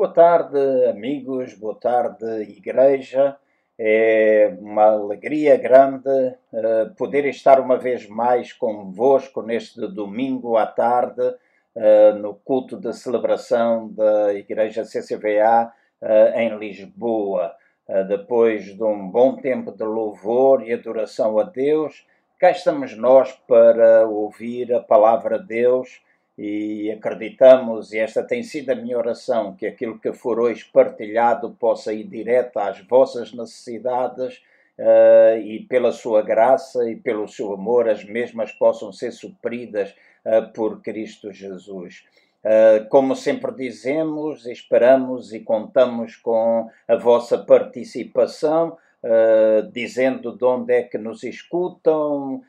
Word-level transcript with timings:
Boa 0.00 0.14
tarde, 0.14 0.58
amigos, 0.86 1.52
boa 1.52 1.74
tarde, 1.74 2.24
igreja. 2.44 3.36
É 3.78 4.56
uma 4.58 4.92
alegria 4.92 5.58
grande 5.58 6.08
uh, 6.08 6.94
poder 6.96 7.26
estar 7.26 7.60
uma 7.60 7.76
vez 7.76 8.08
mais 8.08 8.50
convosco 8.50 9.42
neste 9.42 9.86
domingo 9.88 10.56
à 10.56 10.64
tarde, 10.64 11.20
uh, 11.20 12.14
no 12.18 12.34
culto 12.34 12.78
de 12.78 12.94
celebração 12.94 13.92
da 13.92 14.32
Igreja 14.32 14.84
CCVA 14.84 15.70
uh, 16.00 16.38
em 16.38 16.56
Lisboa. 16.56 17.54
depois 18.08 18.74
de 18.74 18.82
um 18.82 19.06
bom 19.06 19.36
tempo 19.36 19.70
de 19.70 19.84
louvor 19.84 20.66
e 20.66 20.72
adoração 20.72 21.38
a 21.38 21.42
Deus, 21.42 22.06
cá 22.38 22.50
estamos 22.50 22.96
nós 22.96 23.32
para 23.46 24.08
ouvir 24.08 24.72
a 24.72 24.80
palavra 24.80 25.38
de 25.38 25.46
Deus 25.46 26.00
e 26.42 26.90
acreditamos, 26.90 27.92
e 27.92 27.98
esta 27.98 28.22
tem 28.22 28.42
sido 28.42 28.70
a 28.70 28.74
minha 28.74 28.96
oração, 28.96 29.54
que 29.54 29.66
aquilo 29.66 29.98
que 29.98 30.10
for 30.10 30.40
hoje 30.40 30.64
partilhado 30.72 31.50
possa 31.50 31.92
ir 31.92 32.04
direto 32.04 32.58
às 32.58 32.80
vossas 32.80 33.30
necessidades 33.30 34.40
uh, 34.78 35.38
e 35.38 35.66
pela 35.68 35.92
sua 35.92 36.22
graça 36.22 36.88
e 36.88 36.96
pelo 36.96 37.28
seu 37.28 37.52
amor 37.52 37.90
as 37.90 38.02
mesmas 38.04 38.52
possam 38.52 38.90
ser 38.90 39.12
supridas 39.12 39.94
uh, 40.24 40.50
por 40.54 40.80
Cristo 40.80 41.30
Jesus. 41.30 42.06
Uh, 42.42 42.88
como 42.88 43.14
sempre 43.14 43.52
dizemos, 43.52 44.46
esperamos 44.46 45.34
e 45.34 45.40
contamos 45.40 46.16
com 46.16 46.70
a 46.88 46.96
vossa 46.96 47.36
participação, 47.36 48.78
dizendo 49.72 50.36
de 50.36 50.44
onde 50.44 50.74
é 50.74 50.82
que 50.82 50.98
nos 50.98 51.22
escutam, 51.22 52.42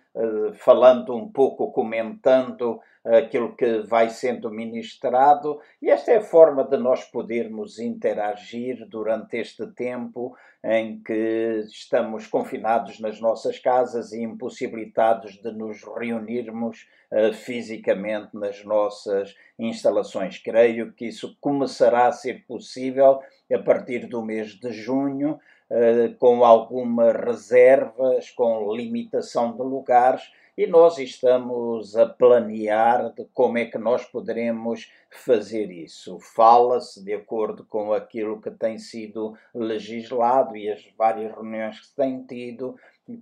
falando 0.55 1.15
um 1.15 1.31
pouco, 1.31 1.71
comentando 1.71 2.79
aquilo 3.03 3.55
que 3.55 3.79
vai 3.79 4.09
sendo 4.09 4.51
ministrado, 4.51 5.59
e 5.81 5.89
esta 5.89 6.11
é 6.11 6.17
a 6.17 6.23
forma 6.23 6.63
de 6.63 6.77
nós 6.77 7.03
podermos 7.05 7.79
interagir 7.79 8.85
durante 8.87 9.37
este 9.37 9.65
tempo 9.67 10.35
em 10.63 11.01
que 11.01 11.65
estamos 11.67 12.27
confinados 12.27 12.99
nas 12.99 13.19
nossas 13.19 13.57
casas 13.57 14.11
e 14.11 14.21
impossibilitados 14.21 15.41
de 15.41 15.51
nos 15.51 15.81
reunirmos 15.83 16.87
uh, 17.11 17.33
fisicamente 17.33 18.35
nas 18.35 18.63
nossas 18.63 19.35
instalações. 19.57 20.37
Creio 20.37 20.93
que 20.93 21.07
isso 21.07 21.35
começará 21.41 22.07
a 22.07 22.11
ser 22.11 22.45
possível 22.45 23.19
a 23.51 23.59
partir 23.59 24.05
do 24.07 24.23
mês 24.23 24.51
de 24.51 24.71
junho. 24.71 25.39
Uh, 25.71 26.13
com 26.19 26.43
algumas 26.43 27.15
reservas, 27.15 28.29
com 28.29 28.75
limitação 28.75 29.53
de 29.53 29.61
lugares, 29.61 30.29
e 30.57 30.67
nós 30.67 30.97
estamos 30.97 31.95
a 31.95 32.05
planear 32.05 33.13
de 33.13 33.25
como 33.33 33.57
é 33.57 33.65
que 33.65 33.77
nós 33.77 34.05
poderemos 34.05 34.91
fazer 35.09 35.71
isso. 35.71 36.19
Fala-se 36.19 37.03
de 37.03 37.13
acordo 37.13 37.65
com 37.65 37.93
aquilo 37.93 38.41
que 38.41 38.51
tem 38.51 38.77
sido 38.77 39.37
legislado 39.55 40.55
e 40.55 40.69
as 40.69 40.85
várias 40.97 41.33
reuniões 41.33 41.79
que 41.79 41.85
se 41.87 41.95
têm 41.95 42.23
tido, 42.23 42.75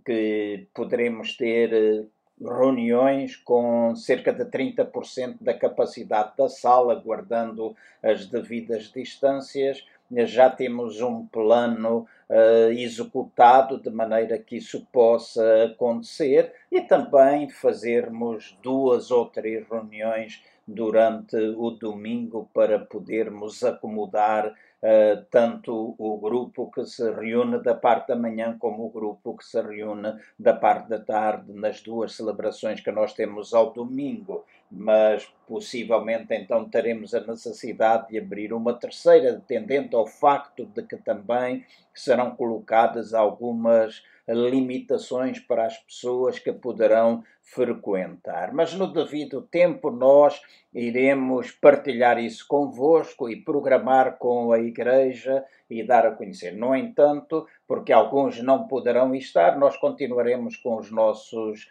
que 0.05 0.67
poderemos 0.73 1.37
ter 1.37 1.73
eh, 1.73 2.05
reuniões 2.41 3.35
com 3.35 3.95
cerca 3.95 4.33
de 4.33 4.45
30% 4.45 5.37
da 5.39 5.53
capacidade 5.53 6.33
da 6.37 6.49
sala, 6.49 6.95
guardando 6.95 7.75
as 8.03 8.25
devidas 8.25 8.91
distâncias. 8.91 9.85
Já 10.25 10.49
temos 10.49 11.01
um 11.01 11.25
plano 11.27 12.07
uh, 12.29 12.71
executado 12.71 13.77
de 13.77 13.89
maneira 13.89 14.37
que 14.37 14.57
isso 14.57 14.85
possa 14.91 15.65
acontecer 15.65 16.53
e 16.71 16.81
também 16.81 17.49
fazermos 17.49 18.57
duas 18.61 19.11
ou 19.11 19.25
três 19.25 19.67
reuniões 19.67 20.43
durante 20.67 21.35
o 21.35 21.71
domingo 21.71 22.47
para 22.53 22.77
podermos 22.79 23.63
acomodar 23.63 24.47
uh, 24.47 25.25
tanto 25.31 25.95
o 25.97 26.17
grupo 26.17 26.71
que 26.71 26.85
se 26.85 27.11
reúne 27.11 27.61
da 27.61 27.73
parte 27.73 28.09
da 28.09 28.15
manhã 28.15 28.55
como 28.57 28.85
o 28.85 28.89
grupo 28.89 29.35
que 29.35 29.45
se 29.45 29.59
reúne 29.61 30.13
da 30.37 30.53
parte 30.53 30.89
da 30.89 30.99
tarde 30.99 31.51
nas 31.53 31.81
duas 31.81 32.15
celebrações 32.15 32.81
que 32.81 32.91
nós 32.91 33.13
temos 33.13 33.53
ao 33.53 33.73
domingo 33.73 34.45
mas 34.71 35.25
possivelmente 35.47 36.33
então 36.33 36.69
teremos 36.69 37.15
a 37.15 37.21
necessidade 37.21 38.09
de 38.09 38.19
abrir 38.19 38.53
uma 38.53 38.73
terceira, 38.73 39.41
tendendo 39.47 39.97
ao 39.97 40.05
facto 40.05 40.65
de 40.65 40.83
que 40.83 40.97
também 40.97 41.65
serão 41.93 42.35
colocadas 42.35 43.13
algumas 43.13 44.03
limitações 44.27 45.39
para 45.39 45.65
as 45.65 45.77
pessoas 45.79 46.37
que 46.37 46.51
poderão 46.51 47.23
frequentar. 47.41 48.53
Mas 48.53 48.73
no 48.73 48.85
devido 48.85 49.41
tempo 49.41 49.89
nós 49.89 50.39
iremos 50.71 51.49
partilhar 51.51 52.19
isso 52.19 52.45
convosco 52.47 53.27
e 53.27 53.41
programar 53.41 54.17
com 54.17 54.51
a 54.51 54.59
Igreja 54.59 55.43
e 55.67 55.83
dar 55.83 56.05
a 56.05 56.11
conhecer. 56.11 56.51
No 56.51 56.75
entanto, 56.75 57.47
porque 57.67 57.91
alguns 57.91 58.41
não 58.41 58.67
poderão 58.67 59.15
estar, 59.15 59.57
nós 59.57 59.75
continuaremos 59.77 60.55
com 60.57 60.77
os 60.77 60.91
nossos 60.91 61.67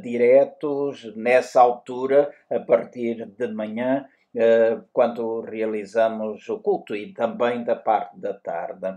diretos 0.00 1.14
nessa 1.16 1.60
altura, 1.60 2.30
a 2.50 2.60
partir 2.60 3.26
de 3.26 3.48
manhã, 3.48 4.06
uh, 4.34 4.84
quando 4.92 5.40
realizamos 5.40 6.48
o 6.48 6.58
culto 6.58 6.94
e 6.94 7.12
também 7.12 7.64
da 7.64 7.76
parte 7.76 8.18
da 8.18 8.34
tarde. 8.34 8.96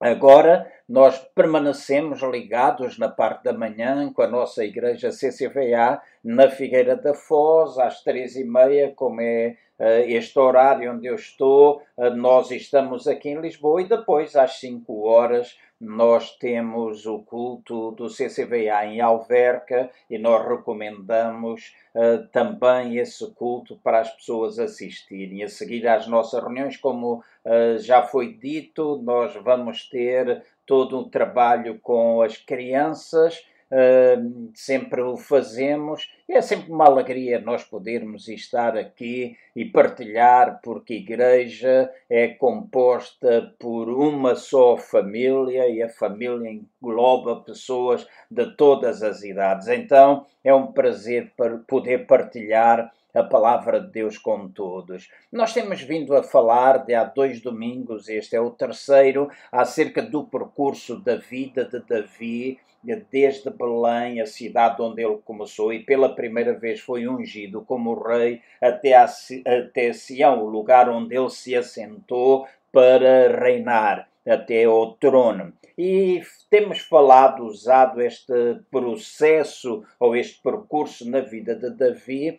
Agora, 0.00 0.70
nós 0.88 1.16
permanecemos 1.32 2.22
ligados 2.22 2.98
na 2.98 3.08
parte 3.08 3.44
da 3.44 3.52
manhã 3.52 4.12
com 4.12 4.22
a 4.22 4.26
nossa 4.26 4.64
igreja 4.64 5.10
CCVA 5.10 6.02
na 6.24 6.50
Figueira 6.50 6.96
da 6.96 7.14
Foz, 7.14 7.78
às 7.78 8.02
três 8.02 8.34
e 8.34 8.42
meia, 8.42 8.92
como 8.96 9.20
é 9.20 9.56
uh, 9.78 9.84
este 10.08 10.36
horário 10.38 10.92
onde 10.92 11.06
eu 11.06 11.14
estou. 11.14 11.82
Nós 12.16 12.50
estamos 12.50 13.06
aqui 13.06 13.28
em 13.30 13.40
Lisboa 13.40 13.80
e 13.80 13.88
depois, 13.88 14.34
às 14.34 14.58
cinco 14.58 15.06
horas, 15.06 15.56
nós 15.82 16.36
temos 16.36 17.06
o 17.06 17.18
culto 17.18 17.90
do 17.90 18.08
CCVA 18.08 18.86
em 18.86 19.00
Alverca 19.00 19.90
e 20.08 20.16
nós 20.16 20.46
recomendamos 20.46 21.74
uh, 21.92 22.24
também 22.28 22.98
esse 22.98 23.28
culto 23.32 23.76
para 23.82 23.98
as 23.98 24.10
pessoas 24.14 24.60
assistirem. 24.60 25.42
A 25.42 25.48
seguir 25.48 25.88
às 25.88 26.06
nossas 26.06 26.40
reuniões, 26.40 26.76
como 26.76 27.14
uh, 27.16 27.78
já 27.80 28.00
foi 28.04 28.32
dito, 28.32 29.02
nós 29.02 29.34
vamos 29.42 29.88
ter 29.88 30.44
todo 30.64 31.00
um 31.00 31.08
trabalho 31.08 31.80
com 31.80 32.22
as 32.22 32.36
crianças 32.36 33.44
Sempre 34.54 35.00
o 35.00 35.16
fazemos. 35.16 36.10
E 36.28 36.34
é 36.34 36.42
sempre 36.42 36.70
uma 36.70 36.86
alegria 36.86 37.40
nós 37.40 37.64
podermos 37.64 38.28
estar 38.28 38.76
aqui 38.76 39.36
e 39.56 39.64
partilhar, 39.64 40.60
porque 40.62 40.94
a 40.94 40.96
igreja 40.96 41.90
é 42.08 42.28
composta 42.28 43.54
por 43.58 43.88
uma 43.88 44.34
só 44.34 44.76
família 44.76 45.68
e 45.68 45.82
a 45.82 45.88
família 45.88 46.50
engloba 46.50 47.42
pessoas 47.42 48.06
de 48.30 48.54
todas 48.56 49.02
as 49.02 49.22
idades. 49.22 49.68
Então 49.68 50.26
é 50.44 50.52
um 50.54 50.72
prazer 50.72 51.32
poder 51.66 52.06
partilhar 52.06 52.92
a 53.14 53.22
palavra 53.22 53.80
de 53.80 53.90
Deus 53.90 54.18
com 54.18 54.48
todos. 54.48 55.08
Nós 55.30 55.52
temos 55.52 55.82
vindo 55.82 56.14
a 56.16 56.22
falar 56.22 56.84
de 56.84 56.94
há 56.94 57.04
dois 57.04 57.40
domingos, 57.40 58.08
este 58.08 58.36
é 58.36 58.40
o 58.40 58.50
terceiro, 58.50 59.30
acerca 59.50 60.02
do 60.02 60.24
percurso 60.24 60.98
da 60.98 61.16
vida 61.16 61.64
de 61.64 61.80
Davi 61.80 62.58
desde 63.10 63.48
Belém, 63.50 64.20
a 64.20 64.26
cidade 64.26 64.82
onde 64.82 65.02
ele 65.02 65.18
começou, 65.24 65.72
e 65.72 65.80
pela 65.80 66.14
primeira 66.14 66.52
vez 66.52 66.80
foi 66.80 67.06
ungido 67.06 67.62
como 67.62 67.94
rei 67.94 68.42
até, 68.60 68.94
a, 68.94 69.04
até 69.04 69.92
Sião, 69.92 70.42
o 70.42 70.48
lugar 70.48 70.88
onde 70.88 71.16
ele 71.16 71.30
se 71.30 71.54
assentou 71.54 72.46
para 72.72 73.38
reinar 73.38 74.08
até 74.26 74.64
ao 74.64 74.94
trono. 74.94 75.52
E 75.76 76.22
temos 76.50 76.80
falado, 76.80 77.44
usado 77.44 78.00
este 78.00 78.60
processo 78.70 79.84
ou 79.98 80.14
este 80.14 80.42
percurso 80.42 81.08
na 81.08 81.20
vida 81.20 81.54
de 81.54 81.70
Davi 81.70 82.38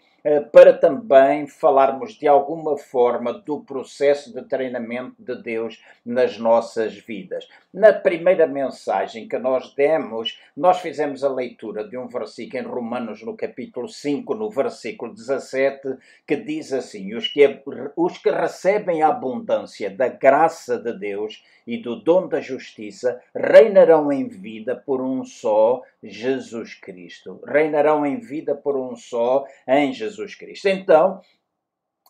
para 0.51 0.71
também 0.71 1.45
falarmos 1.47 2.13
de 2.13 2.27
alguma 2.27 2.77
forma 2.77 3.33
do 3.33 3.59
processo 3.59 4.33
de 4.33 4.41
treinamento 4.43 5.15
de 5.19 5.35
Deus 5.41 5.83
nas 6.05 6.37
nossas 6.37 6.93
vidas. 6.95 7.47
Na 7.73 7.91
primeira 7.91 8.47
mensagem 8.47 9.27
que 9.27 9.37
nós 9.37 9.73
demos, 9.75 10.39
nós 10.55 10.79
fizemos 10.79 11.23
a 11.23 11.29
leitura 11.29 11.83
de 11.87 11.97
um 11.97 12.07
versículo 12.07 12.63
em 12.63 12.65
Romanos, 12.65 13.21
no 13.21 13.35
capítulo 13.35 13.89
5, 13.89 14.33
no 14.33 14.49
versículo 14.49 15.13
17, 15.13 15.97
que 16.25 16.37
diz 16.37 16.71
assim: 16.71 17.13
Os 17.15 17.27
que, 17.27 17.61
os 17.97 18.17
que 18.17 18.29
recebem 18.29 19.01
a 19.01 19.09
abundância 19.09 19.89
da 19.89 20.07
graça 20.07 20.77
de 20.77 20.93
Deus 20.97 21.43
e 21.65 21.77
do 21.77 21.95
dom 21.95 22.27
da 22.27 22.41
justiça 22.41 23.21
reinarão 23.33 24.11
em 24.11 24.27
vida 24.27 24.75
por 24.75 25.01
um 25.01 25.23
só 25.23 25.81
Jesus 26.03 26.75
Cristo. 26.75 27.41
Reinarão 27.47 28.05
em 28.05 28.19
vida 28.19 28.53
por 28.53 28.77
um 28.77 28.95
só 28.95 29.45
em 29.67 29.93
Jesus 29.93 30.12
Cristo. 30.35 30.67
Então, 30.67 31.21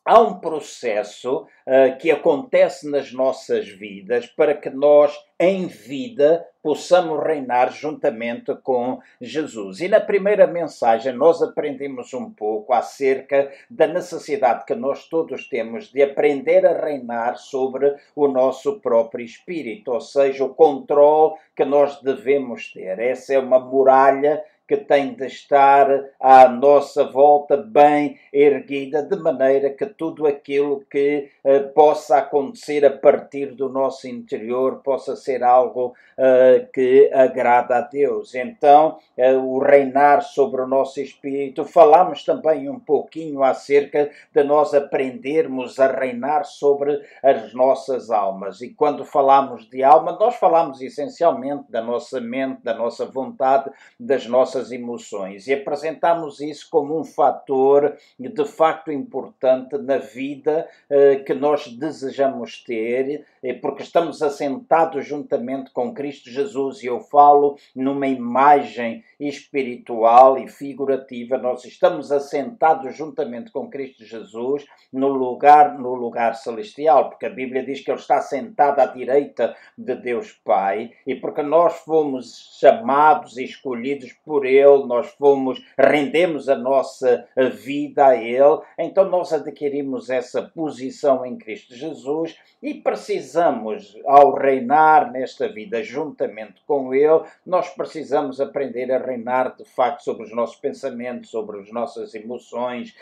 há 0.06 0.20
um 0.20 0.40
processo 0.40 1.42
uh, 1.42 1.98
que 2.00 2.12
acontece 2.12 2.90
nas 2.90 3.12
nossas 3.12 3.68
vidas 3.68 4.26
para 4.28 4.54
que 4.54 4.70
nós, 4.70 5.18
em 5.40 5.66
vida, 5.68 6.46
possamos 6.62 7.22
reinar 7.22 7.72
juntamente 7.72 8.56
com 8.64 9.00
Jesus. 9.20 9.82
E 9.82 9.88
na 9.88 10.00
primeira 10.00 10.48
mensagem 10.48 11.14
nós 11.14 11.42
aprendemos 11.42 12.14
um 12.14 12.32
pouco 12.32 12.74
acerca 12.74 13.52
da 13.70 13.88
necessidade 13.88 14.66
que 14.66 14.76
nós 14.76 15.08
todos 15.08 15.48
temos 15.48 15.92
de 15.92 16.02
aprender 16.02 16.66
a 16.66 16.86
reinar 16.86 17.38
sobre 17.38 17.96
o 18.16 18.28
nosso 18.28 18.80
próprio 18.80 19.26
espírito, 19.26 19.92
ou 19.92 20.02
seja, 20.02 20.46
o 20.46 20.54
controle 20.54 21.36
que 21.56 21.66
nós 21.66 22.02
devemos 22.02 22.72
ter. 22.72 23.00
Essa 23.00 23.34
é 23.34 23.40
uma 23.40 23.60
muralha 23.60 24.44
que 24.68 24.78
tem 24.78 25.14
de 25.14 25.26
estar 25.26 25.88
à 26.20 26.48
nossa 26.48 27.04
volta 27.04 27.58
bem 27.58 28.18
erguida, 28.32 29.04
de 29.04 29.16
maneira 29.18 29.70
que 29.70 29.86
tudo 29.86 30.26
aquilo 30.26 30.86
que 30.90 31.30
uh, 31.44 31.68
possa 31.74 32.20
acontecer 32.20 32.86
a 32.86 32.92
partir 32.92 33.48
do 33.48 33.68
nosso 33.68 34.08
interior 34.08 34.82
possa 34.84 35.16
ser 35.16 35.44
algo 35.44 35.94
uh, 36.18 36.66
que 36.72 37.12
agrada 37.14 37.78
a 37.78 37.82
Deus. 37.82 38.34
Então, 38.36 38.98
uh, 39.18 39.38
o 39.38 39.60
reinar 39.60 40.22
sobre 40.22 40.62
o 40.62 40.68
nosso 40.68 41.02
espírito, 41.02 41.66
falamos 41.66 42.24
também 42.24 42.70
um 42.70 42.80
pouquinho 42.80 43.44
acerca 43.44 44.10
de 44.34 44.44
nós 44.44 44.74
aprendermos 44.74 45.80
a 45.80 45.88
reinar 45.88 46.46
sobre 46.46 47.02
as 47.22 47.54
nossas 47.54 48.10
almas. 48.10 48.62
E 48.62 48.70
quando 48.70 49.04
falamos 49.04 49.70
de 49.70 49.84
alma, 49.84 50.14
nós 50.14 50.36
falamos 50.36 50.82
essencialmente 50.82 51.70
da 51.70 51.82
nossa 51.82 52.22
mente, 52.22 52.64
da 52.64 52.74
nossa 52.74 53.06
vontade, 53.06 53.70
das 54.00 54.26
nossas 54.26 54.53
nossas 54.54 54.72
emoções 54.72 55.48
e 55.48 55.54
apresentamos 55.54 56.40
isso 56.40 56.68
como 56.70 57.00
um 57.00 57.04
fator 57.04 57.98
de 58.20 58.46
facto 58.46 58.92
importante 58.92 59.78
na 59.78 59.98
vida 59.98 60.68
eh, 60.90 61.18
que 61.18 61.34
nós 61.34 61.68
desejamos 61.68 62.64
ter, 62.64 63.26
eh, 63.42 63.54
porque 63.54 63.82
estamos 63.82 64.22
assentados 64.22 65.06
juntamente 65.08 65.72
com 65.72 65.94
Cristo 65.94 66.30
Jesus. 66.30 66.84
E 66.84 66.88
eu 66.88 67.00
falo 67.00 67.58
numa 67.76 68.08
imagem 68.08 69.04
espiritual 69.20 70.38
e 70.38 70.48
figurativa, 70.48 71.38
nós 71.38 71.66
estamos 71.66 72.12
assentados 72.12 72.96
juntamente 72.96 73.52
com 73.52 73.70
Cristo 73.70 74.06
Jesus 74.06 74.66
no 74.92 75.08
lugar 75.08 75.80
no 75.80 75.96
lugar 75.96 76.36
celestial, 76.36 77.10
porque 77.10 77.26
a 77.26 77.30
Bíblia 77.30 77.64
diz 77.66 77.82
que 77.82 77.90
ele 77.90 78.00
está 78.00 78.22
sentado 78.22 78.80
à 78.80 78.86
direita 78.86 79.56
de 79.78 79.96
Deus 79.96 80.32
Pai. 80.44 80.92
E 81.08 81.16
porque 81.16 81.42
nós 81.42 81.80
fomos 81.80 82.58
chamados 82.60 83.38
e 83.38 83.44
escolhidos 83.44 84.14
por 84.26 84.43
por 84.44 84.46
Ele, 84.46 84.86
nós 84.86 85.10
fomos, 85.12 85.64
rendemos 85.80 86.50
a 86.50 86.56
nossa 86.56 87.26
vida 87.64 88.08
a 88.08 88.16
Ele, 88.16 88.60
então 88.78 89.10
nós 89.10 89.32
adquirimos 89.32 90.10
essa 90.10 90.42
posição 90.42 91.26
em 91.26 91.38
Cristo 91.38 91.74
Jesus 91.74 92.36
e 92.62 92.74
precisamos, 92.74 93.98
ao 94.06 94.34
reinar 94.36 95.12
nesta 95.12 95.48
vida 95.48 95.82
juntamente 95.82 96.62
com 96.68 96.94
Ele, 96.94 97.22
nós 97.46 97.70
precisamos 97.70 98.42
aprender 98.42 98.92
a 98.92 98.98
reinar 98.98 99.56
de 99.56 99.64
facto 99.64 100.04
sobre 100.04 100.24
os 100.24 100.36
nossos 100.36 100.58
pensamentos, 100.58 101.30
sobre 101.30 101.62
as 101.62 101.72
nossas 101.72 102.14
emoções, 102.14 102.94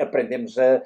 aprendemos 0.00 0.58
a, 0.58 0.82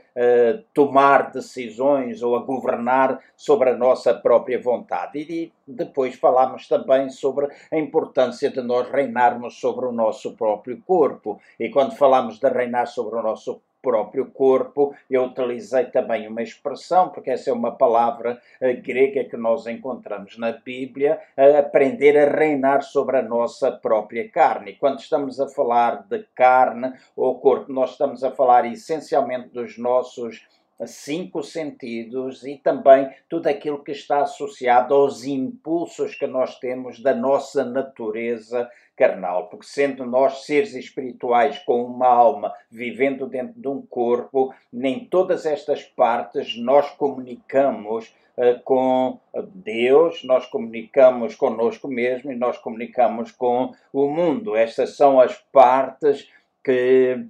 tomar 0.75 1.31
decisões 1.31 2.23
ou 2.23 2.37
a 2.37 2.41
governar 2.41 3.19
sobre 3.37 3.71
a 3.71 3.77
nossa 3.77 4.13
própria 4.13 4.61
vontade. 4.61 5.19
E 5.19 5.53
depois 5.67 6.15
falamos 6.17 6.69
também 6.69 7.11
sobre 7.11 7.49
a 7.71 7.79
importância 7.79 8.51
de 8.51 8.61
nós 8.63 8.89
reinarmos 8.91 9.59
sobre 9.61 9.87
o 9.87 9.93
nosso 9.93 10.37
próprio 10.37 10.81
corpo. 10.87 11.41
E 11.59 11.69
quando 11.69 11.97
falamos 11.97 12.39
de 12.39 12.49
reinar 12.49 12.87
sobre 12.87 13.17
o 13.19 13.23
nosso 13.23 13.61
próprio 13.85 14.31
corpo, 14.31 14.97
eu 15.11 15.25
utilizei 15.25 15.85
também 15.85 16.27
uma 16.27 16.43
expressão, 16.43 17.11
porque 17.11 17.31
essa 17.31 17.51
é 17.51 17.53
uma 17.53 17.73
palavra 17.73 18.41
uh, 18.61 18.83
grega 18.83 19.25
que 19.25 19.37
nós 19.37 19.67
encontramos 19.67 20.39
na 20.39 20.53
Bíblia, 20.53 21.21
uh, 21.37 21.59
aprender 21.59 22.17
a 22.17 22.35
reinar 22.35 22.83
sobre 22.83 23.19
a 23.19 23.23
nossa 23.23 23.71
própria 23.71 24.27
carne. 24.31 24.77
Quando 24.81 25.01
estamos 25.01 25.39
a 25.39 25.49
falar 25.49 26.07
de 26.09 26.25
carne 26.35 26.95
ou 27.15 27.39
corpo, 27.39 27.71
nós 27.71 27.91
estamos 27.91 28.25
a 28.25 28.31
falar 28.31 28.65
essencialmente 28.65 29.51
dos 29.51 29.77
nossos 29.77 30.47
cinco 30.87 31.43
sentidos 31.43 32.45
e 32.45 32.57
também 32.57 33.09
tudo 33.29 33.47
aquilo 33.47 33.83
que 33.83 33.93
está 33.93 34.23
associado 34.23 34.95
aos 34.95 35.25
impulsos 35.25 36.15
que 36.15 36.27
nós 36.27 36.59
temos 36.59 37.01
da 37.01 37.15
nossa 37.15 37.65
natureza 37.65 38.69
carnal, 38.97 39.49
porque 39.49 39.67
sendo 39.67 40.07
nós 40.07 40.45
seres 40.45 40.75
espirituais 40.75 41.59
com 41.61 41.85
uma 41.85 42.07
alma 42.07 42.53
vivendo 42.71 43.27
dentro 43.27 43.61
de 43.61 43.69
um 43.69 43.83
corpo, 43.83 44.55
nem 44.73 45.05
todas 45.05 45.47
estas 45.47 45.83
partes 45.83 46.57
nós 46.57 46.91
comunicamos 46.93 48.15
uh, 48.37 48.61
com 48.63 49.19
Deus, 49.53 50.23
nós 50.25 50.47
comunicamos 50.47 51.35
conosco 51.35 51.89
mesmo 51.89 52.31
e 52.31 52.37
nós 52.37 52.57
comunicamos 52.59 53.33
com 53.33 53.73
o 53.93 54.09
mundo. 54.09 54.55
Estas 54.55 54.97
são 54.97 55.21
as 55.21 55.37
partes 55.53 56.31
que 56.63 57.27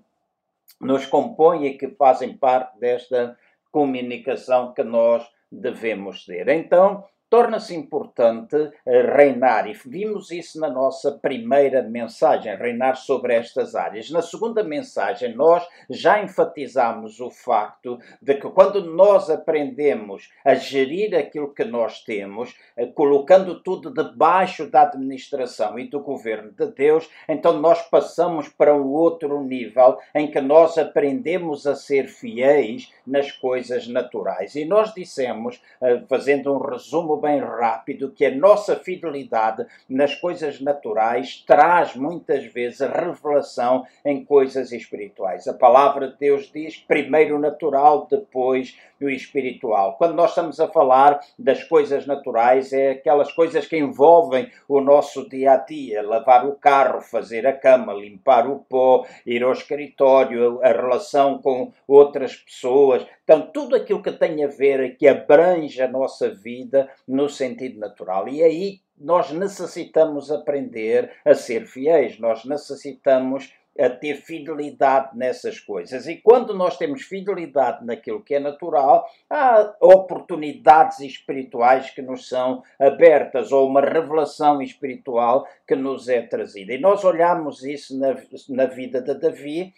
nos 0.81 1.06
compõem 1.06 1.67
e 1.67 1.79
que 1.79 1.88
fazem 1.88 2.37
parte 2.37 2.79
desta 2.79 3.37
comunicação 3.71 4.73
que 4.73 4.82
nós 4.82 5.26
devemos 5.50 6.25
ter. 6.25 6.49
Então, 6.49 7.05
torna-se 7.35 7.75
importante 7.75 8.71
eh, 8.87 9.03
reinar, 9.03 9.69
e 9.69 9.73
vimos 9.73 10.31
isso 10.31 10.61
na 10.61 10.71
nossa 10.71 11.11
primeira 11.11 11.83
mensagem, 11.83 12.55
reinar 12.55 12.95
sobre 12.95 13.35
estas 13.35 13.75
áreas. 13.75 14.09
Na 14.09 14.23
segunda 14.23 14.63
mensagem, 14.63 15.35
nós 15.35 15.67
já 15.91 16.23
enfatizamos 16.23 17.19
o 17.19 17.33
facto 17.33 17.99
de 18.23 18.35
que 18.35 18.49
quando 18.51 18.85
nós 18.85 19.29
aprendemos 19.29 20.31
a 20.45 20.55
gerir 20.55 21.13
aquilo 21.17 21.53
que 21.53 21.65
nós 21.65 22.05
temos, 22.05 22.57
eh, 22.77 22.87
colocando 22.87 23.61
tudo 23.61 23.93
debaixo 23.93 24.71
da 24.71 24.83
administração 24.83 25.77
e 25.77 25.89
do 25.89 25.99
governo 25.99 26.53
de 26.53 26.67
Deus, 26.67 27.11
então 27.29 27.61
nós 27.61 27.83
passamos 27.83 28.49
para 28.49 28.77
um 28.77 28.93
outro 28.93 29.43
nível 29.43 29.99
em 30.15 30.31
que 30.31 30.41
nós 30.41 30.79
aprendemos 30.79 31.67
a 31.67 31.75
ser 31.75 32.07
fiéis 32.07 32.93
nas 33.05 33.33
coisas 33.33 33.89
naturais. 33.89 34.55
E 34.55 34.65
nós 34.65 34.95
dissemos, 34.95 35.61
eh, 35.83 36.01
fazendo 36.09 36.55
um 36.55 36.59
resumo 36.59 37.24
bem 37.25 37.41
rápido 37.41 38.12
que 38.12 38.26
a 38.26 38.35
nossa 38.35 38.76
fidelidade 38.76 39.67
nas 39.88 40.15
coisas 40.15 40.61
naturais 40.61 41.43
traz 41.47 41.97
muitas 41.97 42.44
vezes 42.53 42.81
revelação 42.81 43.87
em 44.05 44.23
coisas 44.23 44.73
espirituais. 44.73 45.49
A 45.49 45.55
palavra 45.55 46.09
de 46.09 46.19
Deus 46.19 46.50
diz 46.53 46.76
primeiro 46.76 47.37
o 47.37 47.41
natural, 47.41 48.06
depois 48.11 48.76
o 49.00 49.11
espiritual. 49.11 49.97
Quando 49.97 50.15
nós 50.15 50.31
estamos 50.31 50.59
a 50.61 50.69
falar 50.69 51.21
das 51.38 51.62
coisas 51.65 52.06
naturais, 52.06 52.73
é 52.73 52.93
aquelas 52.93 53.32
coisas 53.32 53.67
que 53.67 53.77
envolvem 53.77 54.50
o 54.69 54.81
nosso 54.81 55.29
dia 55.29 55.53
a 55.53 55.56
dia: 55.56 56.03
lavar 56.03 56.47
o 56.47 56.56
carro, 56.56 57.00
fazer 57.00 57.47
a 57.47 57.53
cama, 57.53 57.93
limpar 57.93 58.49
o 58.49 58.59
pó, 58.59 59.06
ir 59.27 59.43
ao 59.43 59.53
escritório, 59.53 60.61
a 60.62 60.69
relação 60.69 61.38
com 61.38 61.73
outras 61.87 62.37
pessoas. 62.37 63.06
Então, 63.25 63.50
tudo 63.53 63.75
aquilo 63.75 64.03
que 64.03 64.12
tem 64.12 64.44
a 64.44 64.49
ver, 64.49 64.97
que 64.97 65.09
abrange 65.09 65.81
a 65.81 65.88
nossa 65.88 66.29
vida 66.31 66.91
no 67.08 67.29
sentido 67.29 67.81
natural. 67.81 68.29
E 68.29 68.43
aí 68.43 68.81
nós 68.96 69.32
necessitamos 69.32 70.31
aprender 70.31 71.10
a 71.25 71.34
ser 71.34 71.67
fiéis, 71.67 72.19
nós 72.19 72.44
necessitamos 72.44 73.53
a 73.79 73.91
ter 73.91 74.15
fidelidade 74.17 75.17
nessas 75.17 75.58
coisas. 75.58 76.06
E 76.06 76.17
quando 76.17 76.55
nós 76.55 76.77
temos 76.77 77.03
fidelidade 77.03 77.84
naquilo 77.84 78.22
que 78.22 78.34
é 78.34 78.39
natural, 78.39 79.05
há 79.29 79.75
oportunidades 79.81 81.01
espirituais 81.01 81.91
que 81.91 82.01
nos 82.01 82.29
são 82.29 82.63
abertas, 82.79 83.51
ou 83.51 83.69
uma 83.69 83.81
revelação 83.81 84.63
espiritual 84.63 85.46
que 85.67 85.75
nos 85.75 86.08
é 86.08 86.22
trazida. 86.22 86.72
E 86.72 86.79
nós 86.79 87.05
olhamos 87.05 87.65
isso 87.65 87.99
na, 87.99 88.15
na 88.51 88.67
vida 88.67 89.01
de 89.01 89.15
Davi 89.15 89.72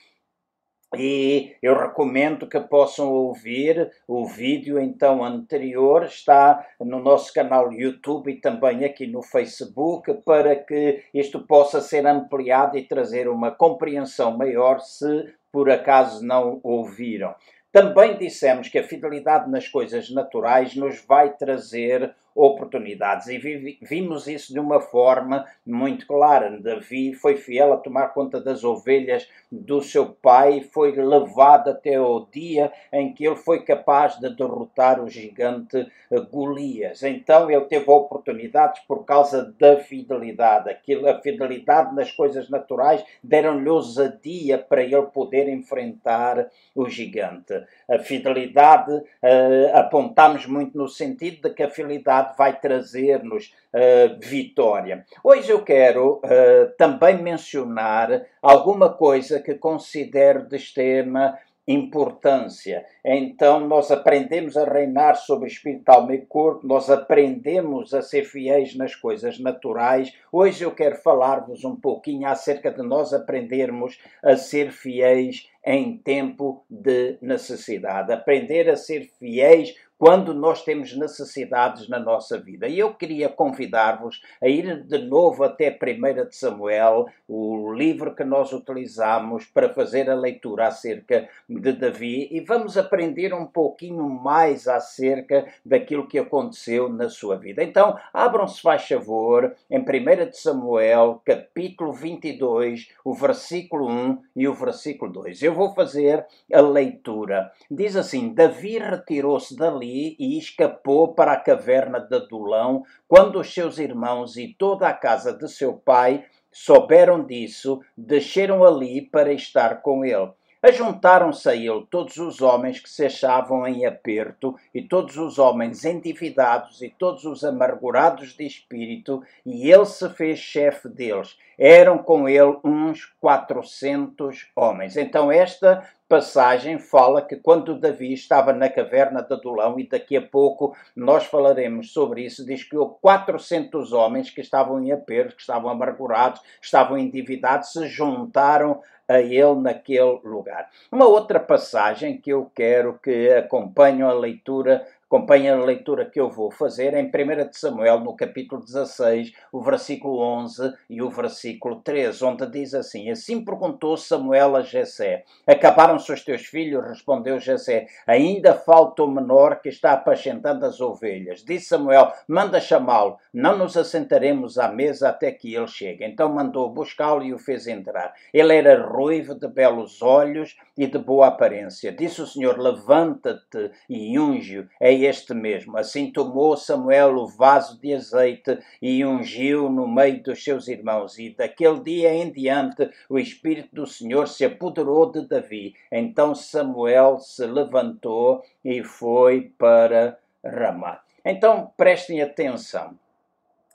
e 0.94 1.56
eu 1.62 1.76
recomendo 1.76 2.46
que 2.46 2.60
possam 2.60 3.12
ouvir 3.12 3.90
o 4.06 4.26
vídeo 4.26 4.78
então 4.78 5.24
anterior, 5.24 6.04
está 6.04 6.64
no 6.80 7.00
nosso 7.00 7.32
canal 7.32 7.72
YouTube 7.72 8.30
e 8.30 8.40
também 8.40 8.84
aqui 8.84 9.06
no 9.06 9.22
Facebook, 9.22 10.12
para 10.24 10.54
que 10.54 11.02
isto 11.12 11.40
possa 11.46 11.80
ser 11.80 12.06
ampliado 12.06 12.78
e 12.78 12.86
trazer 12.86 13.28
uma 13.28 13.50
compreensão 13.50 14.36
maior 14.36 14.80
se 14.80 15.34
por 15.50 15.70
acaso 15.70 16.24
não 16.24 16.60
ouviram. 16.62 17.34
Também 17.72 18.16
dissemos 18.16 18.68
que 18.68 18.78
a 18.78 18.84
fidelidade 18.84 19.50
nas 19.50 19.68
coisas 19.68 20.10
naturais 20.10 20.74
nos 20.74 21.04
vai 21.04 21.34
trazer 21.36 22.14
oportunidades. 22.36 23.26
E 23.28 23.38
vi, 23.38 23.78
vimos 23.82 24.26
isso 24.28 24.52
de 24.52 24.60
uma 24.60 24.80
forma 24.80 25.46
muito 25.66 26.06
clara. 26.06 26.60
Davi 26.60 27.14
foi 27.14 27.36
fiel 27.36 27.72
a 27.72 27.78
tomar 27.78 28.08
conta 28.08 28.40
das 28.40 28.62
ovelhas 28.62 29.28
do 29.50 29.80
seu 29.80 30.06
pai, 30.06 30.60
foi 30.72 30.92
levado 30.92 31.70
até 31.70 31.98
o 31.98 32.26
dia 32.30 32.70
em 32.92 33.12
que 33.12 33.26
ele 33.26 33.36
foi 33.36 33.64
capaz 33.64 34.18
de 34.18 34.28
derrotar 34.36 35.02
o 35.02 35.08
gigante 35.08 35.86
Golias. 36.30 37.02
Então 37.02 37.50
ele 37.50 37.64
teve 37.64 37.90
oportunidades 37.90 38.82
por 38.86 39.04
causa 39.04 39.54
da 39.58 39.78
fidelidade. 39.78 40.70
Aquilo, 40.70 41.08
a 41.08 41.20
fidelidade 41.20 41.94
nas 41.94 42.12
coisas 42.12 42.48
naturais 42.48 43.04
deram-lhe 43.22 43.68
ousadia 43.68 44.58
para 44.58 44.82
ele 44.82 45.02
poder 45.02 45.48
enfrentar 45.48 46.48
o 46.74 46.88
gigante. 46.88 47.54
A 47.88 47.98
fidelidade, 47.98 48.92
uh, 48.92 49.76
apontamos 49.76 50.46
muito 50.46 50.76
no 50.76 50.88
sentido 50.88 51.48
de 51.48 51.54
que 51.54 51.62
a 51.62 51.70
fidelidade 51.70 52.25
vai 52.36 52.58
trazer-nos 52.58 53.54
uh, 53.72 54.18
vitória. 54.20 55.04
Hoje 55.22 55.50
eu 55.50 55.62
quero 55.62 56.16
uh, 56.16 56.72
também 56.78 57.22
mencionar 57.22 58.26
alguma 58.40 58.92
coisa 58.92 59.40
que 59.40 59.54
considero 59.54 60.48
de 60.48 60.56
extrema 60.56 61.38
importância. 61.66 62.86
Então, 63.04 63.66
nós 63.66 63.90
aprendemos 63.90 64.56
a 64.56 64.64
reinar 64.64 65.16
sobre 65.16 65.48
espírito, 65.48 65.88
alma 65.88 66.14
e 66.14 66.24
corpo, 66.24 66.66
nós 66.66 66.88
aprendemos 66.88 67.92
a 67.92 68.02
ser 68.02 68.24
fiéis 68.24 68.76
nas 68.76 68.94
coisas 68.94 69.40
naturais. 69.40 70.14
Hoje 70.30 70.64
eu 70.64 70.70
quero 70.70 70.96
falar-vos 70.96 71.64
um 71.64 71.74
pouquinho 71.74 72.28
acerca 72.28 72.70
de 72.70 72.82
nós 72.82 73.12
aprendermos 73.12 73.98
a 74.22 74.36
ser 74.36 74.70
fiéis 74.70 75.48
em 75.64 75.98
tempo 75.98 76.64
de 76.70 77.18
necessidade. 77.20 78.12
Aprender 78.12 78.70
a 78.70 78.76
ser 78.76 79.10
fiéis 79.18 79.74
quando 79.98 80.34
nós 80.34 80.62
temos 80.62 80.94
necessidades 80.96 81.88
na 81.88 81.98
nossa 81.98 82.38
vida. 82.38 82.68
E 82.68 82.78
eu 82.78 82.92
queria 82.92 83.28
convidar-vos 83.28 84.22
a 84.42 84.48
ir 84.48 84.84
de 84.84 84.98
novo 84.98 85.42
até 85.42 85.70
1 85.70 86.28
de 86.28 86.36
Samuel, 86.36 87.06
o 87.26 87.72
livro 87.72 88.14
que 88.14 88.24
nós 88.24 88.52
utilizamos 88.52 89.46
para 89.46 89.72
fazer 89.72 90.10
a 90.10 90.14
leitura 90.14 90.68
acerca 90.68 91.28
de 91.48 91.72
Davi, 91.72 92.28
e 92.30 92.40
vamos 92.40 92.76
aprender 92.76 93.32
um 93.32 93.46
pouquinho 93.46 94.08
mais 94.08 94.68
acerca 94.68 95.46
daquilo 95.64 96.06
que 96.06 96.18
aconteceu 96.18 96.88
na 96.88 97.08
sua 97.08 97.36
vida. 97.36 97.62
Então, 97.62 97.98
abram-se, 98.12 98.60
faz 98.60 98.86
favor, 98.86 99.54
em 99.70 99.78
1 99.78 100.30
de 100.30 100.38
Samuel, 100.38 101.22
capítulo 101.24 101.92
22, 101.92 102.90
o 103.04 103.14
versículo 103.14 103.88
1 103.88 104.18
e 104.36 104.48
o 104.48 104.54
versículo 104.54 105.12
2. 105.12 105.42
Eu 105.42 105.54
vou 105.54 105.74
fazer 105.74 106.24
a 106.52 106.60
leitura. 106.60 107.50
Diz 107.70 107.96
assim: 107.96 108.34
Davi 108.34 108.78
retirou-se 108.78 109.56
dali 109.56 109.85
e 109.86 110.38
escapou 110.38 111.14
para 111.14 111.32
a 111.32 111.40
caverna 111.40 112.00
de 112.00 112.14
Adulão, 112.14 112.84
quando 113.06 113.40
os 113.40 113.52
seus 113.52 113.78
irmãos 113.78 114.36
e 114.36 114.54
toda 114.58 114.88
a 114.88 114.92
casa 114.92 115.32
de 115.32 115.48
seu 115.48 115.74
pai 115.74 116.24
souberam 116.52 117.24
disso, 117.24 117.80
desceram 117.96 118.64
ali 118.64 119.02
para 119.02 119.32
estar 119.32 119.82
com 119.82 120.04
ele. 120.04 120.30
Ajuntaram-se 120.62 121.48
a 121.48 121.54
ele 121.54 121.86
todos 121.90 122.16
os 122.16 122.40
homens 122.40 122.80
que 122.80 122.88
se 122.88 123.04
achavam 123.04 123.66
em 123.68 123.86
aperto, 123.86 124.56
e 124.74 124.82
todos 124.82 125.16
os 125.16 125.38
homens 125.38 125.84
endividados, 125.84 126.82
e 126.82 126.88
todos 126.88 127.24
os 127.24 127.44
amargurados 127.44 128.34
de 128.34 128.44
espírito, 128.46 129.22
e 129.44 129.70
ele 129.70 129.84
se 129.84 130.08
fez 130.10 130.38
chefe 130.38 130.88
deles. 130.88 131.38
Eram 131.58 131.98
com 131.98 132.28
ele 132.28 132.58
uns 132.64 133.04
quatrocentos 133.20 134.50
homens. 134.56 134.96
Então, 134.96 135.30
esta 135.30 135.86
passagem 136.08 136.78
fala 136.78 137.20
que 137.20 137.36
quando 137.36 137.78
Davi 137.78 138.12
estava 138.12 138.52
na 138.52 138.68
caverna 138.68 139.22
de 139.22 139.34
Adulão, 139.34 139.78
e 139.78 139.88
daqui 139.88 140.16
a 140.16 140.22
pouco 140.22 140.76
nós 140.94 141.26
falaremos 141.26 141.92
sobre 141.92 142.24
isso, 142.24 142.44
diz 142.44 142.62
que 142.62 142.76
houve 142.76 142.94
400 143.00 143.92
homens 143.92 144.30
que 144.30 144.40
estavam 144.40 144.82
em 144.82 144.92
aperto, 144.92 145.34
que 145.34 145.40
estavam 145.40 145.70
amargurados, 145.70 146.40
estavam 146.60 146.96
endividados, 146.96 147.72
se 147.72 147.86
juntaram 147.88 148.80
a 149.08 149.20
ele 149.20 149.54
naquele 149.60 150.18
lugar. 150.24 150.68
Uma 150.90 151.06
outra 151.06 151.38
passagem 151.38 152.18
que 152.20 152.30
eu 152.30 152.50
quero 152.54 152.98
que 152.98 153.30
acompanhe 153.30 154.02
a 154.02 154.12
leitura 154.12 154.86
Acompanhe 155.08 155.48
a 155.48 155.54
leitura 155.54 156.04
que 156.04 156.18
eu 156.18 156.28
vou 156.28 156.50
fazer 156.50 156.92
em 156.94 157.06
1 157.06 157.48
de 157.48 157.56
Samuel, 157.56 158.00
no 158.00 158.16
capítulo 158.16 158.60
16, 158.60 159.32
o 159.52 159.62
versículo 159.62 160.18
11 160.18 160.74
e 160.90 161.00
o 161.00 161.08
versículo 161.08 161.76
13, 161.76 162.24
onde 162.24 162.44
diz 162.50 162.74
assim: 162.74 163.08
Assim 163.08 163.44
perguntou 163.44 163.96
Samuel 163.96 164.56
a 164.56 164.62
Jessé: 164.62 165.22
Acabaram-se 165.46 166.12
os 166.12 166.24
teus 166.24 166.46
filhos? 166.46 166.84
Respondeu 166.84 167.38
Jessé: 167.38 167.86
Ainda 168.04 168.52
falta 168.54 169.04
o 169.04 169.06
menor 169.08 169.60
que 169.60 169.68
está 169.68 169.92
apacentando 169.92 170.66
as 170.66 170.80
ovelhas. 170.80 171.44
Disse 171.44 171.66
Samuel: 171.66 172.12
Manda 172.26 172.60
chamá-lo, 172.60 173.16
não 173.32 173.56
nos 173.56 173.76
assentaremos 173.76 174.58
à 174.58 174.66
mesa 174.66 175.10
até 175.10 175.30
que 175.30 175.54
ele 175.54 175.68
chegue. 175.68 176.04
Então 176.04 176.32
mandou 176.32 176.68
buscá-lo 176.68 177.22
e 177.22 177.32
o 177.32 177.38
fez 177.38 177.68
entrar. 177.68 178.12
Ele 178.34 178.56
era 178.56 178.84
ruivo, 178.84 179.36
de 179.36 179.46
belos 179.46 180.02
olhos 180.02 180.56
e 180.76 180.88
de 180.88 180.98
boa 180.98 181.28
aparência. 181.28 181.92
Disse 181.92 182.20
o 182.20 182.26
Senhor: 182.26 182.58
Levanta-te 182.58 183.70
e 183.88 184.18
unge-o. 184.18 184.66
É 184.80 184.95
este 185.04 185.34
mesmo. 185.34 185.76
Assim 185.76 186.10
tomou 186.10 186.56
Samuel 186.56 187.16
o 187.16 187.26
vaso 187.26 187.80
de 187.80 187.94
azeite 187.94 188.58
e 188.80 189.04
ungiu 189.04 189.68
no 189.70 189.86
meio 189.86 190.22
dos 190.22 190.42
seus 190.42 190.68
irmãos. 190.68 191.18
E 191.18 191.30
daquele 191.30 191.80
dia 191.80 192.14
em 192.14 192.30
diante 192.30 192.90
o 193.08 193.18
Espírito 193.18 193.74
do 193.74 193.86
Senhor 193.86 194.28
se 194.28 194.44
apoderou 194.44 195.10
de 195.10 195.26
Davi. 195.26 195.74
Então 195.90 196.34
Samuel 196.34 197.18
se 197.18 197.46
levantou 197.46 198.42
e 198.64 198.82
foi 198.82 199.52
para 199.58 200.18
Ramá. 200.44 201.00
Então 201.24 201.72
prestem 201.76 202.22
atenção. 202.22 202.98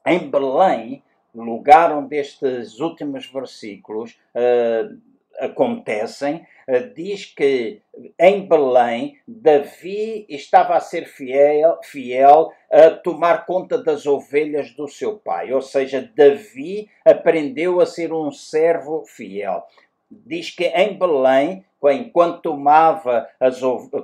Em 0.05 0.29
Belém, 0.29 1.03
lugar 1.33 1.95
onde 1.95 2.17
estes 2.17 2.79
últimos 2.79 3.25
versículos 3.27 4.19
uh, 4.35 5.10
acontecem, 5.41 6.45
uh, 6.67 6.93
diz 6.93 7.25
que 7.25 7.81
em 8.19 8.47
Belém, 8.47 9.17
Davi 9.27 10.25
estava 10.29 10.75
a 10.75 10.79
ser 10.79 11.05
fiel, 11.05 11.79
fiel 11.83 12.51
a 12.71 12.91
tomar 12.91 13.45
conta 13.45 13.77
das 13.77 14.05
ovelhas 14.05 14.71
do 14.71 14.87
seu 14.87 15.17
pai. 15.17 15.51
Ou 15.51 15.61
seja, 15.61 16.09
Davi 16.15 16.89
aprendeu 17.03 17.81
a 17.81 17.85
ser 17.85 18.13
um 18.13 18.31
servo 18.31 19.03
fiel. 19.05 19.63
Diz 20.09 20.49
que 20.49 20.65
em 20.65 20.97
Belém, 20.97 21.65
enquanto 21.89 22.41
tomava 22.41 23.27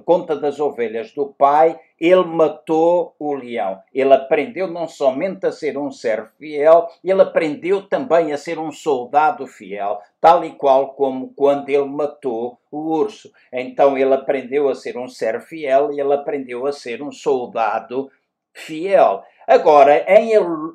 conta 0.05 0.35
das 0.35 0.59
ovelhas 0.59 1.11
do 1.11 1.27
pai, 1.27 1.79
ele 1.99 2.23
matou 2.23 3.15
o 3.19 3.33
leão. 3.33 3.81
Ele 3.93 4.13
aprendeu 4.13 4.67
não 4.67 4.87
somente 4.87 5.45
a 5.45 5.51
ser 5.51 5.77
um 5.77 5.91
servo 5.91 6.29
fiel, 6.37 6.87
ele 7.03 7.21
aprendeu 7.21 7.81
também 7.87 8.31
a 8.31 8.37
ser 8.37 8.59
um 8.59 8.71
soldado 8.71 9.47
fiel, 9.47 9.99
tal 10.21 10.45
e 10.45 10.51
qual 10.51 10.93
como 10.93 11.33
quando 11.35 11.69
ele 11.69 11.85
matou 11.85 12.59
o 12.71 12.97
urso. 12.97 13.31
Então 13.51 13.97
ele 13.97 14.13
aprendeu 14.13 14.69
a 14.69 14.75
ser 14.75 14.97
um 14.97 15.07
servo 15.07 15.45
fiel 15.45 15.91
e 15.91 15.99
ele 15.99 16.13
aprendeu 16.13 16.65
a 16.65 16.71
ser 16.71 17.01
um 17.01 17.11
soldado 17.11 18.09
fiel. 18.53 19.23
Agora, 19.47 20.03
em, 20.09 20.31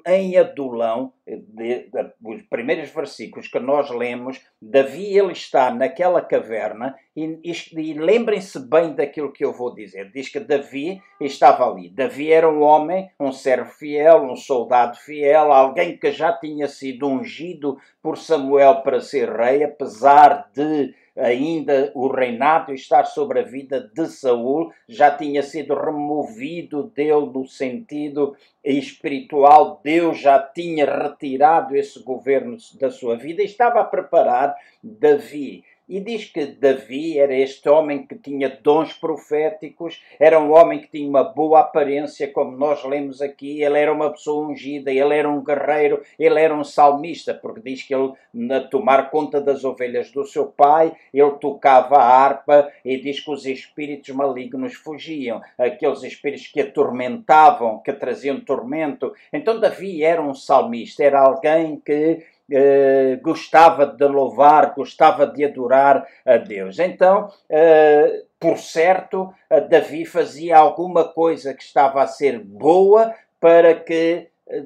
em 0.07 0.39
Adulão, 0.39 1.13
de, 1.27 1.91
de, 1.91 2.13
os 2.25 2.41
primeiros 2.49 2.89
versículos 2.89 3.47
que 3.47 3.61
nós 3.61 3.91
lemos, 3.91 4.41
Davi 4.63 5.15
ele 5.15 5.33
está 5.33 5.71
naquela 5.71 6.23
caverna 6.23 6.97
e, 7.15 7.39
e, 7.45 7.53
e 7.79 7.93
lembrem-se 7.93 8.59
bem 8.61 8.95
daquilo 8.95 9.31
que 9.31 9.45
eu 9.45 9.53
vou 9.53 9.75
dizer. 9.75 10.11
Diz 10.11 10.31
que 10.31 10.41
Davi 10.41 11.03
estava 11.21 11.71
ali. 11.71 11.91
Davi 11.91 12.33
era 12.33 12.49
um 12.49 12.63
homem, 12.63 13.11
um 13.21 13.31
servo 13.31 13.71
fiel, 13.73 14.23
um 14.23 14.37
soldado 14.37 14.97
fiel, 14.97 15.53
alguém 15.53 15.99
que 15.99 16.11
já 16.11 16.33
tinha 16.33 16.67
sido 16.67 17.07
ungido 17.07 17.77
por 18.03 18.17
Samuel 18.17 18.77
para 18.77 19.01
ser 19.03 19.29
rei, 19.31 19.65
apesar 19.65 20.51
de 20.55 20.95
ainda 21.17 21.91
o 21.95 22.09
reinado 22.09 22.73
estar 22.73 23.05
sobre 23.05 23.41
a 23.41 23.43
vida 23.43 23.91
de 23.95 24.07
Saul, 24.07 24.73
já 24.89 25.11
tinha 25.11 25.43
sido 25.43 25.75
removido 25.75 26.85
dele 26.85 27.27
no 27.33 27.47
sentido 27.47 28.37
espiritual, 28.65 29.81
Deus 29.83 30.19
já 30.19 30.39
tinha 30.39 30.87
retirado 30.87 31.77
esse 31.77 32.03
governo 32.03 32.57
da 32.81 32.91
sua 32.91 33.17
vida. 33.17 33.43
E 33.43 33.47
estava 33.47 33.81
a 33.81 33.85
preparar 33.85 34.55
Davi. 34.83 35.65
E 35.89 36.01
diz 36.01 36.27
que 36.27 36.47
Davi 36.47 37.19
era 37.19 37.35
este 37.35 37.69
homem 37.69 38.07
que 38.07 38.15
tinha 38.15 38.49
dons 38.63 38.93
proféticos, 38.93 40.01
era 40.19 40.39
um 40.39 40.53
homem 40.53 40.79
que 40.79 40.89
tinha 40.89 41.09
uma 41.09 41.25
boa 41.25 41.61
aparência, 41.61 42.29
como 42.29 42.57
nós 42.57 42.85
lemos 42.85 43.21
aqui, 43.21 43.63
ele 43.63 43.79
era 43.79 43.93
uma 43.93 44.11
pessoa 44.11 44.47
ungida, 44.47 44.91
ele 44.91 45.15
era 45.15 45.29
um 45.29 45.43
guerreiro, 45.43 46.03
ele 46.19 46.41
era 46.41 46.55
um 46.55 46.63
salmista, 46.63 47.35
porque 47.35 47.61
diz 47.61 47.83
que 47.83 47.95
ele, 47.95 48.13
na 48.33 48.61
tomar 48.61 49.11
conta 49.11 49.41
das 49.41 49.65
ovelhas 49.65 50.11
do 50.13 50.25
seu 50.25 50.47
pai, 50.47 50.93
ele 51.13 51.33
tocava 51.33 51.97
a 51.97 52.05
harpa 52.05 52.71
e 52.85 52.97
diz 52.99 53.21
que 53.21 53.31
os 53.31 53.45
espíritos 53.45 54.15
malignos 54.15 54.75
fugiam, 54.75 55.43
aqueles 55.59 56.03
espíritos 56.05 56.47
que 56.47 56.61
atormentavam, 56.61 57.81
que 57.81 57.93
traziam 57.93 58.41
tormento. 58.41 59.13
Então 59.33 59.59
Davi 59.59 60.03
era 60.05 60.23
um 60.23 60.35
salmista, 60.35 61.03
era 61.03 61.21
alguém 61.21 61.81
que 61.85 62.25
eh, 62.51 63.19
gostava 63.23 63.87
de 63.87 64.07
louvar, 64.07 64.75
gostava 64.75 65.27
de 65.27 65.45
adorar 65.45 66.07
a 66.25 66.37
Deus. 66.37 66.79
Então, 66.79 67.31
eh, 67.49 68.25
por 68.39 68.59
certo, 68.59 69.33
Davi 69.69 70.05
fazia 70.05 70.59
alguma 70.59 71.05
coisa 71.05 71.55
que 71.55 71.63
estava 71.63 72.03
a 72.03 72.07
ser 72.07 72.39
boa 72.39 73.15
para 73.41 73.75
que 73.75 74.29
eh, 74.49 74.65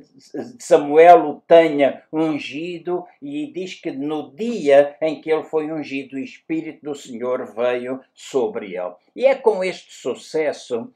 Samuel 0.58 1.30
o 1.30 1.42
tenha 1.46 2.02
ungido 2.12 3.06
e 3.22 3.52
diz 3.52 3.74
que 3.74 3.90
no 3.90 4.34
dia 4.34 4.96
em 5.00 5.20
que 5.20 5.30
ele 5.30 5.44
foi 5.44 5.70
ungido, 5.70 6.16
o 6.16 6.18
Espírito 6.18 6.84
do 6.84 6.94
Senhor 6.94 7.54
veio 7.54 8.00
sobre 8.12 8.76
ele. 8.76 8.94
E 9.14 9.24
é 9.24 9.34
com 9.34 9.62
este 9.62 9.94
sucesso 9.94 10.92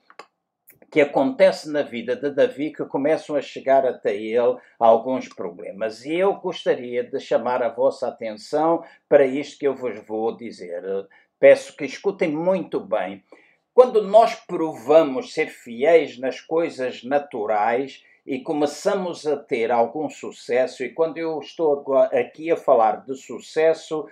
que 0.90 1.00
acontece 1.00 1.70
na 1.70 1.82
vida 1.82 2.16
de 2.16 2.30
Davi 2.30 2.72
que 2.72 2.84
começam 2.84 3.36
a 3.36 3.40
chegar 3.40 3.86
até 3.86 4.16
ele 4.16 4.56
alguns 4.78 5.28
problemas. 5.28 6.04
E 6.04 6.14
eu 6.14 6.34
gostaria 6.34 7.04
de 7.04 7.20
chamar 7.20 7.62
a 7.62 7.68
vossa 7.68 8.08
atenção 8.08 8.82
para 9.08 9.24
isto 9.24 9.58
que 9.58 9.68
eu 9.68 9.74
vos 9.74 9.98
vou 10.04 10.36
dizer. 10.36 10.82
Peço 11.38 11.76
que 11.76 11.84
escutem 11.84 12.30
muito 12.30 12.80
bem. 12.80 13.22
Quando 13.72 14.02
nós 14.02 14.34
provamos 14.34 15.32
ser 15.32 15.46
fiéis 15.46 16.18
nas 16.18 16.40
coisas 16.40 17.04
naturais, 17.04 18.02
e 18.26 18.38
começamos 18.40 19.26
a 19.26 19.36
ter 19.36 19.72
algum 19.72 20.08
sucesso, 20.08 20.84
e 20.84 20.90
quando 20.90 21.16
eu 21.18 21.40
estou 21.40 21.84
aqui 22.12 22.50
a 22.50 22.56
falar 22.56 23.04
de 23.04 23.16
sucesso, 23.16 24.06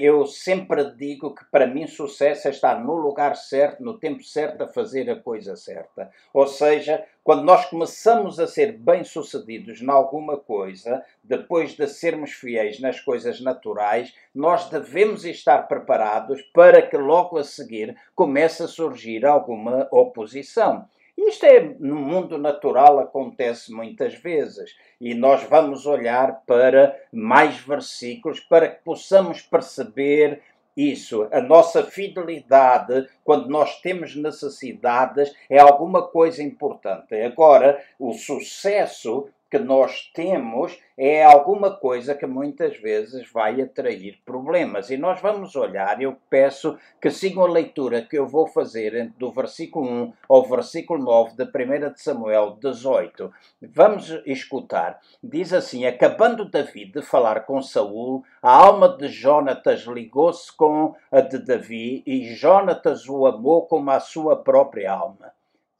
eu 0.00 0.26
sempre 0.26 0.94
digo 0.94 1.34
que 1.34 1.44
para 1.50 1.66
mim 1.66 1.86
sucesso 1.86 2.48
é 2.48 2.50
estar 2.50 2.82
no 2.82 2.94
lugar 2.94 3.34
certo, 3.36 3.82
no 3.82 3.98
tempo 3.98 4.22
certo, 4.22 4.62
a 4.62 4.68
fazer 4.68 5.10
a 5.10 5.16
coisa 5.16 5.56
certa. 5.56 6.10
Ou 6.32 6.46
seja, 6.46 7.04
quando 7.24 7.42
nós 7.42 7.66
começamos 7.66 8.38
a 8.38 8.46
ser 8.46 8.72
bem-sucedidos 8.72 9.80
em 9.80 9.90
alguma 9.90 10.36
coisa, 10.36 11.04
depois 11.22 11.74
de 11.74 11.86
sermos 11.86 12.32
fiéis 12.32 12.80
nas 12.80 13.00
coisas 13.00 13.40
naturais, 13.40 14.14
nós 14.34 14.68
devemos 14.68 15.24
estar 15.24 15.68
preparados 15.68 16.42
para 16.52 16.82
que 16.82 16.96
logo 16.96 17.38
a 17.38 17.44
seguir 17.44 17.96
comece 18.14 18.62
a 18.62 18.68
surgir 18.68 19.24
alguma 19.24 19.88
oposição. 19.90 20.88
Isto 21.28 21.46
é, 21.46 21.60
no 21.78 21.96
mundo 21.96 22.36
natural 22.36 22.98
acontece 22.98 23.72
muitas 23.72 24.14
vezes 24.14 24.76
e 25.00 25.14
nós 25.14 25.42
vamos 25.44 25.86
olhar 25.86 26.42
para 26.46 26.98
mais 27.12 27.58
versículos 27.58 28.40
para 28.40 28.68
que 28.68 28.82
possamos 28.84 29.40
perceber 29.40 30.42
isso. 30.76 31.28
A 31.30 31.40
nossa 31.40 31.84
fidelidade, 31.84 33.08
quando 33.24 33.48
nós 33.48 33.80
temos 33.80 34.16
necessidades, 34.16 35.34
é 35.48 35.58
alguma 35.58 36.02
coisa 36.02 36.42
importante. 36.42 37.14
Agora, 37.14 37.82
o 37.98 38.12
sucesso 38.12 39.28
que 39.52 39.58
nós 39.58 40.10
temos 40.14 40.80
é 40.96 41.22
alguma 41.22 41.76
coisa 41.76 42.14
que 42.14 42.24
muitas 42.24 42.78
vezes 42.78 43.30
vai 43.30 43.60
atrair 43.60 44.18
problemas. 44.24 44.88
E 44.88 44.96
nós 44.96 45.20
vamos 45.20 45.54
olhar, 45.54 46.00
eu 46.00 46.16
peço 46.30 46.78
que 46.98 47.10
sigam 47.10 47.44
a 47.44 47.50
leitura 47.50 48.00
que 48.00 48.18
eu 48.18 48.26
vou 48.26 48.46
fazer 48.46 49.12
do 49.18 49.30
versículo 49.30 49.86
1 49.86 50.12
ao 50.26 50.48
versículo 50.48 51.04
9 51.04 51.36
de 51.36 51.44
1 51.44 51.92
de 51.92 52.00
Samuel 52.00 52.56
18. 52.62 53.30
Vamos 53.60 54.08
escutar. 54.24 54.98
Diz 55.22 55.52
assim: 55.52 55.84
Acabando 55.84 56.48
Davi 56.48 56.86
de 56.86 57.02
falar 57.02 57.40
com 57.40 57.60
Saul, 57.60 58.24
a 58.40 58.56
alma 58.56 58.88
de 58.96 59.08
Jonatas 59.08 59.82
ligou-se 59.82 60.50
com 60.56 60.94
a 61.10 61.20
de 61.20 61.36
Davi, 61.36 62.02
e 62.06 62.24
Jonatas 62.34 63.06
o 63.06 63.26
amou 63.26 63.66
como 63.66 63.90
a 63.90 64.00
sua 64.00 64.34
própria 64.34 64.90
alma. 64.90 65.30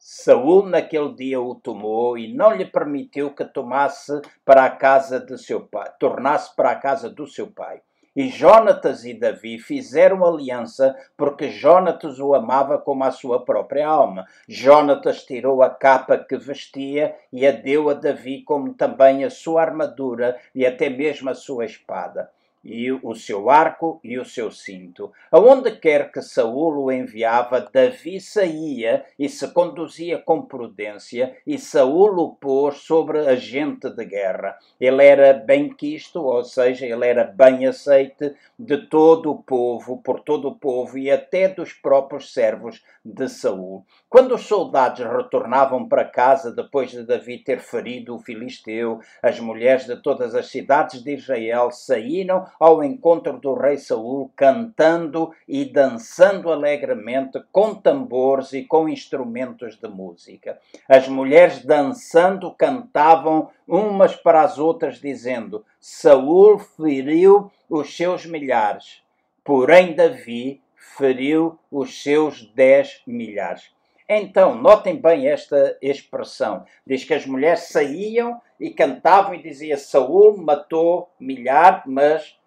Saul 0.05 0.67
naquele 0.67 1.15
dia 1.15 1.41
o 1.41 1.55
tomou 1.55 2.19
e 2.19 2.35
não 2.35 2.51
lhe 2.51 2.65
permitiu 2.65 3.33
que 3.33 3.45
tomasse 3.45 4.21
para 4.45 4.65
a 4.65 4.71
casa 4.71 5.21
de 5.21 5.39
seu 5.39 5.61
pai, 5.61 5.93
tornasse 5.97 6.57
para 6.57 6.73
a 6.73 6.75
casa 6.75 7.09
do 7.09 7.25
seu 7.25 7.47
pai. 7.47 7.81
E 8.17 8.27
Jonatas 8.29 9.05
e 9.05 9.15
Davi 9.15 9.61
fizeram 9.61 10.25
aliança 10.25 10.93
porque 11.17 11.53
Jonatas 11.53 12.19
o 12.19 12.35
amava 12.35 12.79
como 12.79 13.05
a 13.05 13.13
sua 13.13 13.45
própria 13.45 13.87
alma. 13.87 14.27
Jonatas 14.49 15.25
tirou 15.25 15.63
a 15.63 15.71
capa 15.71 16.19
que 16.19 16.37
vestia 16.37 17.15
e 17.33 17.47
a 17.47 17.53
deu 17.53 17.89
a 17.89 17.95
Davi, 17.95 18.43
como 18.43 18.75
também 18.75 19.23
a 19.23 19.31
sua 19.31 19.63
armadura 19.63 20.37
e 20.53 20.67
até 20.67 20.91
mesmo 20.91 21.31
a 21.31 21.35
sua 21.35 21.65
espada 21.65 22.29
e 22.64 22.92
o 22.92 23.14
seu 23.14 23.50
arco 23.50 24.00
e 24.04 24.19
o 24.19 24.25
seu 24.25 24.50
cinto. 24.50 25.12
Aonde 25.31 25.73
quer 25.73 26.12
que 26.12 26.23
Saul 26.23 26.85
o 26.85 26.92
enviava, 26.92 27.69
Davi 27.73 28.21
saía 28.21 29.04
e 29.19 29.28
se 29.28 29.49
conduzia 29.52 30.19
com 30.19 30.42
prudência, 30.42 31.37
e 31.47 31.59
Saul 31.59 32.19
o 32.19 32.35
pôs 32.35 32.78
sobre 32.78 33.19
a 33.26 33.35
gente 33.35 33.90
de 33.90 34.04
guerra. 34.04 34.59
Ele 34.81 35.04
era 35.04 35.33
bem 35.33 35.69
quisto, 35.69 36.23
ou 36.23 36.45
seja, 36.45 36.87
ele 36.87 37.07
era 37.07 37.25
bem 37.25 37.66
aceite 37.66 38.35
de 38.59 38.87
todo 38.87 39.31
o 39.31 39.42
povo, 39.42 39.99
por 39.99 40.21
todo 40.21 40.49
o 40.49 40.54
povo 40.54 40.97
e 40.99 41.11
até 41.11 41.49
dos 41.49 41.73
próprios 41.73 42.33
servos 42.33 42.83
de 43.04 43.28
Saul. 43.28 43.85
Quando 44.12 44.35
os 44.35 44.42
soldados 44.42 45.00
retornavam 45.00 45.88
para 45.88 46.04
casa 46.04 46.52
depois 46.52 46.90
de 46.90 47.02
Davi 47.02 47.38
ter 47.38 47.61
ferido 47.61 48.14
o 48.14 48.19
filisteu, 48.19 49.00
as 49.23 49.40
mulheres 49.40 49.87
de 49.87 49.97
todas 49.97 50.35
as 50.35 50.49
cidades 50.49 51.02
de 51.02 51.14
Israel 51.14 51.71
saíram 51.71 52.45
ao 52.61 52.85
encontro 52.85 53.38
do 53.38 53.54
rei 53.54 53.78
Saul, 53.78 54.31
cantando 54.37 55.33
e 55.49 55.64
dançando 55.64 56.52
alegremente 56.52 57.42
com 57.50 57.75
tambores 57.75 58.52
e 58.52 58.64
com 58.64 58.87
instrumentos 58.87 59.76
de 59.76 59.88
música. 59.88 60.59
As 60.87 61.09
mulheres 61.09 61.64
dançando 61.64 62.50
cantavam 62.50 63.49
umas 63.66 64.14
para 64.14 64.42
as 64.42 64.59
outras, 64.59 65.01
dizendo: 65.01 65.64
Saul 65.81 66.59
feriu 66.59 67.51
os 67.66 67.96
seus 67.96 68.27
milhares, 68.27 69.03
porém 69.42 69.94
Davi 69.94 70.61
feriu 70.77 71.59
os 71.70 72.03
seus 72.03 72.44
dez 72.55 73.01
milhares. 73.07 73.72
Então, 74.09 74.55
notem 74.55 74.97
bem 75.01 75.29
esta 75.29 75.77
expressão. 75.81 76.65
Diz 76.87 77.05
que 77.05 77.15
as 77.15 77.25
mulheres 77.27 77.69
saíam 77.69 78.41
e 78.59 78.71
cantavam 78.71 79.35
e 79.35 79.43
dizia 79.43 79.77
Saul 79.77 80.37
matou 80.37 81.11
milhares, 81.19 81.83
mas 81.87 82.38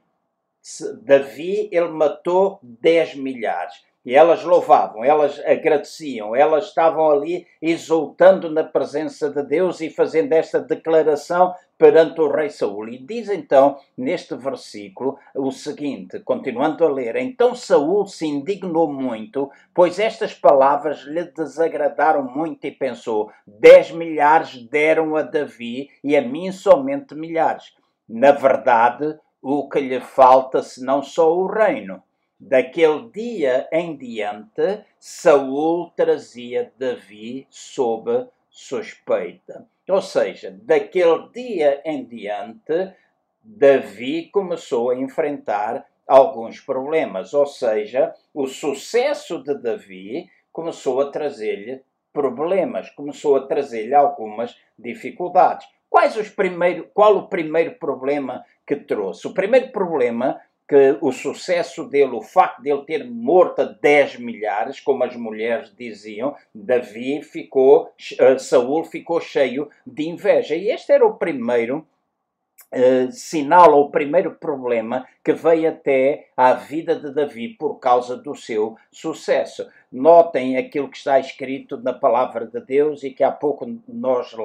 Davi 1.03 1.69
ele 1.71 1.89
matou 1.89 2.59
dez 2.61 3.15
milhares. 3.15 3.83
E 4.05 4.13
elas 4.13 4.43
louvavam, 4.43 5.03
elas 5.03 5.39
agradeciam, 5.43 6.35
elas 6.35 6.65
estavam 6.65 7.09
ali 7.09 7.47
exultando 7.59 8.51
na 8.51 8.63
presença 8.63 9.31
de 9.31 9.41
Deus 9.41 9.81
e 9.81 9.89
fazendo 9.89 10.31
esta 10.33 10.59
declaração 10.59 11.55
perante 11.75 12.21
o 12.21 12.31
rei 12.31 12.51
Saul. 12.51 12.87
E 12.89 12.99
diz 12.99 13.29
então, 13.29 13.79
neste 13.97 14.35
versículo, 14.35 15.17
o 15.33 15.51
seguinte, 15.51 16.19
continuando 16.19 16.85
a 16.85 16.89
ler: 16.89 17.15
Então 17.15 17.55
Saul 17.55 18.05
se 18.05 18.27
indignou 18.27 18.93
muito, 18.93 19.49
pois 19.73 19.97
estas 19.97 20.35
palavras 20.35 20.99
lhe 20.99 21.23
desagradaram 21.23 22.23
muito 22.23 22.67
e 22.67 22.71
pensou: 22.71 23.31
Dez 23.47 23.89
milhares 23.89 24.55
deram 24.67 25.15
a 25.15 25.23
Davi 25.23 25.89
e 26.03 26.15
a 26.15 26.21
mim 26.21 26.51
somente 26.51 27.15
milhares. 27.15 27.73
Na 28.07 28.31
verdade, 28.31 29.17
o 29.41 29.67
que 29.67 29.79
lhe 29.79 29.99
falta 29.99 30.61
senão 30.61 31.01
só 31.01 31.35
o 31.35 31.47
reino 31.47 32.03
Daquele 32.39 33.09
dia 33.11 33.67
em 33.71 33.95
diante, 33.95 34.83
Saul 34.99 35.91
trazia 35.95 36.71
Davi 36.77 37.47
sob 37.49 38.27
suspeita. 38.49 39.65
Ou 39.87 40.01
seja, 40.01 40.51
daquele 40.63 41.29
dia 41.29 41.81
em 41.85 42.03
diante, 42.03 42.93
Davi 43.41 44.29
começou 44.31 44.89
a 44.89 44.95
enfrentar 44.95 45.87
alguns 46.05 46.59
problemas. 46.59 47.33
Ou 47.33 47.45
seja, 47.45 48.13
o 48.33 48.47
sucesso 48.47 49.41
de 49.41 49.55
Davi 49.55 50.29
começou 50.51 50.99
a 51.01 51.11
trazer-lhe 51.11 51.81
problemas, 52.11 52.89
começou 52.89 53.35
a 53.35 53.45
trazer-lhe 53.45 53.93
algumas 53.93 54.57
dificuldades. 54.77 55.67
Quais 55.89 56.17
os 56.17 56.29
primeiro, 56.29 56.89
qual 56.93 57.15
o 57.17 57.27
primeiro 57.27 57.75
problema 57.75 58.43
que 58.65 58.75
trouxe? 58.75 59.27
O 59.27 59.33
primeiro 59.33 59.71
problema 59.71 60.41
que 60.67 60.97
o 60.99 61.11
sucesso 61.11 61.87
dele, 61.87 62.15
o 62.15 62.21
facto 62.21 62.61
de 62.61 62.71
ele 62.71 62.83
ter 62.83 63.03
morto 63.09 63.63
10 63.81 64.17
milhares, 64.17 64.79
como 64.79 65.03
as 65.03 65.15
mulheres 65.15 65.71
diziam, 65.75 66.35
Davi 66.53 67.21
ficou, 67.21 67.91
uh, 68.19 68.39
Saul 68.39 68.83
ficou 68.83 69.21
cheio 69.21 69.69
de 69.85 70.03
inveja. 70.07 70.55
E 70.55 70.69
este 70.69 70.91
era 70.91 71.05
o 71.05 71.17
primeiro 71.17 71.85
uh, 72.73 73.11
sinal, 73.11 73.73
ou 73.73 73.85
o 73.85 73.91
primeiro 73.91 74.31
problema 74.31 75.07
que 75.25 75.33
veio 75.33 75.69
até 75.69 76.27
à 76.37 76.53
vida 76.53 76.95
de 76.95 77.11
Davi 77.11 77.49
por 77.49 77.79
causa 77.79 78.15
do 78.15 78.35
seu 78.35 78.77
sucesso. 78.91 79.67
Notem 79.91 80.57
aquilo 80.57 80.89
que 80.89 80.97
está 80.97 81.19
escrito 81.19 81.77
na 81.77 81.93
palavra 81.93 82.45
de 82.45 82.59
Deus 82.59 83.01
e 83.01 83.09
que 83.09 83.23
há 83.23 83.31
pouco 83.31 83.65
nós 83.87 84.35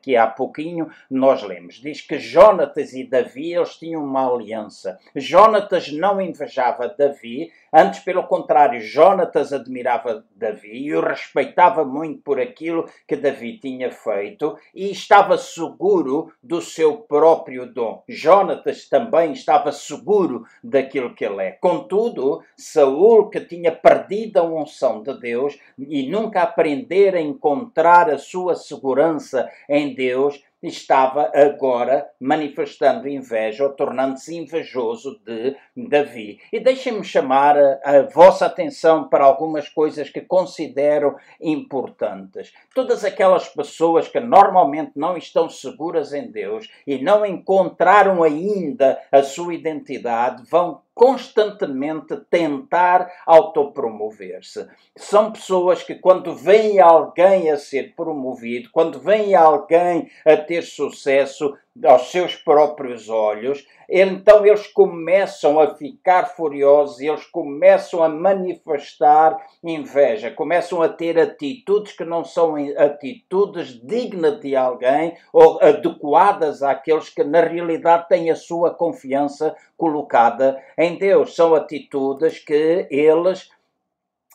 que 0.00 0.16
há 0.16 0.26
pouquinho 0.26 0.88
nós 1.10 1.42
lemos. 1.42 1.74
Diz 1.74 2.00
que 2.00 2.18
Jonatas 2.18 2.94
e 2.94 3.04
Davi 3.04 3.52
eles 3.52 3.76
tinham 3.76 4.02
uma 4.02 4.32
aliança. 4.32 4.98
Jonatas 5.14 5.92
não 5.92 6.20
invejava 6.20 6.94
Davi, 6.96 7.50
antes 7.72 8.00
pelo 8.00 8.22
contrário, 8.22 8.80
Jonatas 8.80 9.52
admirava 9.52 10.24
Davi 10.36 10.86
e 10.86 10.94
o 10.94 11.00
respeitava 11.00 11.84
muito 11.84 12.22
por 12.22 12.40
aquilo 12.40 12.88
que 13.06 13.16
Davi 13.16 13.58
tinha 13.58 13.90
feito 13.90 14.56
e 14.72 14.90
estava 14.92 15.36
seguro 15.36 16.32
do 16.40 16.62
seu 16.62 16.98
próprio 16.98 17.66
dom. 17.66 18.04
Jonatas 18.08 18.88
também 18.88 19.32
estava 19.32 19.72
seguro 19.72 20.29
seguro 20.30 20.44
daquilo 20.62 21.14
que 21.14 21.24
ele 21.24 21.42
é. 21.42 21.50
Contudo, 21.52 22.42
Saul, 22.56 23.28
que 23.28 23.40
tinha 23.40 23.72
perdido 23.72 24.38
a 24.38 24.42
unção 24.42 25.02
de 25.02 25.18
Deus 25.18 25.58
e 25.78 26.08
nunca 26.08 26.42
aprender 26.42 27.14
a 27.16 27.20
encontrar 27.20 28.08
a 28.10 28.18
sua 28.18 28.54
segurança 28.54 29.50
em 29.68 29.94
Deus, 29.94 30.42
estava 30.62 31.30
agora 31.34 32.08
manifestando 32.20 33.08
inveja 33.08 33.64
ou 33.64 33.72
tornando-se 33.72 34.36
invejoso 34.36 35.20
de 35.24 35.56
Davi. 35.76 36.38
E 36.52 36.60
deixem-me 36.60 37.02
chamar 37.02 37.56
a, 37.56 37.80
a, 37.84 38.02
vossa 38.02 38.46
atenção 38.46 39.08
para 39.08 39.24
algumas 39.24 39.68
coisas 39.68 40.10
que 40.10 40.20
considero 40.20 41.16
importantes. 41.40 42.52
Todas 42.74 43.04
aquelas 43.04 43.48
pessoas 43.48 44.08
que 44.08 44.20
normalmente 44.20 44.92
não 44.96 45.16
estão 45.16 45.48
seguras 45.48 46.12
em 46.12 46.30
Deus 46.30 46.68
e 46.86 46.98
não 46.98 47.24
encontraram 47.24 48.22
ainda 48.22 49.00
a 49.10 49.22
sua 49.22 49.54
identidade 49.54 50.42
vão 50.50 50.82
constantemente 51.00 52.14
tentar 52.28 53.10
autopromover-se. 53.24 54.68
São 54.94 55.32
pessoas 55.32 55.82
que, 55.82 55.94
quando 55.94 56.34
vem 56.34 56.78
alguém 56.78 57.50
a 57.50 57.56
ser 57.56 57.94
promovido, 57.96 58.68
quando 58.70 59.00
vem 59.00 59.34
alguém 59.34 60.10
a 60.26 60.36
ter 60.36 60.60
sucesso 60.60 61.56
aos 61.84 62.10
seus 62.10 62.34
próprios 62.34 63.08
olhos, 63.08 63.64
então 63.88 64.44
eles 64.44 64.66
começam 64.66 65.58
a 65.58 65.74
ficar 65.74 66.26
furiosos, 66.26 67.00
eles 67.00 67.24
começam 67.26 68.02
a 68.02 68.08
manifestar 68.08 69.36
inveja, 69.62 70.30
começam 70.30 70.82
a 70.82 70.88
ter 70.88 71.18
atitudes 71.18 71.92
que 71.92 72.04
não 72.04 72.24
são 72.24 72.54
atitudes 72.76 73.80
dignas 73.84 74.40
de 74.40 74.54
alguém 74.54 75.16
ou 75.32 75.60
adequadas 75.62 76.62
àqueles 76.62 77.08
que 77.08 77.24
na 77.24 77.40
realidade 77.40 78.08
têm 78.08 78.30
a 78.30 78.36
sua 78.36 78.74
confiança 78.74 79.56
colocada 79.76 80.62
em 80.76 80.98
Deus. 80.98 81.34
São 81.34 81.54
atitudes 81.54 82.38
que 82.38 82.86
eles 82.90 83.48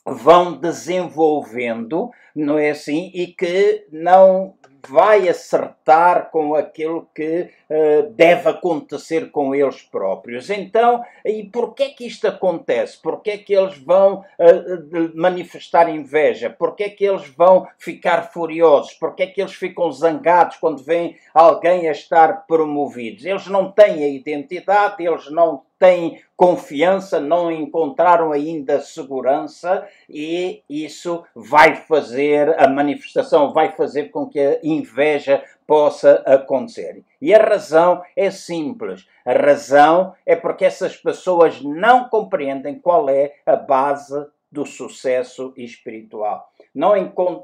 vão 0.06 0.54
desenvolvendo, 0.54 2.12
não 2.36 2.60
é 2.60 2.71
assim? 2.71 3.12
E 3.13 3.28
que 3.28 3.88
não 3.91 4.54
vai 4.89 5.28
acertar 5.30 6.30
com 6.32 6.56
aquilo 6.56 7.08
que 7.13 7.50
uh, 7.69 8.10
deve 8.12 8.50
acontecer 8.50 9.32
com 9.32 9.54
eles 9.54 9.82
próprios. 9.82 10.50
Então, 10.50 11.04
e 11.24 11.43
porquê 11.43 11.84
é 11.84 11.89
que 11.89 12.06
isto 12.06 12.28
acontece? 12.28 13.02
Porquê 13.02 13.32
é 13.32 13.38
que 13.38 13.54
eles 13.54 13.78
vão 13.78 14.24
uh, 14.39 15.12
manifestar 15.15 15.89
inveja? 15.89 16.50
Porquê 16.50 16.86
é 16.86 16.89
que 16.89 17.06
eles 17.06 17.28
vão 17.30 17.67
ficar 17.78 18.32
furiosos? 18.32 18.93
Porquê 18.93 19.24
é 19.24 19.28
que 19.28 19.41
eles 19.41 19.54
ficam 19.54 19.91
zangados 19.91 20.58
quando 20.58 20.84
vem 20.84 21.17
alguém 21.34 21.88
a 21.88 21.91
estar 21.91 22.45
promovido? 22.48 23.28
Eles 23.28 23.48
não 23.48 23.71
têm 23.71 24.04
a 24.04 24.08
identidade, 24.08 25.04
eles 25.04 25.30
não 25.32 25.63
têm 25.79 26.21
confiança, 26.35 27.19
não 27.19 27.51
encontraram 27.51 28.31
ainda 28.31 28.81
segurança 28.81 29.88
e 30.09 30.63
isso 30.69 31.23
vai 31.33 31.75
fazer, 31.75 32.59
a 32.59 32.67
manifestação 32.67 33.53
vai 33.53 33.71
fazer 33.71 34.09
com 34.09 34.27
que 34.27 34.39
a 34.39 34.59
inveja 34.63 35.43
possa 35.67 36.23
acontecer. 36.25 37.03
E 37.21 37.33
a 37.33 37.41
razão 37.41 38.03
é 38.15 38.29
simples. 38.29 39.07
A 39.25 39.33
razão 39.33 40.13
é 40.25 40.35
porque 40.35 40.65
essas 40.65 40.95
pessoas 40.95 41.61
não 41.61 42.07
compreendem 42.07 42.79
qual 42.79 43.09
é 43.09 43.33
a 43.45 43.55
base 43.55 44.27
do 44.56 44.65
sucesso 44.65 45.54
espiritual. 45.58 46.50
Não, 46.74 46.94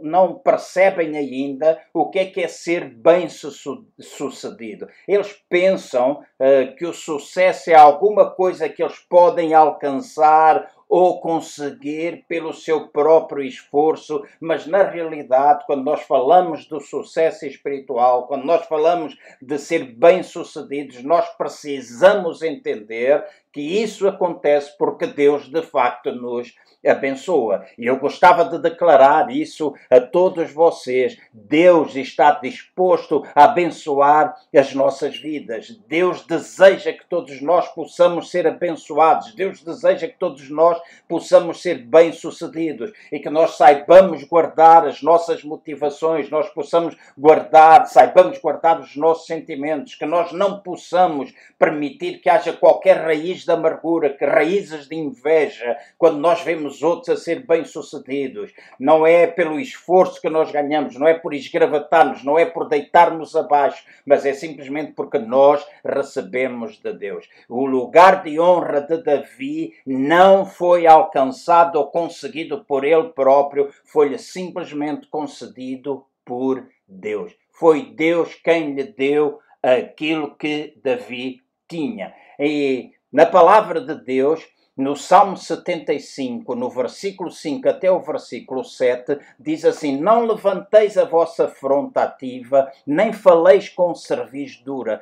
não 0.02 0.36
percebem 0.36 1.18
ainda 1.18 1.78
o 1.94 2.10
que 2.10 2.20
é 2.20 2.26
que 2.26 2.42
é 2.42 2.48
ser 2.48 2.86
bem 2.86 3.28
sucedido. 3.30 4.88
Eles 5.06 5.34
pensam 5.50 6.24
uh, 6.40 6.76
que 6.78 6.86
o 6.86 6.94
sucesso 6.94 7.70
é 7.70 7.76
alguma 7.76 8.30
coisa 8.30 8.70
que 8.70 8.82
eles 8.82 9.00
podem 9.00 9.54
alcançar 9.54 10.72
ou 10.92 11.22
conseguir 11.22 12.26
pelo 12.28 12.52
seu 12.52 12.90
próprio 12.90 13.42
esforço, 13.46 14.26
mas 14.42 14.68
na 14.68 14.84
realidade, 14.84 15.64
quando 15.66 15.86
nós 15.86 16.02
falamos 16.02 16.66
do 16.66 16.82
sucesso 16.82 17.46
espiritual, 17.46 18.28
quando 18.28 18.44
nós 18.44 18.66
falamos 18.66 19.18
de 19.42 19.58
ser 19.58 19.86
bem-sucedidos, 19.86 21.02
nós 21.02 21.30
precisamos 21.38 22.42
entender 22.42 23.26
que 23.54 23.62
isso 23.62 24.06
acontece 24.06 24.78
porque 24.78 25.08
Deus 25.08 25.48
de 25.48 25.62
facto 25.62 26.12
nos 26.12 26.54
abençoa. 26.86 27.66
E 27.78 27.86
eu 27.86 27.98
gostava 27.98 28.46
de 28.46 28.58
declarar 28.58 29.30
isso 29.30 29.74
a 29.90 30.00
todos 30.00 30.52
vocês. 30.52 31.18
Deus 31.34 31.96
está 31.96 32.32
disposto 32.32 33.24
a 33.36 33.44
abençoar 33.46 34.36
as 34.56 34.74
nossas 34.74 35.18
vidas. 35.18 35.80
Deus 35.88 36.26
deseja 36.26 36.94
que 36.94 37.06
todos 37.08 37.42
nós 37.42 37.68
possamos 37.70 38.32
ser 38.32 38.48
abençoados. 38.48 39.36
Deus 39.36 39.62
deseja 39.62 40.08
que 40.08 40.18
todos 40.18 40.50
nós 40.50 40.81
possamos 41.08 41.62
ser 41.62 41.80
bem-sucedidos 41.80 42.92
e 43.12 43.20
que 43.20 43.30
nós 43.30 43.58
saibamos 43.58 44.24
guardar 44.24 44.86
as 44.88 45.02
nossas 45.02 45.44
motivações, 45.44 46.30
nós 46.30 46.50
possamos 46.50 46.96
guardar, 47.18 47.86
saibamos 47.88 48.40
guardar 48.40 48.80
os 48.80 48.96
nossos 48.96 49.28
sentimentos, 49.28 49.96
que 49.96 50.06
nós 50.06 50.32
não 50.32 50.60
possamos 50.60 51.34
permitir 51.58 52.20
que 52.20 52.30
haja 52.30 52.54
qualquer 52.54 52.98
raiz 52.98 53.44
de 53.44 53.52
amargura, 53.52 54.10
que 54.10 54.26
raízes 54.26 54.88
de 54.88 54.96
inveja, 54.96 55.78
quando 55.98 56.18
nós 56.18 56.42
vemos 56.42 56.82
outros 56.82 57.10
a 57.10 57.22
ser 57.22 57.46
bem-sucedidos. 57.46 58.52
Não 58.80 59.06
é 59.06 59.28
pelo 59.28 59.60
esforço 59.60 60.22
que 60.22 60.30
nós 60.30 60.52
ganhamos, 60.52 60.96
não 60.98 61.08
é 61.08 61.14
por 61.14 61.34
esgravatarmos, 61.34 62.24
não 62.24 62.38
é 62.38 62.46
por 62.46 62.68
deitarmos 62.68 63.36
abaixo, 63.36 63.84
mas 64.06 64.26
é 64.26 64.34
simplesmente 64.34 64.94
porque 64.94 65.20
nós 65.20 65.66
recebemos 65.84 66.80
de 66.80 66.94
Deus. 66.94 67.28
O 67.48 67.66
lugar 67.66 68.24
de 68.24 68.40
honra 68.40 68.82
de 68.82 68.98
Davi 69.04 69.74
não 69.86 70.46
foi 70.46 70.71
alcançado 70.88 71.78
ou 71.78 71.88
conseguido 71.88 72.64
por 72.66 72.84
ele 72.84 73.10
próprio, 73.10 73.70
foi-lhe 73.86 74.18
simplesmente 74.18 75.08
concedido 75.08 76.06
por 76.26 76.68
Deus. 76.88 77.34
Foi 77.52 77.94
Deus 77.94 78.34
quem 78.36 78.74
lhe 78.74 78.84
deu 78.84 79.40
aquilo 79.62 80.36
que 80.36 80.74
Davi 80.84 81.42
tinha. 81.68 82.14
E 82.40 82.92
na 83.12 83.26
palavra 83.26 83.82
de 83.82 83.96
Deus, 83.96 84.48
no 84.76 84.96
Salmo 84.96 85.38
75, 85.38 86.56
no 86.56 86.70
versículo 86.70 87.30
5 87.30 87.70
até 87.70 87.92
o 87.92 88.00
versículo 88.00 88.64
7, 88.64 89.20
diz 89.40 89.64
assim: 89.66 90.00
Não 90.00 90.26
levanteis 90.26 90.98
a 90.98 91.06
vossa 91.06 91.48
fronte 91.48 92.00
ativa, 92.00 92.72
nem 92.88 93.12
faleis 93.14 93.70
com 93.70 93.94
cerviz 93.94 94.58
dura, 94.64 95.02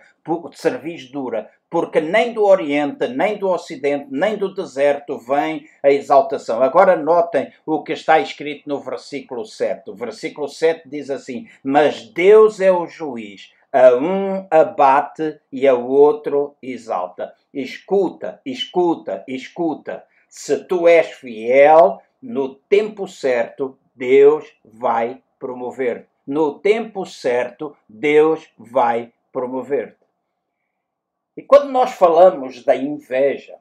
cerviz 0.53 1.09
dura, 1.09 1.49
porque 1.69 2.01
nem 2.01 2.33
do 2.33 2.43
Oriente, 2.43 3.07
nem 3.07 3.37
do 3.37 3.47
Ocidente, 3.49 4.07
nem 4.09 4.35
do 4.35 4.53
deserto 4.53 5.19
vem 5.19 5.67
a 5.83 5.91
exaltação. 5.91 6.61
Agora 6.63 6.95
notem 6.95 7.51
o 7.65 7.83
que 7.83 7.93
está 7.93 8.19
escrito 8.19 8.67
no 8.67 8.79
versículo 8.79 9.45
7. 9.45 9.91
O 9.91 9.95
versículo 9.95 10.47
7 10.47 10.89
diz 10.89 11.09
assim: 11.09 11.47
Mas 11.63 12.03
Deus 12.09 12.59
é 12.59 12.71
o 12.71 12.87
juiz 12.87 13.51
a 13.71 13.95
um 13.95 14.47
abate 14.49 15.39
e 15.51 15.67
a 15.67 15.75
outro 15.75 16.55
exalta. 16.61 17.33
Escuta, 17.53 18.41
escuta, 18.45 19.23
escuta. 19.27 20.03
Se 20.27 20.63
tu 20.65 20.87
és 20.87 21.11
fiel, 21.11 22.01
no 22.21 22.55
tempo 22.55 23.07
certo, 23.07 23.77
Deus 23.95 24.45
vai 24.63 25.21
promover. 25.39 26.07
No 26.25 26.59
tempo 26.59 27.05
certo, 27.05 27.75
Deus 27.87 28.47
vai 28.57 29.11
promover. 29.31 29.98
E 31.39 31.41
quando 31.41 31.71
nós 31.71 31.93
falamos 31.93 32.65
da 32.65 32.75
inveja, 32.75 33.55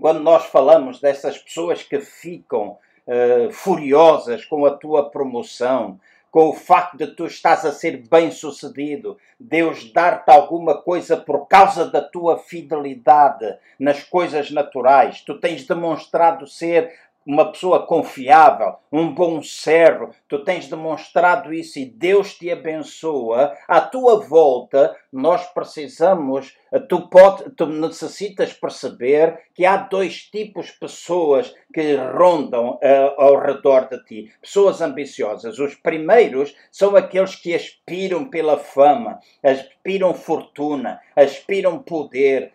quando 0.00 0.20
nós 0.20 0.46
falamos 0.46 0.98
dessas 0.98 1.36
pessoas 1.36 1.82
que 1.82 2.00
ficam 2.00 2.78
uh, 3.06 3.52
furiosas 3.52 4.46
com 4.46 4.64
a 4.64 4.70
tua 4.70 5.10
promoção, 5.10 6.00
com 6.30 6.48
o 6.48 6.54
facto 6.54 6.96
de 6.96 7.08
tu 7.08 7.26
estás 7.26 7.66
a 7.66 7.72
ser 7.72 7.98
bem 8.08 8.30
sucedido, 8.30 9.18
Deus 9.38 9.92
dar-te 9.92 10.30
alguma 10.30 10.80
coisa 10.80 11.18
por 11.18 11.46
causa 11.46 11.84
da 11.84 12.00
tua 12.00 12.38
fidelidade 12.38 13.58
nas 13.78 14.02
coisas 14.02 14.50
naturais. 14.50 15.20
Tu 15.20 15.38
tens 15.38 15.66
demonstrado 15.66 16.46
ser 16.46 16.94
uma 17.26 17.52
pessoa 17.52 17.86
confiável, 17.86 18.76
um 18.90 19.12
bom 19.12 19.42
servo, 19.42 20.10
tu 20.26 20.42
tens 20.42 20.68
demonstrado 20.68 21.52
isso 21.52 21.78
e 21.78 21.84
Deus 21.84 22.34
te 22.34 22.50
abençoa, 22.50 23.54
à 23.68 23.80
tua 23.80 24.20
volta 24.20 24.96
nós 25.12 25.46
precisamos, 25.46 26.56
tu, 26.88 27.08
pode, 27.08 27.50
tu 27.50 27.66
necessitas 27.66 28.52
perceber 28.52 29.40
que 29.54 29.66
há 29.66 29.76
dois 29.76 30.22
tipos 30.22 30.66
de 30.66 30.78
pessoas 30.78 31.52
que 31.74 31.96
rondam 31.96 32.70
uh, 32.74 33.20
ao 33.20 33.40
redor 33.40 33.88
de 33.88 34.02
ti. 34.04 34.32
Pessoas 34.40 34.80
ambiciosas. 34.80 35.58
Os 35.58 35.74
primeiros 35.74 36.54
são 36.70 36.94
aqueles 36.94 37.34
que 37.34 37.54
aspiram 37.54 38.28
pela 38.28 38.56
fama, 38.56 39.18
aspiram 39.42 40.14
fortuna, 40.14 41.00
aspiram 41.16 41.78
poder, 41.78 42.52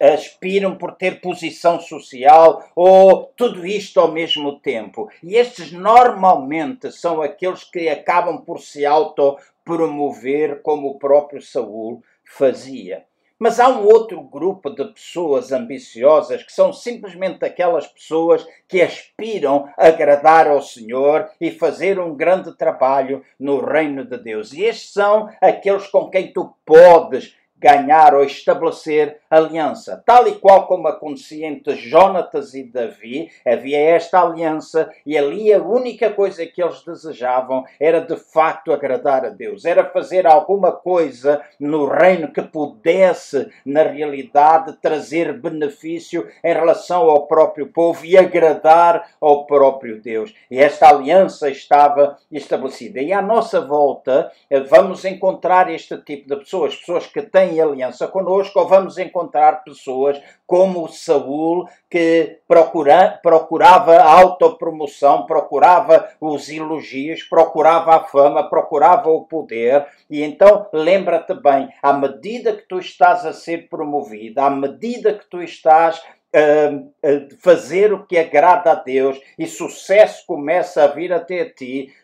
aspiram 0.00 0.76
por 0.76 0.92
ter 0.92 1.20
posição 1.20 1.80
social 1.80 2.62
ou 2.76 3.32
tudo 3.36 3.66
isto 3.66 3.98
ao 3.98 4.12
mesmo 4.12 4.60
tempo. 4.60 5.08
E 5.22 5.36
estes 5.36 5.72
normalmente 5.72 6.92
são 6.92 7.22
aqueles 7.22 7.64
que 7.64 7.88
acabam 7.88 8.42
por 8.44 8.60
se 8.60 8.84
auto 8.84 9.38
promover 9.64 10.62
como 10.62 10.88
o 10.88 10.98
próprio 10.98 11.40
Saul 11.40 12.02
fazia. 12.24 13.04
Mas 13.38 13.58
há 13.58 13.68
um 13.68 13.84
outro 13.84 14.22
grupo 14.22 14.70
de 14.70 14.84
pessoas 14.92 15.50
ambiciosas 15.50 16.42
que 16.42 16.52
são 16.52 16.72
simplesmente 16.72 17.44
aquelas 17.44 17.86
pessoas 17.86 18.46
que 18.68 18.80
aspiram 18.80 19.68
a 19.76 19.88
agradar 19.88 20.46
ao 20.46 20.62
Senhor 20.62 21.28
e 21.40 21.50
fazer 21.50 21.98
um 21.98 22.14
grande 22.14 22.56
trabalho 22.56 23.24
no 23.38 23.60
reino 23.60 24.04
de 24.04 24.16
Deus. 24.18 24.52
E 24.52 24.62
estes 24.62 24.92
são 24.92 25.28
aqueles 25.40 25.86
com 25.88 26.08
quem 26.08 26.32
tu 26.32 26.54
podes 26.64 27.36
ganhar 27.64 28.14
ou 28.14 28.22
estabelecer 28.22 29.20
aliança. 29.30 30.02
Tal 30.04 30.28
e 30.28 30.34
qual 30.34 30.66
como 30.66 30.86
acontecia 30.86 31.46
entre 31.46 31.74
Jonatas 31.76 32.52
e 32.52 32.62
Davi, 32.62 33.30
havia 33.46 33.78
esta 33.78 34.20
aliança 34.20 34.90
e 35.06 35.16
ali 35.16 35.50
a 35.50 35.62
única 35.62 36.10
coisa 36.10 36.44
que 36.44 36.62
eles 36.62 36.84
desejavam 36.84 37.64
era 37.80 38.02
de 38.02 38.16
facto 38.16 38.70
agradar 38.70 39.24
a 39.24 39.30
Deus, 39.30 39.64
era 39.64 39.82
fazer 39.82 40.26
alguma 40.26 40.72
coisa 40.72 41.40
no 41.58 41.86
reino 41.86 42.30
que 42.30 42.42
pudesse, 42.42 43.48
na 43.64 43.82
realidade, 43.82 44.76
trazer 44.82 45.32
benefício 45.32 46.28
em 46.44 46.52
relação 46.52 47.08
ao 47.08 47.26
próprio 47.26 47.68
povo 47.68 48.04
e 48.04 48.18
agradar 48.18 49.08
ao 49.18 49.46
próprio 49.46 50.02
Deus. 50.02 50.34
E 50.50 50.58
esta 50.58 50.90
aliança 50.90 51.48
estava 51.48 52.18
estabelecida. 52.30 53.00
E 53.00 53.10
à 53.10 53.22
nossa 53.22 53.62
volta 53.62 54.30
eh, 54.50 54.60
vamos 54.60 55.02
encontrar 55.06 55.72
este 55.72 55.96
tipo 55.96 56.28
de 56.28 56.36
pessoas, 56.36 56.76
pessoas 56.76 57.06
que 57.06 57.22
têm 57.22 57.53
em 57.54 57.60
aliança 57.60 58.08
conosco, 58.08 58.58
ou 58.58 58.68
vamos 58.68 58.98
encontrar 58.98 59.64
pessoas 59.64 60.20
como 60.46 60.88
Saul, 60.88 61.66
que 61.90 62.38
procura, 62.46 63.18
procurava 63.22 63.96
a 63.96 64.12
autopromoção, 64.12 65.26
procurava 65.26 66.08
os 66.20 66.48
elogios, 66.48 67.22
procurava 67.22 67.96
a 67.96 68.04
fama, 68.04 68.48
procurava 68.48 69.08
o 69.10 69.24
poder. 69.24 69.86
E 70.10 70.22
então 70.22 70.66
lembra-te 70.72 71.34
bem, 71.34 71.68
à 71.82 71.92
medida 71.92 72.52
que 72.52 72.68
tu 72.68 72.78
estás 72.78 73.24
a 73.24 73.32
ser 73.32 73.68
promovido, 73.68 74.40
à 74.40 74.50
medida 74.50 75.14
que 75.14 75.26
tu 75.26 75.42
estás 75.42 76.02
a 76.34 77.38
fazer 77.40 77.92
o 77.92 78.04
que 78.04 78.18
agrada 78.18 78.72
a 78.72 78.74
Deus 78.74 79.20
e 79.38 79.46
sucesso 79.46 80.26
começa 80.26 80.82
a 80.82 80.88
vir 80.88 81.12
até 81.12 81.44
ti, 81.44 81.94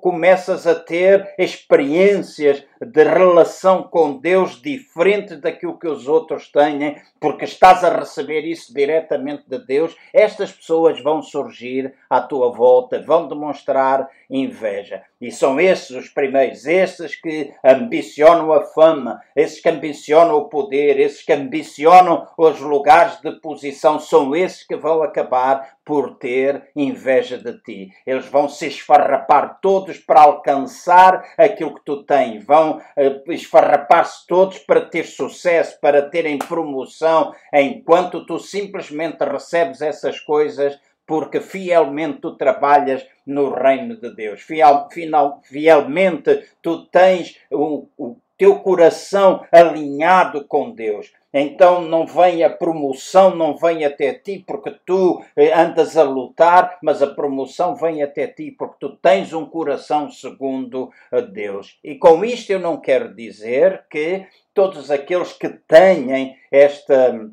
começas 0.00 0.66
a 0.66 0.74
ter 0.74 1.34
experiências 1.38 2.62
de 2.80 3.04
relação 3.04 3.82
com 3.82 4.18
Deus 4.18 4.60
diferentes 4.60 5.40
daquilo 5.40 5.78
que 5.78 5.86
os 5.86 6.08
outros 6.08 6.50
têm, 6.50 6.96
porque 7.20 7.44
estás 7.44 7.84
a 7.84 7.94
receber 7.94 8.40
isso 8.46 8.72
diretamente 8.72 9.44
de 9.46 9.58
Deus, 9.58 9.94
estas 10.14 10.50
pessoas 10.50 11.02
vão 11.02 11.22
surgir 11.22 11.94
à 12.08 12.20
tua 12.20 12.50
volta, 12.50 13.02
vão 13.02 13.28
demonstrar 13.28 14.08
inveja. 14.30 15.02
E 15.20 15.30
são 15.30 15.60
esses 15.60 15.90
os 15.90 16.08
primeiros, 16.08 16.66
esses 16.66 17.14
que 17.14 17.52
ambicionam 17.62 18.52
a 18.52 18.62
fama, 18.62 19.20
esses 19.36 19.60
que 19.60 19.68
ambicionam 19.68 20.36
o 20.36 20.48
poder, 20.48 20.98
esses 20.98 21.22
que 21.22 21.32
ambicionam 21.32 22.26
os 22.38 22.58
lugares 22.60 23.20
de 23.20 23.32
posição, 23.40 23.98
são 23.98 24.34
esses 24.34 24.66
que 24.66 24.76
vão 24.76 25.02
acabar 25.02 25.76
por 25.84 26.16
ter 26.16 26.70
inveja 26.74 27.36
de 27.36 27.60
ti. 27.62 27.90
Eles 28.06 28.26
vão 28.26 28.48
se 28.48 28.68
esfarrapar 28.68 29.29
todos 29.60 29.98
para 29.98 30.22
alcançar 30.22 31.24
aquilo 31.38 31.74
que 31.74 31.84
tu 31.84 32.02
tens, 32.02 32.44
vão 32.44 32.78
uh, 32.78 33.32
esfarrapar-se 33.32 34.26
todos 34.26 34.58
para 34.58 34.82
ter 34.82 35.04
sucesso, 35.04 35.78
para 35.80 36.02
terem 36.02 36.38
promoção, 36.38 37.32
enquanto 37.52 38.26
tu 38.26 38.38
simplesmente 38.38 39.24
recebes 39.24 39.80
essas 39.80 40.18
coisas 40.20 40.78
porque 41.06 41.40
fielmente 41.40 42.20
tu 42.20 42.36
trabalhas 42.36 43.04
no 43.26 43.52
reino 43.52 43.96
de 44.00 44.14
Deus. 44.14 44.42
Fiel, 44.42 44.88
final, 44.92 45.40
fielmente 45.42 46.46
tu 46.62 46.86
tens 46.86 47.36
o, 47.50 47.88
o 47.98 48.16
teu 48.38 48.60
coração 48.60 49.44
alinhado 49.50 50.44
com 50.44 50.70
Deus. 50.70 51.12
Então 51.32 51.82
não 51.82 52.06
vem 52.06 52.42
a 52.42 52.50
promoção, 52.50 53.34
não 53.34 53.56
vem 53.56 53.84
até 53.84 54.12
ti 54.12 54.44
porque 54.46 54.74
tu 54.84 55.22
eh, 55.36 55.52
andas 55.52 55.96
a 55.96 56.02
lutar, 56.02 56.78
mas 56.82 57.02
a 57.02 57.06
promoção 57.06 57.74
vem 57.76 58.02
até 58.02 58.26
ti 58.26 58.50
porque 58.50 58.76
tu 58.80 58.96
tens 58.96 59.32
um 59.32 59.46
coração 59.46 60.10
segundo 60.10 60.90
Deus. 61.32 61.78
E 61.84 61.94
com 61.94 62.24
isto 62.24 62.50
eu 62.50 62.58
não 62.58 62.80
quero 62.80 63.14
dizer 63.14 63.84
que 63.90 64.26
todos 64.54 64.90
aqueles 64.90 65.32
que 65.32 65.48
têm 65.48 66.36
esta 66.50 67.30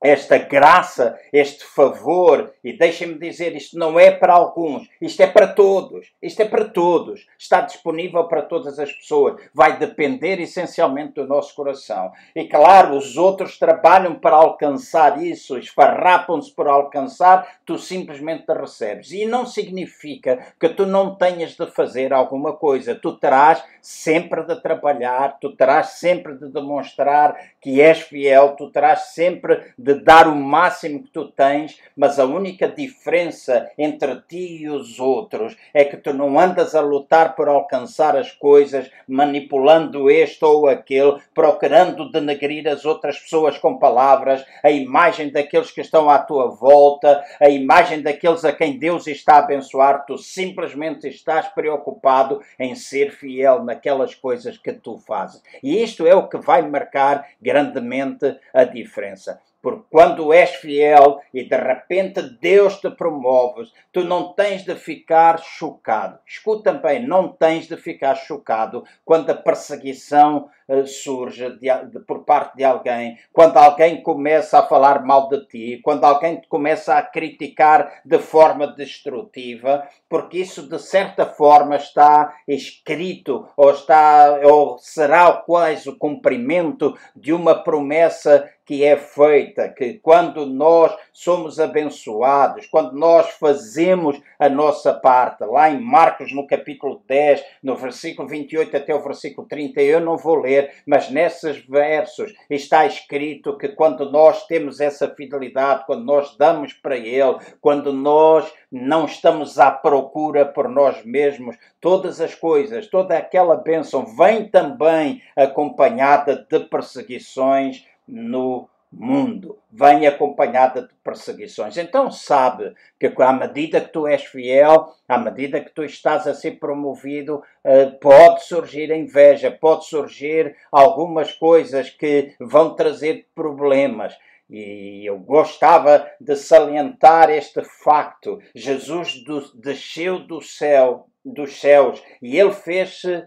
esta 0.00 0.38
graça, 0.38 1.18
este 1.32 1.64
favor, 1.64 2.52
e 2.64 2.72
deixem-me 2.72 3.18
dizer, 3.18 3.54
isto 3.54 3.78
não 3.78 4.00
é 4.00 4.10
para 4.10 4.32
alguns, 4.32 4.88
isto 5.00 5.22
é 5.22 5.26
para 5.26 5.48
todos, 5.48 6.10
isto 6.22 6.40
é 6.40 6.44
para 6.46 6.64
todos, 6.64 7.26
está 7.38 7.60
disponível 7.60 8.24
para 8.24 8.42
todas 8.42 8.78
as 8.78 8.90
pessoas, 8.90 9.40
vai 9.52 9.78
depender 9.78 10.40
essencialmente 10.40 11.14
do 11.14 11.26
nosso 11.26 11.54
coração. 11.54 12.10
E 12.34 12.44
claro, 12.44 12.96
os 12.96 13.16
outros 13.16 13.58
trabalham 13.58 14.14
para 14.14 14.36
alcançar 14.36 15.22
isso, 15.22 15.58
esfarrapam-se 15.58 16.54
para 16.54 16.72
alcançar, 16.72 17.60
tu 17.66 17.76
simplesmente 17.76 18.50
recebes. 18.52 19.12
E 19.12 19.26
não 19.26 19.44
significa 19.44 20.54
que 20.58 20.68
tu 20.70 20.86
não 20.86 21.14
tenhas 21.14 21.56
de 21.56 21.66
fazer 21.66 22.12
alguma 22.12 22.54
coisa, 22.54 22.94
tu 22.94 23.16
terás 23.16 23.62
sempre 23.82 24.42
de 24.44 24.56
trabalhar, 24.60 25.38
tu 25.40 25.54
terás 25.54 25.90
sempre 25.90 26.34
de 26.36 26.48
demonstrar 26.48 27.36
que 27.60 27.80
és 27.80 28.00
fiel, 28.00 28.56
tu 28.56 28.70
terás 28.70 29.12
sempre 29.12 29.72
de 29.78 29.89
de 29.94 30.04
dar 30.04 30.28
o 30.28 30.36
máximo 30.36 31.02
que 31.02 31.10
tu 31.10 31.26
tens, 31.32 31.80
mas 31.96 32.18
a 32.18 32.24
única 32.24 32.68
diferença 32.68 33.68
entre 33.76 34.20
ti 34.28 34.62
e 34.62 34.68
os 34.68 35.00
outros 35.00 35.56
é 35.74 35.84
que 35.84 35.96
tu 35.96 36.14
não 36.14 36.38
andas 36.38 36.76
a 36.76 36.80
lutar 36.80 37.34
por 37.34 37.48
alcançar 37.48 38.16
as 38.16 38.30
coisas, 38.30 38.88
manipulando 39.08 40.08
este 40.08 40.44
ou 40.44 40.68
aquele, 40.68 41.18
procurando 41.34 42.10
denegrir 42.10 42.68
as 42.68 42.84
outras 42.84 43.18
pessoas 43.18 43.58
com 43.58 43.78
palavras, 43.78 44.44
a 44.62 44.70
imagem 44.70 45.30
daqueles 45.30 45.72
que 45.72 45.80
estão 45.80 46.08
à 46.08 46.18
tua 46.18 46.48
volta, 46.48 47.24
a 47.40 47.48
imagem 47.48 48.00
daqueles 48.00 48.44
a 48.44 48.52
quem 48.52 48.78
Deus 48.78 49.08
está 49.08 49.34
a 49.34 49.38
abençoar, 49.38 50.04
tu 50.06 50.16
simplesmente 50.16 51.08
estás 51.08 51.48
preocupado 51.48 52.40
em 52.58 52.74
ser 52.76 53.10
fiel 53.10 53.64
naquelas 53.64 54.14
coisas 54.14 54.56
que 54.56 54.72
tu 54.72 54.98
fazes. 54.98 55.42
E 55.62 55.82
isto 55.82 56.06
é 56.06 56.14
o 56.14 56.28
que 56.28 56.38
vai 56.38 56.62
marcar 56.62 57.26
grandemente 57.40 58.36
a 58.54 58.64
diferença. 58.64 59.40
Porque 59.62 59.84
quando 59.90 60.32
és 60.32 60.54
fiel 60.56 61.20
e 61.34 61.44
de 61.44 61.56
repente 61.56 62.22
Deus 62.40 62.80
te 62.80 62.90
promove, 62.90 63.70
tu 63.92 64.04
não 64.04 64.32
tens 64.32 64.64
de 64.64 64.74
ficar 64.74 65.38
chocado. 65.38 66.18
Escuta 66.26 66.72
bem, 66.72 67.06
não 67.06 67.28
tens 67.28 67.66
de 67.66 67.76
ficar 67.76 68.14
chocado 68.14 68.84
quando 69.04 69.30
a 69.30 69.34
perseguição 69.34 70.48
surge 70.86 71.50
de, 71.58 71.68
de, 71.90 72.00
por 72.00 72.24
parte 72.24 72.56
de 72.56 72.64
alguém, 72.64 73.18
quando 73.32 73.56
alguém 73.56 74.02
começa 74.02 74.58
a 74.58 74.66
falar 74.66 75.04
mal 75.04 75.28
de 75.28 75.46
ti, 75.46 75.80
quando 75.82 76.04
alguém 76.04 76.36
te 76.36 76.48
começa 76.48 76.94
a 76.94 77.02
criticar 77.02 78.00
de 78.04 78.18
forma 78.18 78.66
destrutiva, 78.66 79.86
porque 80.08 80.38
isso 80.38 80.68
de 80.68 80.78
certa 80.78 81.26
forma 81.26 81.76
está 81.76 82.34
escrito 82.46 83.48
ou 83.56 83.70
está 83.70 84.40
ou 84.44 84.78
será 84.78 85.32
quase 85.32 85.88
o 85.88 85.96
cumprimento 85.96 86.96
de 87.14 87.32
uma 87.32 87.62
promessa 87.62 88.48
que 88.70 88.84
é 88.84 88.96
feita, 88.96 89.68
que 89.68 89.94
quando 89.94 90.46
nós 90.46 90.96
somos 91.12 91.58
abençoados, 91.58 92.66
quando 92.66 92.92
nós 92.92 93.28
fazemos 93.30 94.22
a 94.38 94.48
nossa 94.48 94.94
parte, 94.94 95.44
lá 95.44 95.68
em 95.68 95.80
Marcos, 95.80 96.32
no 96.32 96.46
capítulo 96.46 97.02
10, 97.04 97.44
no 97.64 97.74
versículo 97.74 98.28
28 98.28 98.76
até 98.76 98.94
o 98.94 99.02
versículo 99.02 99.48
30, 99.48 99.82
eu 99.82 99.98
não 99.98 100.16
vou 100.16 100.36
ler, 100.36 100.59
mas 100.86 101.10
nesses 101.10 101.64
versos 101.66 102.34
está 102.48 102.86
escrito 102.86 103.56
que 103.56 103.68
quando 103.68 104.10
nós 104.10 104.46
temos 104.46 104.80
essa 104.80 105.08
fidelidade, 105.14 105.84
quando 105.86 106.04
nós 106.04 106.36
damos 106.36 106.72
para 106.72 106.96
Ele, 106.96 107.38
quando 107.60 107.92
nós 107.92 108.52
não 108.70 109.04
estamos 109.04 109.58
à 109.58 109.70
procura 109.70 110.44
por 110.44 110.68
nós 110.68 111.04
mesmos, 111.04 111.56
todas 111.80 112.20
as 112.20 112.34
coisas, 112.34 112.86
toda 112.86 113.16
aquela 113.16 113.56
bênção 113.56 114.04
vem 114.16 114.48
também 114.48 115.22
acompanhada 115.36 116.46
de 116.48 116.60
perseguições 116.60 117.84
no 118.06 118.68
mundo, 118.92 119.58
vem 119.70 120.06
acompanhada 120.06 120.82
de 120.82 120.94
perseguições. 121.04 121.76
Então 121.76 122.10
sabe 122.10 122.74
que 122.98 123.12
à 123.18 123.32
medida 123.32 123.80
que 123.80 123.92
tu 123.92 124.06
és 124.06 124.24
fiel, 124.24 124.92
à 125.08 125.16
medida 125.16 125.60
que 125.60 125.70
tu 125.70 125.84
estás 125.84 126.26
a 126.26 126.34
ser 126.34 126.58
promovido, 126.58 127.42
eh, 127.62 127.86
pode 127.86 128.44
surgir 128.44 128.90
inveja, 128.90 129.50
pode 129.50 129.86
surgir 129.86 130.56
algumas 130.72 131.32
coisas 131.32 131.90
que 131.90 132.34
vão 132.40 132.74
trazer 132.74 133.28
problemas. 133.34 134.16
E 134.50 135.08
eu 135.08 135.16
gostava 135.18 136.10
de 136.20 136.34
salientar 136.34 137.30
este 137.30 137.62
facto. 137.62 138.40
Jesus 138.52 139.22
desceu 139.54 140.18
do 140.18 140.40
céu, 140.40 141.06
dos 141.24 141.60
céus, 141.60 142.02
e 142.20 142.36
ele 142.36 142.52
fez-se 142.52 143.24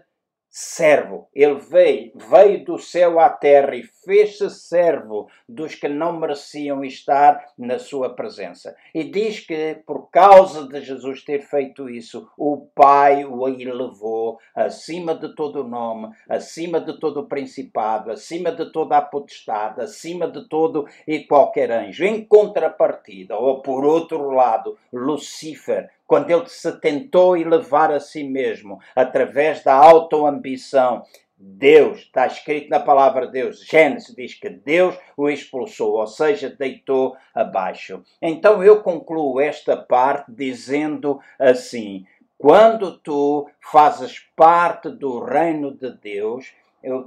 servo. 0.56 1.28
Ele 1.34 1.56
veio, 1.56 2.12
veio 2.14 2.64
do 2.64 2.78
céu 2.78 3.18
à 3.18 3.28
terra 3.28 3.74
e 3.74 3.82
fez-se 3.82 4.48
servo 4.50 5.28
dos 5.48 5.74
que 5.74 5.88
não 5.88 6.16
mereciam 6.16 6.84
estar 6.84 7.44
na 7.58 7.76
sua 7.80 8.14
presença. 8.14 8.76
E 8.94 9.02
diz 9.02 9.40
que 9.40 9.82
por 9.84 10.08
causa 10.10 10.68
de 10.68 10.80
Jesus 10.80 11.24
ter 11.24 11.40
feito 11.40 11.90
isso, 11.90 12.30
o 12.38 12.68
Pai 12.72 13.24
o 13.24 13.48
elevou 13.48 14.38
acima 14.54 15.12
de 15.12 15.34
todo 15.34 15.62
o 15.62 15.68
nome, 15.68 16.14
acima 16.28 16.80
de 16.80 17.00
todo 17.00 17.22
o 17.22 17.26
principado, 17.26 18.12
acima 18.12 18.52
de 18.52 18.70
toda 18.70 18.96
a 18.96 19.02
potestade, 19.02 19.80
acima 19.80 20.28
de 20.28 20.48
todo 20.48 20.86
e 21.04 21.24
qualquer 21.24 21.72
anjo. 21.72 22.04
Em 22.04 22.24
contrapartida, 22.24 23.36
ou 23.36 23.60
por 23.60 23.84
outro 23.84 24.30
lado, 24.30 24.78
Lucifer 24.92 25.90
quando 26.06 26.30
ele 26.30 26.46
se 26.46 26.72
tentou 26.80 27.36
elevar 27.36 27.90
a 27.90 28.00
si 28.00 28.24
mesmo 28.24 28.78
através 28.94 29.62
da 29.62 29.74
autoambição. 29.74 31.02
Deus, 31.36 32.00
está 32.00 32.26
escrito 32.26 32.70
na 32.70 32.80
palavra 32.80 33.26
de 33.26 33.32
Deus, 33.32 33.64
Gênesis 33.66 34.14
diz 34.14 34.34
que 34.34 34.48
Deus 34.48 34.96
o 35.16 35.28
expulsou, 35.28 35.94
ou 35.94 36.06
seja, 36.06 36.48
deitou 36.48 37.16
abaixo. 37.34 38.02
Então 38.22 38.62
eu 38.62 38.82
concluo 38.82 39.40
esta 39.40 39.76
parte 39.76 40.32
dizendo 40.32 41.20
assim: 41.38 42.06
quando 42.38 42.98
tu 42.98 43.48
fazes 43.60 44.20
parte 44.36 44.88
do 44.90 45.18
reino 45.18 45.70
de 45.72 45.90
Deus, 45.90 46.52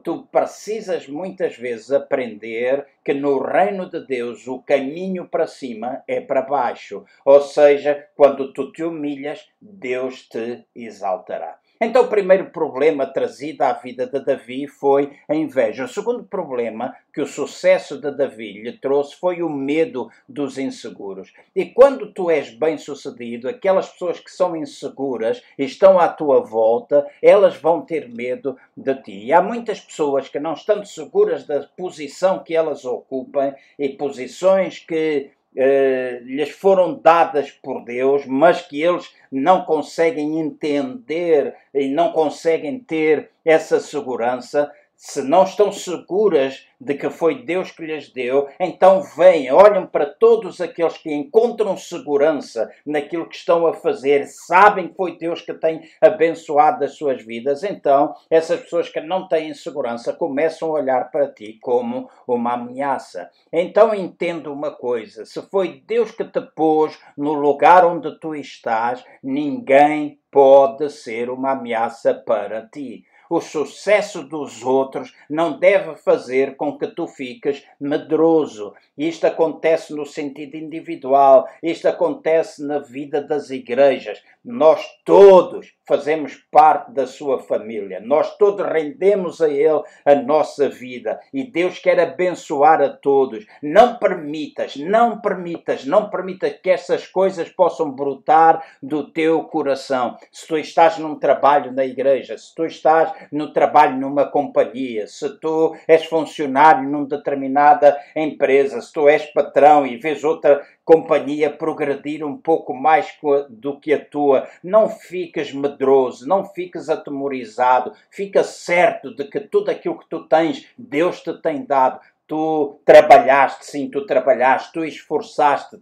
tu 0.04 0.26
precisas 0.32 1.08
muitas 1.08 1.56
vezes 1.56 1.92
aprender 1.92 2.88
que 3.04 3.14
no 3.14 3.40
reino 3.40 3.90
de 3.90 4.06
Deus 4.06 4.48
o 4.48 4.62
caminho 4.62 5.28
para 5.28 5.48
cima 5.48 6.04
é 6.08 6.20
para 6.20 6.42
baixo. 6.42 7.06
Ou 7.24 7.42
seja, 7.42 8.08
quando 8.16 8.54
tu 8.54 8.72
te 8.72 8.84
humilhas, 8.84 9.48
Deus 9.62 10.28
te 10.28 10.66
exaltará. 10.76 11.60
Então, 11.80 12.04
o 12.04 12.08
primeiro 12.08 12.50
problema 12.50 13.06
trazido 13.06 13.62
à 13.62 13.74
vida 13.74 14.08
de 14.08 14.20
Davi 14.20 14.68
foi 14.68 15.12
a 15.28 15.36
inveja. 15.36 15.86
O 15.86 15.88
segundo 15.88 16.24
problema 16.24 16.96
que 17.14 17.22
o 17.22 17.28
sucesso 17.28 18.00
de 18.00 18.12
Davi 18.12 18.62
lhe 18.64 18.74
trouxe 18.74 19.16
foi 19.16 19.44
o 19.44 19.50
medo 19.50 20.10
dos 20.28 20.58
inseguros. 20.58 21.32
E 21.56 21.66
quando 21.66 22.12
tu 22.12 22.32
és 22.32 22.50
bem-sucedido, 22.50 23.48
aquelas 23.48 23.90
pessoas 23.90 24.20
que 24.20 24.32
são 24.32 24.56
inseguras 24.56 25.44
estão 25.58 26.00
à 26.00 26.08
tua 26.08 26.40
volta, 26.40 27.06
elas 27.22 27.56
vão 27.58 27.82
ter 27.82 28.10
medo 28.10 28.58
de 28.76 28.96
ti. 29.04 29.26
E 29.26 29.34
há 29.34 29.42
muitas 29.42 29.80
pessoas 29.80 30.28
que 30.28 30.40
não 30.40 30.54
estão 30.54 30.84
seguras 30.84 31.46
da 31.46 31.62
posição 31.78 32.44
que 32.44 32.56
elas 32.56 32.86
ocupam 32.86 33.54
e 33.78 33.90
posições 33.90 34.80
que 34.80 35.32
eh, 35.60 36.22
lhes 36.24 36.52
foram 36.52 36.94
dadas 36.94 37.50
por 37.50 37.84
Deus, 37.84 38.28
mas 38.28 38.62
que 38.62 38.80
eles 38.80 39.12
não 39.32 39.66
conseguem 39.66 40.40
entender 40.40 41.56
e 41.74 41.88
não 41.88 42.12
conseguem 42.12 42.80
ter 42.80 43.32
essa 43.44 43.80
segurança, 43.80 44.72
se 44.98 45.22
não 45.22 45.44
estão 45.44 45.72
seguras 45.72 46.66
de 46.82 46.96
que 46.96 47.10
foi 47.10 47.44
Deus 47.44 47.72
que 47.72 47.86
lhes 47.86 48.12
deu, 48.12 48.48
então 48.60 49.02
vêm, 49.16 49.52
olham 49.52 49.86
para 49.86 50.06
todos 50.06 50.60
aqueles 50.60 50.98
que 50.98 51.14
encontram 51.14 51.78
segurança 51.78 52.72
naquilo 52.86 53.30
que 53.30 53.36
estão 53.36 53.66
a 53.68 53.74
fazer, 53.74 54.26
sabem 54.26 54.88
que 54.88 54.96
foi 54.96 55.18
Deus 55.18 55.42
que 55.42 55.54
tem 55.54 55.82
abençoado 56.02 56.84
as 56.84 56.96
suas 56.96 57.24
vidas, 57.24 57.64
então 57.64 58.16
essas 58.30 58.60
pessoas 58.62 58.90
que 58.90 59.00
não 59.00 59.28
têm 59.28 59.54
segurança 59.54 60.14
começam 60.14 60.70
a 60.70 60.80
olhar 60.80 61.12
para 61.12 61.32
ti 61.32 61.58
como 61.62 62.10
uma 62.28 62.54
ameaça. 62.54 63.30
Então 63.52 63.94
entenda 63.94 64.52
uma 64.52 64.72
coisa: 64.72 65.26
se 65.26 65.42
foi 65.44 65.84
Deus 65.86 66.12
que 66.12 66.26
te 66.26 66.42
pôs 66.56 67.00
no 67.18 67.34
lugar 67.34 67.86
onde 67.86 68.20
tu 68.20 68.36
estás, 68.36 69.04
ninguém 69.24 70.20
pode 70.32 70.90
ser 70.90 71.30
uma 71.30 71.52
ameaça 71.52 72.14
para 72.14 72.68
ti 72.68 73.06
o 73.30 73.42
sucesso 73.42 74.24
dos 74.24 74.64
outros 74.64 75.14
não 75.30 75.60
deve 75.60 75.96
fazer 75.96 76.56
com 76.56 76.78
que 76.78 76.88
tu 76.88 77.08
fiques 77.08 77.64
medroso. 77.80 78.74
Isto 78.98 79.28
acontece 79.28 79.94
no 79.94 80.06
sentido 80.06 80.56
individual, 80.56 81.48
isto 81.62 81.88
acontece 81.88 82.64
na 82.66 82.80
vida 82.80 83.22
das 83.22 83.50
igrejas. 83.50 84.22
Nós 84.44 84.84
todos 85.04 85.74
fazemos 85.86 86.36
parte 86.50 86.92
da 86.92 87.06
sua 87.06 87.40
família, 87.40 88.00
nós 88.00 88.38
todos 88.38 88.66
rendemos 88.66 89.42
a 89.42 89.50
Ele 89.50 89.82
a 90.06 90.16
nossa 90.16 90.70
vida 90.70 91.20
e 91.34 91.44
Deus 91.44 91.80
quer 91.80 92.00
abençoar 92.00 92.82
a 92.82 92.90
todos. 92.90 93.46
Não 93.62 93.98
permitas, 93.98 94.76
não 94.78 95.20
permitas, 95.20 95.86
não 95.86 96.10
permitas 96.10 96.54
que 96.64 96.70
essas 96.70 97.06
coisas 97.06 97.50
possam 97.50 97.92
brotar 97.92 98.66
do 98.82 99.12
teu 99.12 99.44
coração. 99.44 100.18
Se 100.32 100.48
tu 100.48 100.58
estás 100.58 100.98
num 100.98 101.20
trabalho 101.20 101.72
na 101.72 101.86
igreja, 101.86 102.38
se 102.38 102.56
tu 102.56 102.66
estás 102.66 103.12
no 103.32 103.54
trabalho 103.54 103.98
numa 103.98 104.26
companhia, 104.26 105.08
se 105.08 105.30
tu 105.40 105.76
és 105.88 106.06
funcionário 106.06 106.90
numa 106.90 107.06
determinada 107.06 107.98
empresa, 108.16 108.82
se 108.82 108.92
tu 108.92 109.08
és 109.08 109.26
patrão 109.26 109.86
e 109.86 109.98
vês 109.98 110.24
outra 110.24 110.66
companhia 110.84 111.50
progredir 111.50 112.26
um 112.26 112.38
pouco 112.38 112.74
mais 112.74 113.14
do 113.50 113.78
que 113.78 113.94
a 113.94 114.04
tua, 114.04 114.48
não 114.64 114.90
fiques 114.90 115.52
medroso, 115.54 116.28
não 116.28 116.46
fiques 116.46 116.90
atemorizado, 116.90 117.92
fica 118.10 118.44
certo 118.44 119.14
de 119.14 119.26
que 119.26 119.42
tudo 119.42 119.70
aquilo 119.70 120.00
que 120.00 120.08
tu 120.10 120.24
tens, 120.28 120.66
Deus 120.78 121.22
te 121.22 121.34
tem 121.42 121.66
dado. 121.66 122.00
Tu 122.26 122.80
trabalhaste, 122.86 123.66
sim, 123.66 123.90
tu 123.90 124.06
trabalhaste, 124.06 124.74
tu 124.74 124.84
esforçaste, 124.84 125.78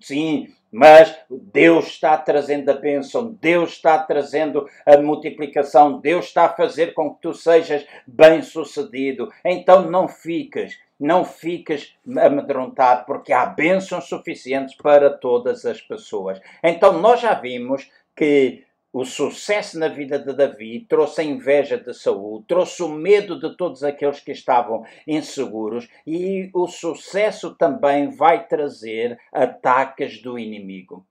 sim, 0.00 0.48
mas 0.72 1.14
Deus 1.30 1.88
está 1.88 2.16
trazendo 2.16 2.70
a 2.70 2.74
bênção, 2.74 3.36
Deus 3.38 3.72
está 3.72 3.98
trazendo 3.98 4.66
a 4.86 4.96
multiplicação, 4.96 6.00
Deus 6.00 6.24
está 6.24 6.46
a 6.46 6.54
fazer 6.54 6.94
com 6.94 7.14
que 7.14 7.20
tu 7.20 7.34
sejas 7.34 7.86
bem-sucedido. 8.06 9.30
Então 9.44 9.90
não 9.90 10.08
fiques, 10.08 10.80
não 10.98 11.26
fiques 11.26 11.94
amedrontado, 12.18 13.04
porque 13.04 13.34
há 13.34 13.44
bênçãos 13.44 14.08
suficientes 14.08 14.74
para 14.74 15.10
todas 15.10 15.66
as 15.66 15.82
pessoas. 15.82 16.40
Então 16.64 16.98
nós 16.98 17.20
já 17.20 17.34
vimos 17.34 17.90
que 18.16 18.64
o 18.92 19.04
sucesso 19.04 19.78
na 19.78 19.88
vida 19.88 20.18
de 20.18 20.34
Davi 20.34 20.84
trouxe 20.86 21.22
a 21.22 21.24
inveja 21.24 21.78
de 21.78 21.94
Saul, 21.94 22.44
trouxe 22.46 22.82
o 22.82 22.88
medo 22.88 23.40
de 23.40 23.56
todos 23.56 23.82
aqueles 23.82 24.20
que 24.20 24.32
estavam 24.32 24.84
inseguros 25.06 25.88
e 26.06 26.50
o 26.52 26.66
sucesso 26.66 27.54
também 27.54 28.10
vai 28.10 28.46
trazer 28.46 29.18
ataques 29.32 30.20
do 30.20 30.38
inimigo. 30.38 31.06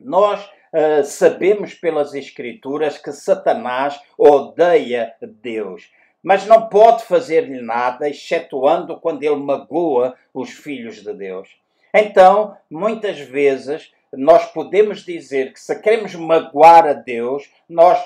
Nós 0.00 0.42
uh, 0.44 1.04
sabemos 1.04 1.74
pelas 1.74 2.14
Escrituras 2.14 2.96
que 2.96 3.12
Satanás 3.12 4.00
odeia 4.16 5.14
Deus, 5.20 5.90
mas 6.22 6.46
não 6.46 6.68
pode 6.68 7.04
fazer-lhe 7.04 7.60
nada, 7.60 8.08
excetuando 8.08 8.98
quando 8.98 9.22
ele 9.22 9.36
magoa 9.36 10.16
os 10.32 10.50
filhos 10.50 11.02
de 11.02 11.12
Deus. 11.12 11.48
Então, 11.94 12.56
muitas 12.70 13.18
vezes, 13.20 13.90
nós 14.12 14.46
podemos 14.46 15.04
dizer 15.04 15.52
que 15.52 15.60
se 15.60 15.74
queremos 15.80 16.14
magoar 16.14 16.86
a 16.86 16.92
Deus, 16.92 17.48
nós, 17.68 17.98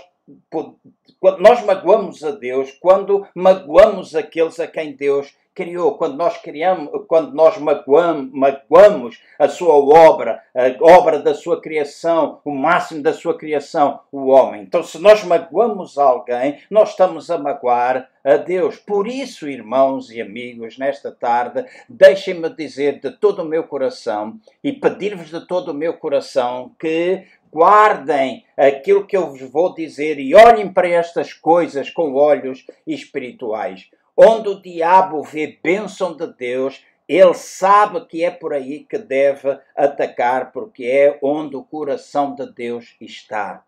nós 1.39 1.65
magoamos 1.65 2.23
a 2.25 2.31
Deus 2.31 2.73
quando 2.81 3.27
magoamos 3.35 4.15
aqueles 4.15 4.59
a 4.61 4.67
quem 4.67 4.95
Deus 4.95 5.35
criou, 5.55 5.97
quando 5.97 6.17
nós 6.17 6.39
criamos, 6.39 6.91
quando 7.07 7.33
nós 7.33 7.59
magoamos, 7.59 8.31
magoamos 8.33 9.23
a 9.39 9.49
sua 9.49 9.75
obra, 9.75 10.43
a 10.55 10.85
obra 10.85 11.19
da 11.19 11.35
sua 11.35 11.61
criação, 11.61 12.41
o 12.45 12.51
máximo 12.51 13.03
da 13.03 13.13
sua 13.13 13.37
criação, 13.37 14.01
o 14.13 14.29
homem. 14.29 14.63
Então, 14.63 14.83
se 14.83 14.99
nós 14.99 15.25
magoamos 15.25 15.99
alguém, 15.99 16.59
nós 16.71 16.91
estamos 16.91 17.31
a 17.31 17.39
magoar 17.39 18.09
a 18.25 18.37
Deus. 18.37 18.77
Por 18.77 19.07
isso, 19.07 19.49
irmãos 19.49 20.11
e 20.11 20.21
amigos, 20.21 20.79
nesta 20.79 21.11
tarde, 21.11 21.65
deixem-me 21.89 22.49
dizer 22.51 23.01
de 23.01 23.11
todo 23.11 23.43
o 23.43 23.49
meu 23.49 23.65
coração 23.65 24.39
e 24.63 24.73
pedir-vos 24.73 25.31
de 25.31 25.47
todo 25.47 25.71
o 25.71 25.75
meu 25.75 25.95
coração 25.95 26.73
que 26.79 27.25
guardem 27.53 28.45
aquilo 28.57 29.07
que 29.07 29.17
eu 29.17 29.29
vos 29.31 29.41
vou 29.51 29.75
dizer 29.75 30.19
e 30.19 30.35
olhem 30.35 30.73
para 30.73 30.89
estas 30.89 31.33
coisas 31.33 31.91
com 31.91 32.15
olhos 32.15 32.65
espirituais. 32.87 33.89
Onde 34.23 34.51
o 34.51 34.61
diabo 34.61 35.23
vê 35.23 35.59
bênção 35.63 36.15
de 36.15 36.27
Deus, 36.27 36.85
ele 37.09 37.33
sabe 37.33 38.05
que 38.05 38.23
é 38.23 38.31
por 38.31 38.53
aí 38.53 38.81
que 38.85 38.99
deve 38.99 39.59
atacar, 39.75 40.53
porque 40.53 40.85
é 40.85 41.19
onde 41.23 41.57
o 41.57 41.65
coração 41.65 42.35
de 42.35 42.53
Deus 42.53 42.95
está. 43.01 43.65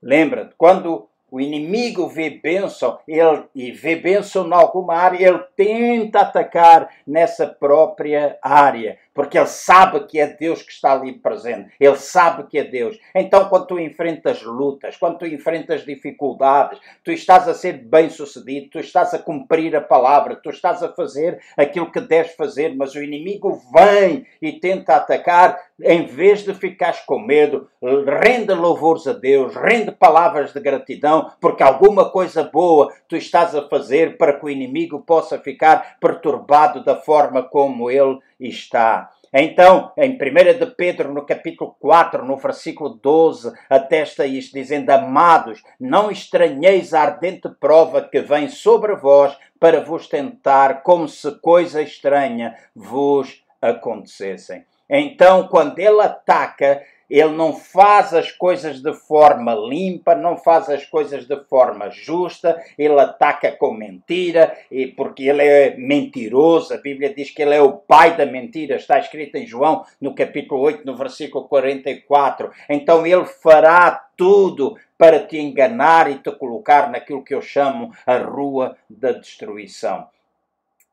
Lembra-te, 0.00 0.54
quando 0.56 1.10
o 1.30 1.40
inimigo 1.40 2.08
vê 2.08 2.30
bênção 2.30 2.98
ele, 3.06 3.44
e 3.54 3.72
vê 3.72 3.96
bênção 3.96 4.46
em 4.46 4.52
alguma 4.52 4.94
área, 4.94 5.28
ele 5.28 5.42
tenta 5.56 6.20
atacar 6.20 6.88
nessa 7.06 7.46
própria 7.46 8.38
área, 8.40 8.98
porque 9.12 9.36
ele 9.36 9.46
sabe 9.46 10.00
que 10.06 10.20
é 10.20 10.26
Deus 10.26 10.62
que 10.62 10.70
está 10.70 10.92
ali 10.92 11.14
presente, 11.14 11.70
ele 11.80 11.96
sabe 11.96 12.46
que 12.46 12.58
é 12.58 12.64
Deus. 12.64 12.98
Então, 13.14 13.48
quando 13.48 13.66
tu 13.66 13.78
enfrentas 13.78 14.42
lutas, 14.42 14.96
quando 14.96 15.18
tu 15.18 15.26
enfrentas 15.26 15.84
dificuldades, 15.84 16.78
tu 17.02 17.10
estás 17.10 17.48
a 17.48 17.54
ser 17.54 17.72
bem 17.72 18.08
sucedido, 18.08 18.70
tu 18.70 18.78
estás 18.78 19.12
a 19.14 19.18
cumprir 19.18 19.74
a 19.74 19.80
palavra, 19.80 20.36
tu 20.36 20.50
estás 20.50 20.82
a 20.82 20.92
fazer 20.92 21.40
aquilo 21.56 21.90
que 21.90 22.00
deves 22.00 22.34
fazer, 22.34 22.76
mas 22.76 22.94
o 22.94 23.02
inimigo 23.02 23.60
vem 23.72 24.26
e 24.40 24.52
tenta 24.52 24.96
atacar, 24.96 25.58
em 25.82 26.06
vez 26.06 26.42
de 26.42 26.54
ficares 26.54 27.00
com 27.00 27.18
medo, 27.18 27.68
rende 27.82 28.54
louvores 28.54 29.06
a 29.06 29.12
Deus, 29.12 29.54
rende 29.54 29.92
palavras 29.92 30.52
de 30.52 30.60
gratidão, 30.60 31.30
porque 31.40 31.62
alguma 31.62 32.10
coisa 32.10 32.44
boa 32.44 32.92
tu 33.08 33.16
estás 33.16 33.54
a 33.54 33.68
fazer 33.68 34.16
para 34.16 34.32
que 34.32 34.46
o 34.46 34.50
inimigo 34.50 35.00
possa 35.00 35.38
ficar 35.38 35.96
perturbado 36.00 36.82
da 36.82 36.96
forma 36.96 37.42
como 37.42 37.90
ele 37.90 38.18
está. 38.40 39.10
Então, 39.38 39.92
em 39.98 40.12
1 40.12 40.58
de 40.58 40.66
Pedro, 40.74 41.12
no 41.12 41.26
capítulo 41.26 41.76
4, 41.78 42.24
no 42.24 42.38
versículo 42.38 42.90
12, 42.90 43.52
atesta 43.68 44.24
isto, 44.24 44.54
dizendo: 44.54 44.88
Amados, 44.90 45.62
não 45.78 46.10
estranheis 46.10 46.94
a 46.94 47.02
ardente 47.02 47.48
prova 47.60 48.00
que 48.00 48.20
vem 48.20 48.48
sobre 48.48 48.94
vós 48.94 49.36
para 49.60 49.80
vos 49.80 50.08
tentar, 50.08 50.82
como 50.82 51.06
se 51.06 51.38
coisa 51.40 51.82
estranha 51.82 52.56
vos 52.74 53.44
acontecessem. 53.60 54.64
Então, 54.88 55.48
quando 55.48 55.78
ele 55.78 56.00
ataca, 56.00 56.82
ele 57.08 57.30
não 57.30 57.52
faz 57.54 58.12
as 58.12 58.32
coisas 58.32 58.80
de 58.80 58.92
forma 58.92 59.54
limpa, 59.54 60.14
não 60.14 60.36
faz 60.36 60.68
as 60.68 60.84
coisas 60.84 61.26
de 61.26 61.36
forma 61.44 61.88
justa, 61.90 62.60
ele 62.76 62.98
ataca 62.98 63.52
com 63.52 63.72
mentira, 63.72 64.56
e 64.70 64.86
porque 64.88 65.24
ele 65.24 65.42
é 65.42 65.76
mentiroso. 65.76 66.74
A 66.74 66.78
Bíblia 66.78 67.14
diz 67.14 67.30
que 67.30 67.42
ele 67.42 67.54
é 67.54 67.62
o 67.62 67.72
pai 67.72 68.16
da 68.16 68.26
mentira, 68.26 68.76
está 68.76 68.98
escrito 68.98 69.36
em 69.36 69.46
João, 69.46 69.84
no 70.00 70.14
capítulo 70.14 70.60
8, 70.62 70.84
no 70.84 70.96
versículo 70.96 71.48
44. 71.48 72.50
Então 72.68 73.06
ele 73.06 73.24
fará 73.24 74.08
tudo 74.16 74.76
para 74.98 75.20
te 75.20 75.38
enganar 75.38 76.10
e 76.10 76.18
te 76.18 76.32
colocar 76.32 76.90
naquilo 76.90 77.22
que 77.22 77.34
eu 77.34 77.42
chamo 77.42 77.92
a 78.06 78.16
rua 78.18 78.76
da 78.88 79.12
destruição 79.12 80.08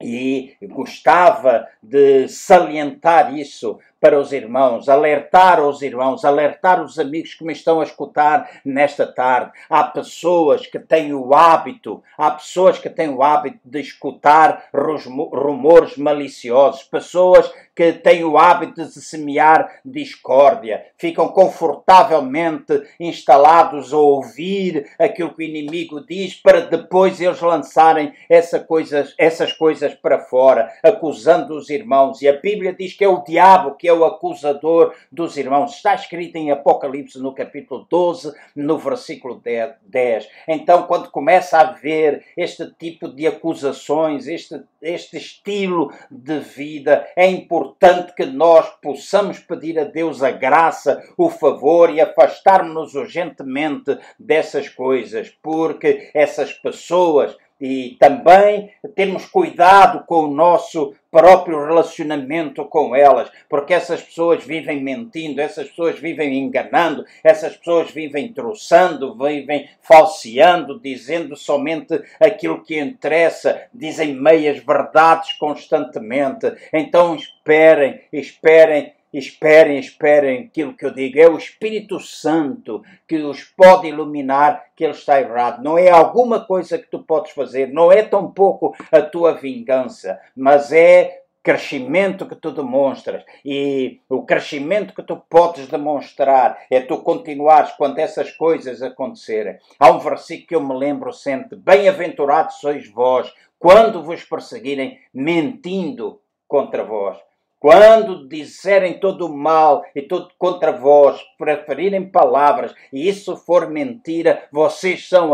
e 0.01 0.55
gostava 0.63 1.67
de 1.81 2.27
salientar 2.27 3.33
isso 3.37 3.79
para 4.03 4.19
os 4.19 4.33
irmãos, 4.33 4.89
alertar 4.89 5.65
os 5.65 5.81
irmãos, 5.81 6.25
alertar 6.25 6.83
os 6.83 6.99
amigos 6.99 7.35
que 7.35 7.45
me 7.45 7.53
estão 7.53 7.79
a 7.79 7.85
escutar 7.85 8.59
nesta 8.65 9.07
tarde. 9.07 9.53
Há 9.69 9.81
pessoas 9.85 10.67
que 10.67 10.77
têm 10.77 11.13
o 11.13 11.33
hábito, 11.33 12.03
há 12.17 12.31
pessoas 12.31 12.77
que 12.77 12.89
têm 12.89 13.07
o 13.07 13.23
hábito 13.23 13.59
de 13.63 13.79
escutar 13.79 14.65
rumores 14.73 15.95
maliciosos, 15.95 16.83
pessoas 16.83 17.49
que 17.75 17.91
têm 17.93 18.23
o 18.23 18.37
hábito 18.37 18.85
de 18.85 19.01
semear 19.01 19.79
discórdia, 19.83 20.85
ficam 20.97 21.27
confortavelmente 21.29 22.83
instalados 22.99 23.93
a 23.93 23.97
ouvir 23.97 24.85
aquilo 24.99 25.33
que 25.33 25.43
o 25.43 25.47
inimigo 25.47 26.05
diz 26.05 26.35
para 26.35 26.61
depois 26.61 27.19
eles 27.19 27.41
lançarem 27.41 28.13
essa 28.29 28.59
coisas, 28.59 29.15
essas 29.17 29.51
coisas 29.53 29.93
para 29.95 30.19
fora, 30.19 30.69
acusando 30.83 31.55
os 31.55 31.69
irmãos. 31.69 32.21
E 32.21 32.27
a 32.27 32.33
Bíblia 32.33 32.73
diz 32.73 32.93
que 32.93 33.03
é 33.03 33.07
o 33.07 33.23
diabo 33.23 33.75
que 33.75 33.87
é 33.87 33.92
o 33.93 34.05
acusador 34.05 34.93
dos 35.11 35.37
irmãos. 35.37 35.75
Está 35.75 35.95
escrito 35.95 36.35
em 36.35 36.51
Apocalipse 36.51 37.19
no 37.19 37.33
capítulo 37.33 37.85
12, 37.89 38.33
no 38.55 38.77
versículo 38.77 39.41
10. 39.85 40.27
Então, 40.47 40.83
quando 40.83 41.11
começa 41.11 41.57
a 41.57 41.69
haver 41.69 42.25
este 42.35 42.71
tipo 42.77 43.07
de 43.07 43.27
acusações, 43.27 44.27
este, 44.27 44.61
este 44.81 45.17
estilo 45.17 45.91
de 46.09 46.39
vida, 46.39 47.07
é 47.15 47.27
importante 47.27 48.13
que 48.13 48.25
nós 48.25 48.69
possamos 48.81 49.39
pedir 49.39 49.79
a 49.79 49.83
Deus 49.83 50.23
a 50.23 50.31
graça, 50.31 51.01
o 51.17 51.29
favor 51.29 51.93
e 51.93 52.01
afastarmos-nos 52.01 52.95
urgentemente 52.95 53.97
dessas 54.19 54.69
coisas, 54.69 55.29
porque 55.41 56.09
essas 56.13 56.53
pessoas 56.53 57.35
e 57.59 57.95
também 57.99 58.71
termos 58.95 59.25
cuidado 59.25 60.03
com 60.05 60.25
o 60.25 60.33
nosso 60.33 60.93
próprio 61.09 61.63
relacionamento 61.63 62.65
com 62.65 62.95
elas, 62.95 63.31
porque 63.47 63.73
essas 63.73 64.01
pessoas 64.01 64.43
vivem 64.43 64.83
mentindo, 64.83 65.39
essas 65.39 65.69
pessoas 65.69 65.99
vivem 65.99 66.39
enganando, 66.39 67.05
essas 67.23 67.55
pessoas 67.55 67.91
vivem 67.91 68.33
troçando, 68.33 69.15
vivem 69.15 69.69
falseando, 69.81 70.79
dizendo 70.79 71.35
somente 71.35 72.01
aquilo 72.19 72.63
que 72.63 72.79
interessa, 72.79 73.61
dizem 73.73 74.15
meias 74.15 74.57
verdades 74.57 75.33
constantemente. 75.33 76.51
Então 76.73 77.15
esperem, 77.15 78.01
esperem 78.11 78.93
esperem, 79.13 79.77
esperem 79.77 80.45
aquilo 80.45 80.73
que 80.73 80.85
eu 80.85 80.93
digo. 80.93 81.19
É 81.19 81.29
o 81.29 81.37
Espírito 81.37 81.99
Santo 81.99 82.83
que 83.07 83.17
os 83.17 83.43
pode 83.43 83.87
iluminar 83.87 84.65
que 84.75 84.83
ele 84.83 84.93
está 84.93 85.21
errado. 85.21 85.63
Não 85.63 85.77
é 85.77 85.89
alguma 85.89 86.39
coisa 86.39 86.77
que 86.77 86.89
tu 86.89 86.99
podes 86.99 87.31
fazer, 87.31 87.67
não 87.67 87.91
é 87.91 88.03
tão 88.03 88.31
pouco 88.31 88.75
a 88.91 89.01
tua 89.01 89.33
vingança, 89.33 90.19
mas 90.35 90.71
é 90.71 91.23
crescimento 91.43 92.25
que 92.25 92.35
tu 92.35 92.51
demonstras 92.51 93.21
e 93.43 93.99
o 94.07 94.23
crescimento 94.23 94.95
que 94.95 95.03
tu 95.03 95.17
podes 95.29 95.67
demonstrar 95.67 96.57
é 96.71 96.79
tu 96.79 96.99
continuares 96.99 97.71
quando 97.73 97.99
essas 97.99 98.31
coisas 98.31 98.81
acontecerem. 98.81 99.57
Há 99.77 99.91
um 99.91 99.99
versículo 99.99 100.47
que 100.47 100.55
eu 100.55 100.63
me 100.63 100.73
lembro 100.73 101.11
sempre: 101.11 101.57
Bem-aventurados 101.57 102.55
sois 102.55 102.89
vós 102.89 103.31
quando 103.59 104.01
vos 104.01 104.23
perseguirem 104.23 104.99
mentindo 105.13 106.21
contra 106.47 106.83
vós. 106.83 107.17
Quando 107.63 108.27
disserem 108.27 108.99
todo 108.99 109.25
o 109.25 109.33
mal 109.33 109.85
e 109.95 110.01
tudo 110.01 110.27
contra 110.37 110.73
vós, 110.73 111.23
preferirem 111.37 112.11
palavras, 112.11 112.75
e 112.91 113.07
isso 113.07 113.37
for 113.37 113.69
mentira, 113.69 114.43
vocês 114.51 115.07
são, 115.07 115.31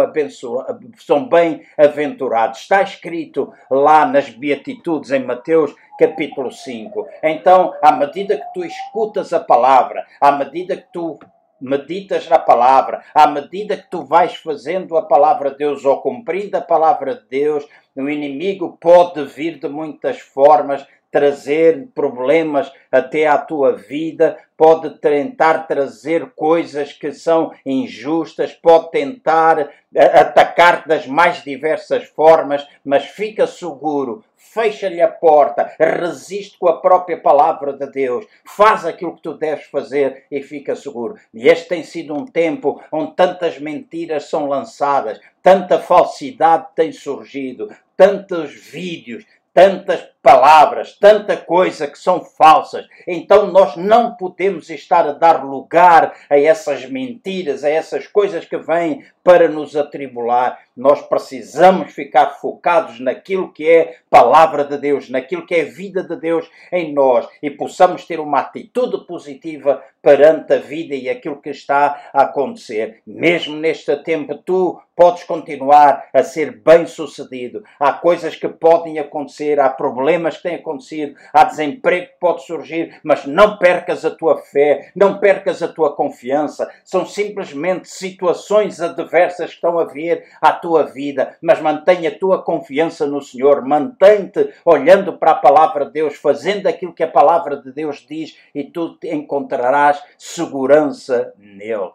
são 0.99 1.27
bem-aventurados. 1.27 2.59
Está 2.59 2.83
escrito 2.83 3.51
lá 3.67 4.05
nas 4.05 4.29
Beatitudes, 4.29 5.09
em 5.09 5.25
Mateus 5.25 5.73
capítulo 5.97 6.51
5. 6.51 7.07
Então, 7.23 7.73
à 7.81 7.93
medida 7.93 8.37
que 8.37 8.53
tu 8.53 8.63
escutas 8.63 9.33
a 9.33 9.39
palavra, 9.39 10.05
à 10.21 10.31
medida 10.31 10.77
que 10.77 10.85
tu 10.93 11.17
meditas 11.59 12.29
na 12.29 12.37
palavra, 12.37 13.03
à 13.11 13.25
medida 13.25 13.75
que 13.75 13.89
tu 13.89 14.05
vais 14.05 14.35
fazendo 14.35 14.95
a 14.95 15.01
palavra 15.01 15.49
de 15.49 15.57
Deus 15.57 15.83
ou 15.83 15.99
cumprindo 15.99 16.55
a 16.55 16.61
palavra 16.61 17.15
de 17.15 17.27
Deus, 17.27 17.67
o 17.95 18.07
inimigo 18.07 18.77
pode 18.79 19.25
vir 19.25 19.59
de 19.59 19.67
muitas 19.67 20.19
formas 20.19 20.85
trazer 21.11 21.87
problemas 21.93 22.71
até 22.91 23.27
à 23.27 23.37
tua 23.37 23.73
vida, 23.73 24.37
pode 24.55 24.99
tentar 24.99 25.67
trazer 25.67 26.31
coisas 26.35 26.91
que 26.93 27.11
são 27.11 27.53
injustas, 27.65 28.53
pode 28.53 28.91
tentar 28.91 29.69
eh, 29.95 30.19
atacar 30.19 30.85
das 30.87 31.07
mais 31.07 31.43
diversas 31.43 32.03
formas, 32.09 32.67
mas 32.83 33.05
fica 33.05 33.47
seguro, 33.47 34.23
fecha-lhe 34.35 35.01
a 35.01 35.07
porta, 35.07 35.71
resiste 35.79 36.57
com 36.59 36.67
a 36.67 36.81
própria 36.81 37.19
palavra 37.19 37.73
de 37.73 37.89
Deus, 37.89 38.25
faz 38.45 38.85
aquilo 38.85 39.15
que 39.15 39.21
tu 39.21 39.33
deves 39.33 39.65
fazer 39.65 40.25
e 40.29 40.41
fica 40.41 40.75
seguro. 40.75 41.15
E 41.33 41.47
este 41.47 41.69
tem 41.69 41.83
sido 41.83 42.13
um 42.13 42.25
tempo 42.25 42.81
onde 42.91 43.15
tantas 43.15 43.59
mentiras 43.59 44.29
são 44.29 44.45
lançadas, 44.47 45.19
tanta 45.41 45.79
falsidade 45.79 46.67
tem 46.75 46.91
surgido, 46.91 47.69
tantos 47.95 48.53
vídeos, 48.53 49.25
tantas 49.53 50.07
palavras, 50.21 50.97
tanta 50.99 51.37
coisa 51.37 51.87
que 51.87 51.97
são 51.97 52.21
falsas. 52.21 52.85
Então 53.07 53.47
nós 53.47 53.75
não 53.75 54.15
podemos 54.15 54.69
estar 54.69 55.07
a 55.07 55.13
dar 55.13 55.43
lugar 55.43 56.13
a 56.29 56.37
essas 56.37 56.85
mentiras, 56.85 57.63
a 57.63 57.69
essas 57.69 58.07
coisas 58.07 58.45
que 58.45 58.57
vêm 58.57 59.05
para 59.23 59.47
nos 59.47 59.75
atribular. 59.75 60.59
Nós 60.75 61.01
precisamos 61.01 61.93
ficar 61.93 62.31
focados 62.39 62.99
naquilo 62.99 63.51
que 63.51 63.69
é 63.69 63.97
palavra 64.09 64.63
de 64.63 64.77
Deus, 64.77 65.09
naquilo 65.09 65.45
que 65.45 65.55
é 65.55 65.63
vida 65.63 66.03
de 66.03 66.15
Deus 66.15 66.49
em 66.71 66.93
nós 66.93 67.27
e 67.41 67.49
possamos 67.49 68.05
ter 68.05 68.19
uma 68.19 68.39
atitude 68.39 69.05
positiva 69.05 69.83
perante 70.01 70.53
a 70.53 70.57
vida 70.57 70.95
e 70.95 71.09
aquilo 71.09 71.41
que 71.41 71.49
está 71.49 72.09
a 72.13 72.23
acontecer. 72.23 73.01
Mesmo 73.05 73.55
neste 73.55 73.95
tempo, 73.97 74.35
tu 74.35 74.81
podes 74.95 75.23
continuar 75.23 76.09
a 76.13 76.23
ser 76.23 76.61
bem-sucedido. 76.61 77.63
Há 77.79 77.93
coisas 77.93 78.35
que 78.35 78.49
podem 78.49 78.99
acontecer, 78.99 79.57
há 79.59 79.69
problemas 79.69 80.09
problemas 80.19 80.37
que 80.37 80.43
têm 80.43 80.55
acontecido, 80.55 81.15
há 81.33 81.43
desemprego 81.45 82.07
que 82.07 82.19
pode 82.19 82.45
surgir, 82.45 82.99
mas 83.03 83.25
não 83.25 83.57
percas 83.57 84.03
a 84.03 84.11
tua 84.11 84.37
fé, 84.37 84.91
não 84.95 85.19
percas 85.19 85.63
a 85.63 85.67
tua 85.67 85.95
confiança. 85.95 86.69
São 86.83 87.05
simplesmente 87.05 87.87
situações 87.87 88.81
adversas 88.81 89.49
que 89.49 89.55
estão 89.55 89.79
a 89.79 89.85
vir 89.85 90.23
à 90.41 90.51
tua 90.51 90.83
vida, 90.83 91.37
mas 91.41 91.61
mantenha 91.61 92.09
a 92.09 92.17
tua 92.17 92.43
confiança 92.43 93.05
no 93.05 93.21
Senhor, 93.21 93.65
mantém-te 93.65 94.53
olhando 94.65 95.17
para 95.17 95.31
a 95.31 95.35
palavra 95.35 95.85
de 95.85 95.93
Deus, 95.93 96.15
fazendo 96.15 96.67
aquilo 96.67 96.93
que 96.93 97.03
a 97.03 97.07
palavra 97.07 97.57
de 97.57 97.71
Deus 97.71 98.05
diz 98.07 98.37
e 98.53 98.63
tu 98.63 98.97
encontrarás 99.03 100.03
segurança 100.17 101.33
nele. 101.37 101.91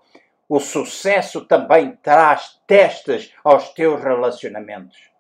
O 0.48 0.60
sucesso 0.60 1.42
também 1.42 1.96
traz 2.02 2.60
testes 2.66 3.32
aos 3.42 3.70
teus 3.70 4.02
relacionamentos. 4.02 5.13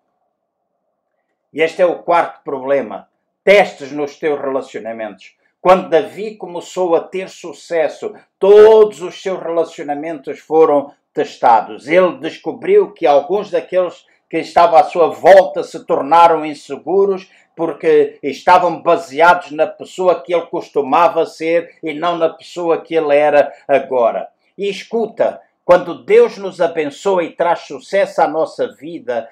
E 1.54 1.62
este 1.62 1.80
é 1.80 1.86
o 1.86 2.00
quarto 2.00 2.42
problema. 2.42 3.08
Testes 3.44 3.92
nos 3.92 4.18
teus 4.18 4.40
relacionamentos. 4.40 5.36
Quando 5.60 5.88
Davi 5.88 6.36
começou 6.36 6.96
a 6.96 7.00
ter 7.00 7.28
sucesso, 7.28 8.12
todos 8.40 9.00
os 9.00 9.22
seus 9.22 9.40
relacionamentos 9.40 10.40
foram 10.40 10.92
testados. 11.14 11.86
Ele 11.86 12.18
descobriu 12.18 12.90
que 12.92 13.06
alguns 13.06 13.52
daqueles 13.52 14.04
que 14.28 14.38
estavam 14.38 14.78
à 14.78 14.82
sua 14.82 15.08
volta 15.08 15.62
se 15.62 15.86
tornaram 15.86 16.44
inseguros 16.44 17.30
porque 17.56 18.18
estavam 18.20 18.82
baseados 18.82 19.52
na 19.52 19.66
pessoa 19.66 20.20
que 20.20 20.34
ele 20.34 20.46
costumava 20.46 21.24
ser 21.24 21.78
e 21.82 21.94
não 21.94 22.18
na 22.18 22.30
pessoa 22.30 22.80
que 22.82 22.96
ele 22.96 23.14
era 23.14 23.52
agora. 23.68 24.28
E 24.58 24.68
escuta, 24.68 25.40
quando 25.64 26.04
Deus 26.04 26.36
nos 26.36 26.60
abençoa 26.60 27.22
e 27.22 27.30
traz 27.30 27.60
sucesso 27.60 28.20
à 28.20 28.26
nossa 28.26 28.74
vida, 28.74 29.28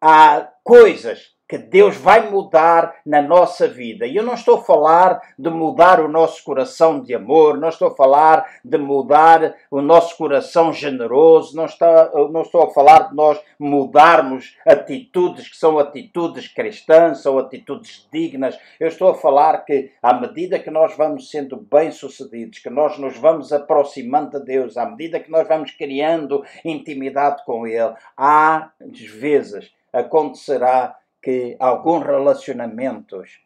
há 0.00 0.48
coisas 0.62 1.38
que 1.48 1.56
Deus 1.56 1.96
vai 1.96 2.30
mudar 2.30 3.00
na 3.06 3.22
nossa 3.22 3.66
vida. 3.66 4.06
E 4.06 4.14
eu 4.14 4.22
não 4.22 4.34
estou 4.34 4.58
a 4.58 4.62
falar 4.62 5.18
de 5.38 5.48
mudar 5.48 5.98
o 5.98 6.06
nosso 6.06 6.44
coração 6.44 7.00
de 7.00 7.14
amor, 7.14 7.58
não 7.58 7.70
estou 7.70 7.88
a 7.88 7.96
falar 7.96 8.46
de 8.62 8.76
mudar 8.76 9.54
o 9.70 9.80
nosso 9.80 10.14
coração 10.18 10.72
generoso, 10.74 11.56
não, 11.56 11.64
está, 11.64 12.10
não 12.30 12.42
estou 12.42 12.64
a 12.64 12.70
falar 12.70 13.08
de 13.08 13.16
nós 13.16 13.40
mudarmos 13.58 14.58
atitudes 14.66 15.48
que 15.48 15.56
são 15.56 15.78
atitudes 15.78 16.48
cristãs, 16.48 17.22
são 17.22 17.38
atitudes 17.38 18.06
dignas. 18.12 18.58
Eu 18.78 18.88
estou 18.88 19.08
a 19.08 19.14
falar 19.14 19.64
que, 19.64 19.90
à 20.02 20.12
medida 20.12 20.58
que 20.58 20.70
nós 20.70 20.94
vamos 20.98 21.30
sendo 21.30 21.56
bem-sucedidos, 21.56 22.58
que 22.58 22.68
nós 22.68 22.98
nos 22.98 23.16
vamos 23.16 23.54
aproximando 23.54 24.38
de 24.38 24.44
Deus, 24.44 24.76
à 24.76 24.84
medida 24.84 25.18
que 25.18 25.30
nós 25.30 25.48
vamos 25.48 25.70
criando 25.70 26.44
intimidade 26.62 27.42
com 27.46 27.66
Ele, 27.66 27.94
há 28.14 28.70
vezes 29.18 29.77
acontecerá 29.92 30.96
que 31.22 31.56
alguns 31.58 32.04
relacionamentos 32.04 33.40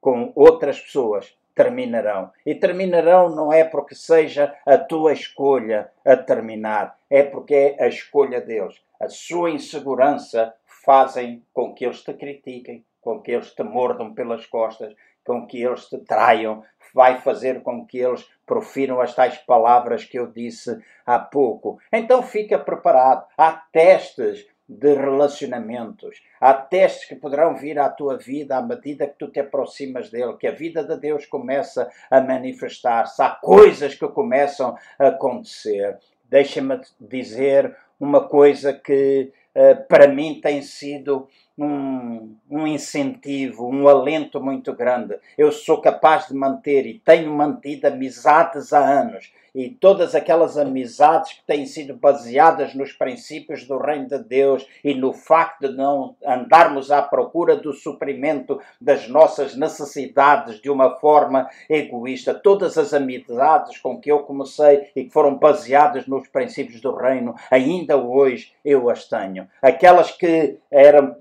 com 0.00 0.32
outras 0.34 0.80
pessoas 0.80 1.36
terminarão. 1.54 2.30
E 2.46 2.54
terminarão 2.54 3.28
não 3.28 3.52
é 3.52 3.64
porque 3.64 3.94
seja 3.94 4.54
a 4.64 4.78
tua 4.78 5.12
escolha 5.12 5.90
a 6.04 6.16
terminar, 6.16 6.96
é 7.10 7.22
porque 7.22 7.76
é 7.76 7.84
a 7.84 7.88
escolha 7.88 8.40
deles. 8.40 8.80
A 9.00 9.08
sua 9.08 9.50
insegurança 9.50 10.54
fazem 10.64 11.42
com 11.52 11.74
que 11.74 11.84
eles 11.84 12.02
te 12.02 12.14
critiquem, 12.14 12.84
com 13.00 13.20
que 13.20 13.32
eles 13.32 13.52
te 13.52 13.62
mordam 13.62 14.14
pelas 14.14 14.46
costas, 14.46 14.94
com 15.24 15.46
que 15.46 15.62
eles 15.62 15.86
te 15.88 15.98
traiam, 15.98 16.64
vai 16.94 17.20
fazer 17.20 17.62
com 17.62 17.84
que 17.84 17.98
eles 17.98 18.26
profiram 18.46 19.00
as 19.00 19.14
tais 19.14 19.36
palavras 19.38 20.04
que 20.04 20.18
eu 20.18 20.26
disse 20.26 20.82
há 21.04 21.18
pouco. 21.18 21.78
Então 21.92 22.22
fica 22.22 22.58
preparado. 22.58 23.26
Há 23.36 23.52
testes 23.52 24.46
de 24.68 24.94
relacionamentos. 24.94 26.22
Há 26.40 26.52
testes 26.52 27.08
que 27.08 27.16
poderão 27.16 27.56
vir 27.56 27.78
à 27.78 27.88
tua 27.88 28.18
vida 28.18 28.56
à 28.56 28.62
medida 28.62 29.06
que 29.06 29.18
tu 29.18 29.28
te 29.28 29.40
aproximas 29.40 30.10
dele, 30.10 30.36
que 30.36 30.46
a 30.46 30.52
vida 30.52 30.84
de 30.84 30.96
Deus 30.96 31.24
começa 31.24 31.90
a 32.10 32.20
manifestar-se. 32.20 33.22
Há 33.22 33.30
coisas 33.30 33.94
que 33.94 34.06
começam 34.08 34.76
a 34.98 35.08
acontecer. 35.08 35.98
Deixa-me 36.24 36.78
dizer 37.00 37.74
uma 37.98 38.28
coisa 38.28 38.72
que 38.72 39.32
uh, 39.54 39.86
para 39.88 40.08
mim 40.08 40.40
tem 40.40 40.62
sido 40.62 41.28
um, 41.56 42.36
um 42.48 42.66
incentivo, 42.66 43.68
um 43.68 43.88
alento 43.88 44.40
muito 44.40 44.72
grande. 44.72 45.16
Eu 45.36 45.50
sou 45.50 45.80
capaz 45.80 46.28
de 46.28 46.34
manter 46.34 46.86
e 46.86 47.00
tenho 47.00 47.32
mantido 47.32 47.88
amizades 47.88 48.72
há 48.72 48.78
anos 48.78 49.32
e 49.54 49.70
todas 49.70 50.14
aquelas 50.14 50.56
amizades 50.56 51.32
que 51.32 51.42
têm 51.44 51.66
sido 51.66 51.94
baseadas 51.94 52.74
nos 52.74 52.92
princípios 52.92 53.66
do 53.66 53.78
Reino 53.78 54.06
de 54.06 54.18
Deus 54.18 54.66
e 54.84 54.94
no 54.94 55.12
facto 55.12 55.68
de 55.68 55.74
não 55.74 56.14
andarmos 56.24 56.90
à 56.90 57.02
procura 57.02 57.56
do 57.56 57.72
suprimento 57.72 58.60
das 58.80 59.08
nossas 59.08 59.56
necessidades 59.56 60.60
de 60.60 60.70
uma 60.70 60.96
forma 60.96 61.48
egoísta. 61.68 62.34
Todas 62.34 62.76
as 62.76 62.92
amizades 62.92 63.78
com 63.78 63.98
que 63.98 64.10
eu 64.12 64.20
comecei 64.20 64.90
e 64.94 65.04
que 65.04 65.10
foram 65.10 65.36
baseadas 65.36 66.06
nos 66.06 66.28
princípios 66.28 66.80
do 66.80 66.94
Reino, 66.94 67.34
ainda 67.50 67.87
hoje 67.96 68.52
eu 68.64 68.88
as 68.90 69.08
tenho. 69.08 69.48
Aquelas 69.62 70.10
que 70.10 70.58
eram 70.70 71.16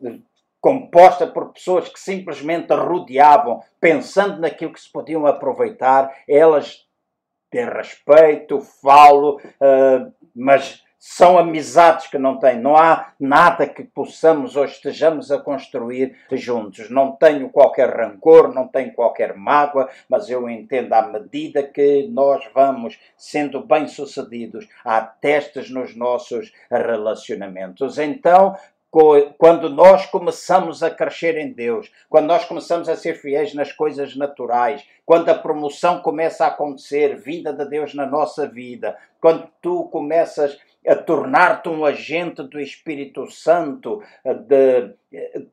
composta 0.60 1.28
por 1.28 1.54
pessoas 1.54 1.88
que 1.88 2.00
simplesmente 2.00 2.74
rodeavam, 2.74 3.64
pensando 3.80 4.40
naquilo 4.40 4.74
que 4.74 4.82
se 4.82 4.92
podiam 4.92 5.26
aproveitar, 5.26 6.14
elas 6.28 6.86
têm 7.50 7.66
respeito, 7.66 8.60
falo, 8.60 9.38
uh, 9.38 10.12
mas 10.36 10.84
são 11.00 11.38
amizades 11.38 12.08
que 12.08 12.18
não 12.18 12.40
têm. 12.40 12.60
Não 12.60 12.76
há 12.76 13.14
nada 13.20 13.68
que 13.68 13.84
possamos 13.84 14.56
ou 14.56 14.66
estejamos 14.66 15.32
a 15.32 15.40
construir 15.40 16.16
juntos. 16.32 16.90
Não 16.90 17.12
tenho 17.12 17.50
qualquer 17.50 17.96
rancor, 17.96 18.54
não 18.54 18.68
tenho 18.68 18.94
qualquer 18.94 19.36
mágoa, 19.36 19.90
mas 20.10 20.30
eu 20.30 20.50
entendo 20.50 20.94
à 20.94 21.02
medida 21.04 21.64
que 21.64 22.08
nós 22.10 22.44
vamos 22.54 23.00
sendo 23.16 23.64
bem-sucedidos, 23.64 24.68
há 24.84 25.02
testes 25.02 25.70
nos 25.70 25.96
nossos 25.96 26.52
relacionamentos. 26.70 27.98
Então, 27.98 28.56
quando 29.38 29.70
nós 29.70 30.08
começamos 30.08 30.82
a 30.82 30.90
crescer 30.90 31.38
em 31.38 31.52
Deus, 31.52 31.92
quando 32.10 32.26
nós 32.26 32.46
começamos 32.46 32.90
a 32.90 32.96
ser 32.96 33.16
fiéis 33.16 33.54
nas 33.54 33.72
coisas 33.72 34.16
naturais, 34.16 34.84
quando 35.06 35.30
a 35.30 35.36
promoção 35.36 36.02
começa 36.02 36.46
a 36.46 36.48
acontecer, 36.48 37.16
vinda 37.16 37.54
de 37.54 37.66
Deus 37.66 37.94
na 37.94 38.08
nossa 38.08 38.48
vida, 38.48 38.98
quando 39.22 39.48
tu 39.62 39.84
começas 39.90 40.58
a 40.88 40.96
tornar-te 40.96 41.70
um 41.70 41.84
agente 41.84 42.44
do 42.44 42.60
Espírito 42.60 43.30
Santo, 43.30 44.02
de, 44.24 44.94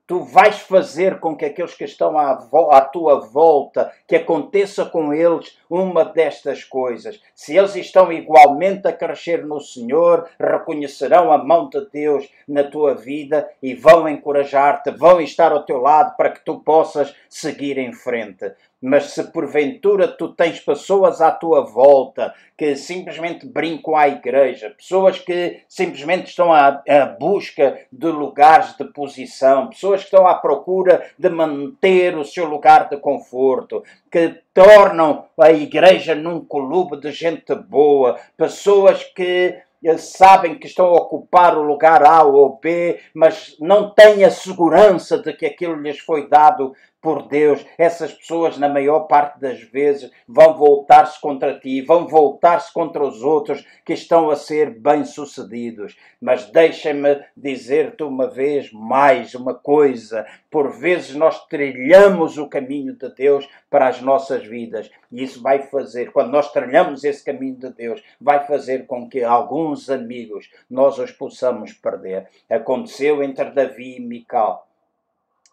tu 0.07 0.21
vais 0.21 0.59
fazer 0.59 1.21
com 1.21 1.37
que 1.37 1.45
aqueles 1.45 1.75
que 1.75 1.85
estão 1.85 2.19
à, 2.19 2.33
à, 2.73 2.81
tua 2.81 3.21
volta, 3.21 3.93
que 4.07 4.17
aconteça 4.17 4.85
com 4.85 5.13
eles 5.13 5.57
uma 5.71 6.05
destas 6.05 6.65
coisas. 6.65 7.21
Se 7.35 7.57
eles 7.57 7.77
estão 7.77 8.13
igualmente 8.13 8.89
a 8.89 8.93
crescer 8.93 9.47
no 9.47 9.61
Senhor, 9.61 10.29
reconhecerão 10.39 11.31
a 11.31 11.39
mão 11.39 11.69
de 11.69 11.87
Deus 11.93 12.29
na 12.49 12.65
tua 12.65 12.95
vida 12.95 13.49
e 13.63 13.75
vão 13.75 14.09
encorajar-te, 14.09 14.91
vão 14.91 15.21
estar 15.21 15.53
ao 15.53 15.65
teu 15.65 15.81
lado 15.81 16.17
para 16.17 16.31
que 16.31 16.45
tu 16.45 16.59
possas 16.61 17.15
seguir 17.29 17.79
em 17.79 17.93
frente. 17.93 18.53
Mas 18.87 19.13
se 19.13 19.25
porventura 19.33 20.07
tu 20.07 20.29
tens 20.29 20.61
pessoas 20.61 21.23
à 21.23 21.31
tua 21.31 21.65
volta 21.65 22.35
que 22.57 22.77
simplesmente 22.77 23.47
brincam 23.47 23.97
à 23.97 24.07
igreja, 24.09 24.75
pessoas 24.77 25.19
que 25.19 25.63
simplesmente 25.67 26.29
estão 26.29 26.53
à, 26.53 26.83
à 26.87 27.07
busca 27.07 27.81
de 27.91 28.09
lugares 28.09 28.77
de 28.77 28.85
posição, 28.85 29.43
pessoas 29.68 30.01
que 30.01 30.07
estão 30.07 30.26
à 30.26 30.34
procura 30.34 31.05
de 31.18 31.28
manter 31.28 32.16
o 32.16 32.24
seu 32.24 32.47
lugar 32.47 32.88
de 32.88 32.97
conforto, 32.97 33.82
que 34.11 34.40
tornam 34.53 35.26
a 35.38 35.51
igreja 35.51 36.14
num 36.14 36.45
clube 36.45 36.99
de 37.01 37.11
gente 37.12 37.55
boa, 37.55 38.18
pessoas 38.36 39.03
que 39.05 39.57
eles 39.82 40.12
sabem 40.16 40.59
que 40.59 40.66
estão 40.66 40.86
a 40.86 40.97
ocupar 40.97 41.59
o 41.59 41.62
lugar 41.62 42.03
A 42.03 42.22
ou 42.22 42.59
B, 42.59 42.99
mas 43.12 43.55
não 43.61 43.90
têm 43.90 44.24
a 44.24 44.30
segurança 44.30 45.18
de 45.18 45.30
que 45.34 45.45
aquilo 45.45 45.74
lhes 45.74 45.99
foi 45.99 46.26
dado 46.26 46.74
por 47.05 47.29
Deus, 47.29 47.63
essas 47.77 48.15
pessoas, 48.15 48.57
na 48.57 48.67
maior 48.67 49.01
parte 49.01 49.39
das 49.39 49.61
vezes, 49.61 50.11
vão 50.27 50.57
voltar-se 50.57 51.21
contra 51.21 51.61
ti, 51.61 51.83
vão 51.83 52.09
voltar-se 52.09 52.73
contra 52.73 53.05
os 53.05 53.23
outros 53.23 53.63
que 53.85 53.93
estão 53.93 54.31
a 54.31 54.37
ser 54.37 54.71
bem-sucedidos. 54.71 55.99
Mas 56.19 56.47
deixa-me 56.47 57.23
dizer-te 57.37 58.03
uma 58.03 58.27
vez 58.27 58.73
mais 58.73 59.35
uma 59.35 59.53
coisa: 59.53 60.25
por 60.51 60.73
vezes 60.79 61.15
nós 61.15 61.45
trilhamos 61.45 62.39
o 62.39 62.49
caminho 62.49 62.95
de 62.95 63.15
Deus 63.15 63.47
para 63.69 63.87
as 63.89 64.01
nossas 64.01 64.47
vidas, 64.47 64.91
e 65.13 65.23
isso 65.23 65.43
vai 65.43 65.61
fazer, 65.65 66.11
quando 66.11 66.31
nós 66.31 66.51
trilhamos 66.53 67.05
esse 67.05 67.23
caminho 67.23 67.57
de 67.57 67.71
Deus, 67.71 68.03
vai 68.19 68.47
fazer 68.47 68.87
com 68.87 69.11
que 69.11 69.23
alguns 69.23 69.91
amigos 69.91 70.51
nós 70.71 70.99
os 70.99 71.13
possamos 71.13 71.75
perder. 71.75 72.31
Aconteceu 72.49 73.23
entre 73.23 73.51
Davi 73.51 73.97
e 73.97 74.01
Mical. 74.01 74.67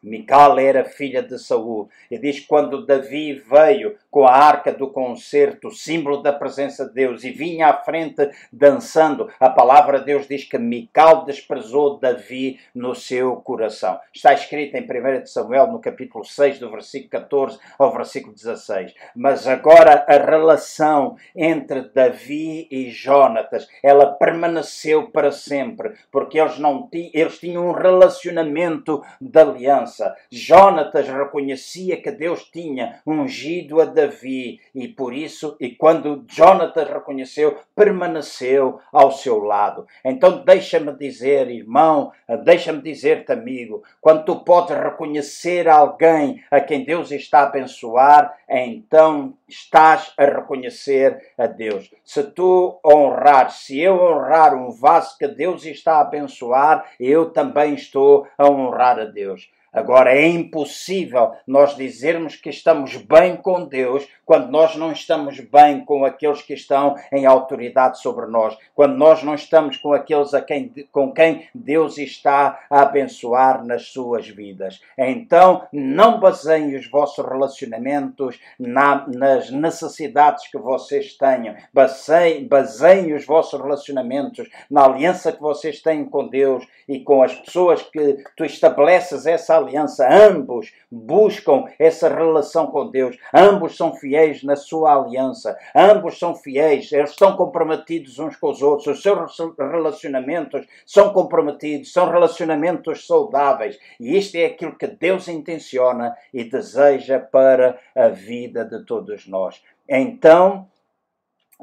Mical 0.04 0.58
era 0.58 0.84
filha 0.84 1.22
de 1.22 1.38
Saul. 1.38 1.90
E 2.10 2.18
diz 2.18 2.40
que 2.40 2.48
quando 2.48 2.86
Davi 2.86 3.34
veio 3.34 3.96
com 4.10 4.26
a 4.26 4.32
arca 4.32 4.72
do 4.72 4.90
concerto, 4.90 5.72
símbolo 5.72 6.22
da 6.22 6.34
presença 6.34 6.86
de 6.86 6.94
Deus, 6.94 7.24
e 7.24 7.32
vinha 7.32 7.68
à 7.68 7.74
frente 7.74 8.30
dançando, 8.52 9.30
a 9.40 9.50
palavra 9.50 10.00
de 10.00 10.06
Deus 10.06 10.28
diz 10.28 10.44
que 10.44 10.58
Mical 10.58 11.24
desprezou 11.24 12.00
Davi 12.00 12.60
no 12.74 12.96
seu 12.96 13.36
coração. 13.38 14.00
Está 14.14 14.34
escrito 14.34 14.76
em 14.76 14.84
1 14.84 15.26
Samuel, 15.26 15.68
no 15.68 15.80
capítulo 15.80 16.26
6, 16.26 16.60
do 16.60 16.72
versículo 16.72 17.12
14 17.12 17.60
ao 17.78 17.94
versículo 17.94 18.34
16. 18.34 18.94
Mas 19.16 19.48
agora 19.48 20.06
a 20.08 20.18
relação 20.18 21.16
entre 21.36 21.90
Davi 21.94 22.68
e 22.72 22.90
Jonatas, 22.90 23.68
ela 23.84 24.08
permaneceu 24.08 25.10
para 25.12 25.32
sempre, 25.32 25.94
porque 26.12 26.40
eles, 26.40 26.58
não 26.58 26.90
eles 26.92 27.40
tinham 27.40 27.68
um 27.68 27.72
relacionamento 27.72 29.04
de 29.20 29.40
aliança 29.40 29.91
Jonatas 30.30 31.08
reconhecia 31.08 32.02
que 32.02 32.12
Deus 32.12 32.44
tinha 32.46 33.02
ungido 33.06 33.82
a 33.82 33.86
Davi 33.86 34.60
e 34.74 34.88
por 34.88 35.14
isso, 35.14 35.56
e 35.60 35.72
quando 35.72 36.26
Jonatas 36.28 36.88
reconheceu, 36.88 37.58
permaneceu 37.76 38.80
ao 38.92 39.12
seu 39.12 39.40
lado. 39.40 39.86
Então 40.04 40.44
deixa-me 40.44 40.94
dizer, 40.94 41.50
irmão, 41.50 42.12
deixa-me 42.44 42.82
dizer-te, 42.82 43.32
amigo, 43.32 43.84
quando 44.00 44.26
tu 44.26 44.44
podes 44.44 44.78
reconhecer 44.78 45.68
alguém 45.68 46.44
a 46.50 46.60
quem 46.60 46.84
Deus 46.84 47.12
está 47.12 47.42
a 47.42 47.44
abençoar, 47.44 48.38
então 48.50 49.34
estás 49.48 50.14
a 50.18 50.26
reconhecer 50.26 51.34
a 51.38 51.48
Deus. 51.48 51.92
Se 52.04 52.24
tu 52.24 52.80
honrar, 52.86 53.52
se 53.52 53.80
eu 53.80 53.96
honrar 53.96 54.56
um 54.56 54.72
vaso 54.72 55.18
que 55.18 55.28
Deus 55.28 55.66
está 55.66 55.96
a 55.96 56.02
abençoar, 56.02 56.86
eu 57.00 57.32
também 57.32 57.74
estou 57.74 58.28
a 58.38 58.50
honrar 58.50 59.00
a 59.00 59.06
Deus. 59.06 59.50
Agora, 59.74 60.14
é 60.14 60.28
impossível 60.28 61.32
nós 61.48 61.78
dizermos 61.78 62.36
que 62.36 62.50
estamos 62.50 62.98
bem 62.98 63.38
com 63.38 63.64
Deus 63.66 64.06
quando 64.26 64.50
nós 64.50 64.76
não 64.76 64.92
estamos 64.92 65.40
bem 65.40 65.86
com 65.86 66.04
aqueles 66.04 66.42
que 66.42 66.54
estão 66.54 66.96
em 67.12 67.26
autoridade 67.26 68.00
sobre 68.00 68.26
nós, 68.28 68.58
quando 68.76 68.96
nós 68.96 69.24
não 69.24 69.34
estamos 69.34 69.78
com 69.78 69.94
aqueles 69.94 70.34
a 70.34 70.42
quem, 70.42 70.74
com 70.92 71.14
quem 71.14 71.48
Deus 71.56 71.98
está 71.98 72.60
a 72.70 72.82
abençoar 72.82 73.66
nas 73.66 73.88
suas 73.88 74.28
vidas. 74.28 74.82
Então, 74.98 75.66
não 75.72 76.20
baseiem 76.20 76.76
os 76.76 76.90
vossos 76.90 77.26
relacionamentos 77.26 78.40
na, 78.60 79.08
nas 79.08 79.50
necessidades 79.52 80.50
que 80.50 80.58
vocês 80.58 81.16
tenham, 81.18 81.56
baseiem, 81.74 82.46
baseiem 82.46 83.14
os 83.14 83.26
vossos 83.26 83.60
relacionamentos 83.60 84.50
na 84.70 84.86
aliança 84.86 85.32
que 85.32 85.42
vocês 85.42 85.82
têm 85.82 86.04
com 86.04 86.28
Deus 86.28 86.66
e 86.88 87.00
com 87.00 87.24
as 87.24 87.34
pessoas 87.36 87.82
que 87.82 88.24
tu 88.36 88.44
estabeleces 88.44 89.26
essa 89.26 89.61
aliança, 89.62 90.08
ambos 90.10 90.74
buscam 90.92 91.66
essa 91.80 92.10
relação 92.14 92.68
com 92.68 92.90
Deus, 92.90 93.18
ambos 93.34 93.78
são 93.78 93.96
fiéis 93.96 94.44
na 94.44 94.56
sua 94.56 94.96
aliança, 94.96 95.58
ambos 95.76 96.20
são 96.20 96.36
fiéis, 96.36 96.92
eles 96.92 97.12
estão 97.12 97.36
comprometidos 97.36 98.20
uns 98.20 98.36
com 98.36 98.50
os 98.50 98.62
outros, 98.62 98.88
os 98.88 99.02
seus 99.02 99.38
relacionamentos 99.58 100.66
são 100.86 101.14
comprometidos, 101.14 101.94
são 101.94 102.10
relacionamentos 102.10 103.08
saudáveis. 103.08 103.80
E 104.00 104.18
isto 104.18 104.36
é 104.36 104.46
aquilo 104.46 104.78
que 104.78 104.88
Deus 104.88 105.28
intenciona 105.28 106.16
e 106.34 106.44
deseja 106.44 107.20
para 107.20 107.80
a 107.96 108.10
vida 108.10 108.66
de 108.66 108.86
todos 108.86 109.28
nós. 109.28 109.62
Então, 109.88 110.68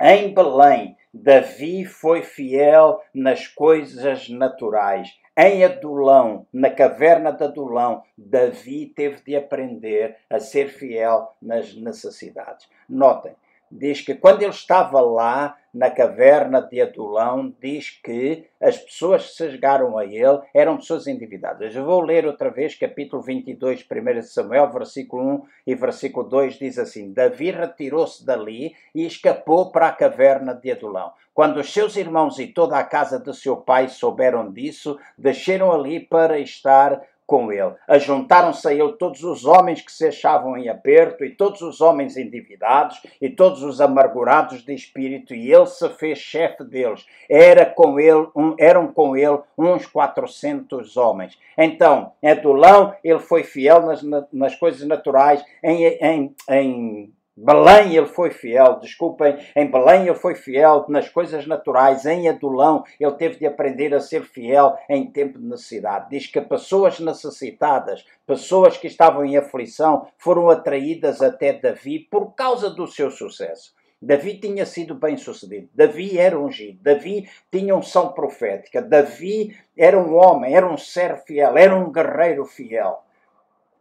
em 0.01 0.32
Belém, 0.32 0.96
Davi 1.12 1.84
foi 1.84 2.22
fiel 2.22 3.03
nas 3.14 3.49
coisas 3.49 4.28
naturais. 4.28 5.09
Em 5.41 5.62
Adulão, 5.62 6.49
na 6.53 6.68
caverna 6.68 7.30
de 7.30 7.45
Adulão, 7.45 8.03
Davi 8.18 8.86
teve 8.86 9.22
de 9.22 9.36
aprender 9.36 10.16
a 10.28 10.41
ser 10.41 10.66
fiel 10.66 11.32
nas 11.41 11.76
necessidades. 11.76 12.68
Notem, 12.89 13.36
diz 13.70 14.01
que 14.01 14.16
quando 14.16 14.43
ele 14.43 14.51
estava 14.51 15.01
lá 15.01 15.57
na 15.78 15.92
caverna 15.92 16.60
de 16.60 16.80
Adulão, 16.80 17.54
diz 17.62 17.90
que 18.02 18.48
as 18.60 18.76
pessoas 18.76 19.28
que 19.28 19.32
se 19.34 19.50
chegaram 19.52 19.96
a 19.96 20.04
ele 20.04 20.40
eram 20.52 20.76
pessoas 20.76 21.06
endividadas. 21.06 21.72
Eu 21.72 21.84
vou 21.84 22.00
ler 22.00 22.26
outra 22.26 22.50
vez 22.50 22.74
capítulo 22.74 23.22
22, 23.22 23.86
1 23.88 24.22
Samuel, 24.22 24.72
versículo 24.72 25.22
1 25.22 25.42
e 25.68 25.76
versículo 25.76 26.28
2, 26.28 26.58
diz 26.58 26.80
assim: 26.80 27.12
Davi 27.12 27.52
retirou-se 27.52 28.26
dali 28.26 28.74
e 28.92 29.06
escapou 29.06 29.70
para 29.70 29.86
a 29.86 29.92
caverna 29.92 30.52
de 30.52 30.72
Adulão. 30.72 31.12
Quando 31.32 31.60
os 31.60 31.72
seus 31.72 31.94
irmãos 31.94 32.40
e 32.40 32.48
toda 32.48 32.76
a 32.76 32.82
casa 32.82 33.20
de 33.20 33.32
seu 33.32 33.58
pai 33.58 33.86
souberam 33.86 34.50
disso, 34.50 34.98
desceram 35.16 35.70
ali 35.70 36.00
para 36.00 36.40
estar 36.40 37.00
com 37.28 37.52
ele. 37.52 37.74
Ajuntaram-se 37.86 38.66
a 38.66 38.72
ele 38.72 38.94
todos 38.94 39.22
os 39.22 39.44
homens 39.44 39.82
que 39.82 39.92
se 39.92 40.06
achavam 40.06 40.56
em 40.56 40.70
aperto, 40.70 41.22
e 41.22 41.30
todos 41.30 41.60
os 41.60 41.82
homens 41.82 42.16
endividados, 42.16 43.02
e 43.20 43.28
todos 43.28 43.62
os 43.62 43.82
amargurados 43.82 44.64
de 44.64 44.72
espírito, 44.72 45.34
e 45.34 45.52
ele 45.52 45.66
se 45.66 45.86
fez 45.90 46.18
chefe 46.18 46.64
deles. 46.64 47.04
Era 47.28 47.66
com 47.66 48.00
ele, 48.00 48.26
um, 48.34 48.54
eram 48.58 48.88
com 48.88 49.14
ele 49.14 49.38
uns 49.58 49.84
400 49.84 50.96
homens. 50.96 51.38
Então, 51.58 52.12
em 52.22 52.30
Adulão, 52.30 52.94
ele 53.04 53.18
foi 53.18 53.44
fiel 53.44 53.82
nas, 53.82 54.02
nas 54.32 54.54
coisas 54.54 54.88
naturais, 54.88 55.44
em, 55.62 55.84
em, 55.84 56.34
em 56.48 57.12
Belém 57.41 57.95
ele 57.95 58.07
foi 58.07 58.30
fiel, 58.30 58.80
desculpem, 58.80 59.39
em 59.55 59.70
Belém 59.70 60.09
ele 60.09 60.14
foi 60.16 60.34
fiel 60.34 60.84
nas 60.89 61.09
coisas 61.09 61.47
naturais, 61.47 62.05
em 62.05 62.28
Adulão 62.28 62.82
ele 62.99 63.12
teve 63.12 63.39
de 63.39 63.47
aprender 63.47 63.95
a 63.95 64.01
ser 64.01 64.24
fiel 64.24 64.76
em 64.89 65.09
tempo 65.09 65.39
de 65.39 65.47
necessidade. 65.47 66.11
Diz 66.11 66.26
que 66.26 66.41
pessoas 66.41 66.99
necessitadas, 66.99 68.05
pessoas 68.26 68.76
que 68.76 68.89
estavam 68.89 69.24
em 69.24 69.36
aflição, 69.36 70.09
foram 70.18 70.51
atraídas 70.51 71.22
até 71.22 71.53
Davi 71.53 72.01
por 72.01 72.34
causa 72.34 72.70
do 72.70 72.89
seu 72.89 73.09
sucesso. 73.09 73.72
Davi 74.03 74.41
tinha 74.41 74.66
sido 74.66 74.97
bem 74.97 75.16
sucedido, 75.16 75.68
Davi 75.72 76.18
era 76.18 76.39
ungido, 76.39 76.82
Davi 76.82 77.28
tinha 77.53 77.76
unção 77.76 78.12
profética, 78.12 78.82
Davi 78.82 79.57
era 79.76 79.97
um 79.97 80.16
homem, 80.16 80.57
era 80.57 80.68
um 80.68 80.76
ser 80.76 81.16
fiel, 81.18 81.57
era 81.57 81.76
um 81.76 81.93
guerreiro 81.93 82.45
fiel 82.45 83.05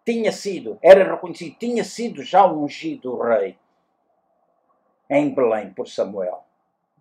tinha 0.07 0.31
sido, 0.31 0.79
era 0.81 1.03
reconhecido, 1.03 1.57
tinha 1.59 1.83
sido 1.83 2.23
já 2.23 2.49
ungido 2.49 3.21
rei 3.21 3.57
em 5.09 5.35
Belém 5.35 5.73
por 5.73 5.85
Samuel. 5.89 6.46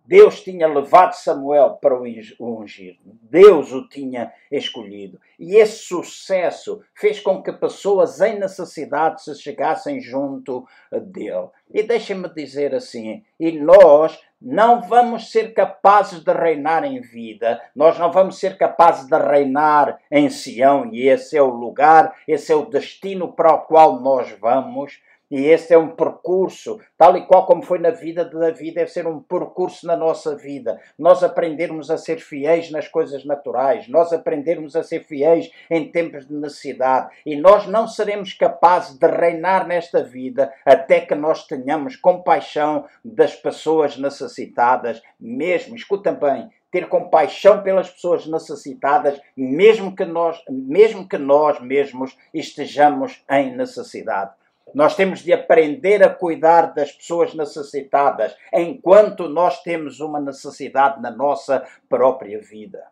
Deus 0.07 0.41
tinha 0.41 0.65
levado 0.67 1.11
Samuel 1.15 1.71
para 1.81 1.93
o 1.93 2.05
ungir. 2.39 2.97
Deus 3.03 3.73
o 3.73 3.89
tinha 3.89 4.31
escolhido. 4.49 5.19
E 5.37 5.57
esse 5.57 5.79
sucesso 5.79 6.81
fez 6.95 7.19
com 7.19 7.43
que 7.43 7.51
pessoas 7.51 8.21
em 8.21 8.39
necessidade 8.39 9.21
se 9.21 9.35
chegassem 9.35 9.99
junto 9.99 10.65
dele. 10.89 11.49
E 11.73 11.83
deixem-me 11.83 12.29
dizer 12.29 12.73
assim: 12.73 13.21
e 13.37 13.51
nós 13.51 14.17
não 14.41 14.81
vamos 14.81 15.29
ser 15.29 15.53
capazes 15.53 16.23
de 16.23 16.31
reinar 16.31 16.85
em 16.85 17.01
vida, 17.01 17.61
nós 17.75 17.99
não 17.99 18.09
vamos 18.09 18.39
ser 18.39 18.57
capazes 18.57 19.07
de 19.07 19.17
reinar 19.17 19.99
em 20.09 20.29
Sião, 20.29 20.89
e 20.93 21.07
esse 21.09 21.35
é 21.35 21.41
o 21.41 21.49
lugar, 21.49 22.15
esse 22.25 22.51
é 22.53 22.55
o 22.55 22.65
destino 22.65 23.33
para 23.33 23.55
o 23.55 23.61
qual 23.61 23.99
nós 23.99 24.31
vamos. 24.39 25.01
E 25.29 25.45
esse 25.45 25.73
é 25.73 25.77
um 25.77 25.89
percurso, 25.89 26.79
tal 26.97 27.17
e 27.17 27.25
qual 27.25 27.45
como 27.45 27.61
foi 27.61 27.79
na 27.79 27.89
vida 27.89 28.23
de 28.23 28.37
Davi, 28.37 28.73
deve 28.73 28.89
ser 28.89 29.05
um 29.05 29.19
percurso 29.19 29.85
na 29.85 29.95
nossa 29.95 30.35
vida. 30.35 30.79
Nós 30.97 31.21
aprendermos 31.21 31.91
a 31.91 31.97
ser 31.97 32.19
fiéis 32.19 32.71
nas 32.71 32.87
coisas 32.87 33.25
naturais, 33.25 33.89
nós 33.89 34.13
aprendermos 34.13 34.75
a 34.75 34.83
ser 34.83 35.03
fiéis 35.03 35.51
em 35.69 35.91
tempos 35.91 36.25
de 36.25 36.33
necessidade. 36.33 37.09
E 37.25 37.35
nós 37.35 37.67
não 37.67 37.87
seremos 37.87 38.31
capazes 38.33 38.97
de 38.97 39.07
reinar 39.07 39.67
nesta 39.67 40.01
vida 40.01 40.51
até 40.65 41.01
que 41.01 41.15
nós 41.15 41.45
tenhamos 41.45 41.97
compaixão 41.97 42.85
das 43.03 43.35
pessoas 43.35 43.97
necessitadas, 43.97 45.01
mesmo, 45.19 45.75
escuta 45.75 46.11
bem, 46.11 46.49
ter 46.71 46.87
compaixão 46.87 47.63
pelas 47.63 47.89
pessoas 47.89 48.25
necessitadas, 48.27 49.19
mesmo 49.35 49.95
que 49.95 50.05
nós, 50.05 50.41
mesmo 50.49 51.07
que 51.07 51.17
nós 51.17 51.59
mesmos 51.61 52.17
estejamos 52.33 53.23
em 53.29 53.55
necessidade. 53.55 54.31
Nós 54.73 54.95
temos 54.95 55.19
de 55.19 55.31
aprender 55.31 56.03
a 56.03 56.09
cuidar 56.09 56.73
das 56.73 56.91
pessoas 56.91 57.33
necessitadas 57.33 58.35
enquanto 58.53 59.29
nós 59.29 59.61
temos 59.63 59.99
uma 59.99 60.19
necessidade 60.19 61.01
na 61.01 61.11
nossa 61.11 61.65
própria 61.89 62.39
vida. 62.39 62.83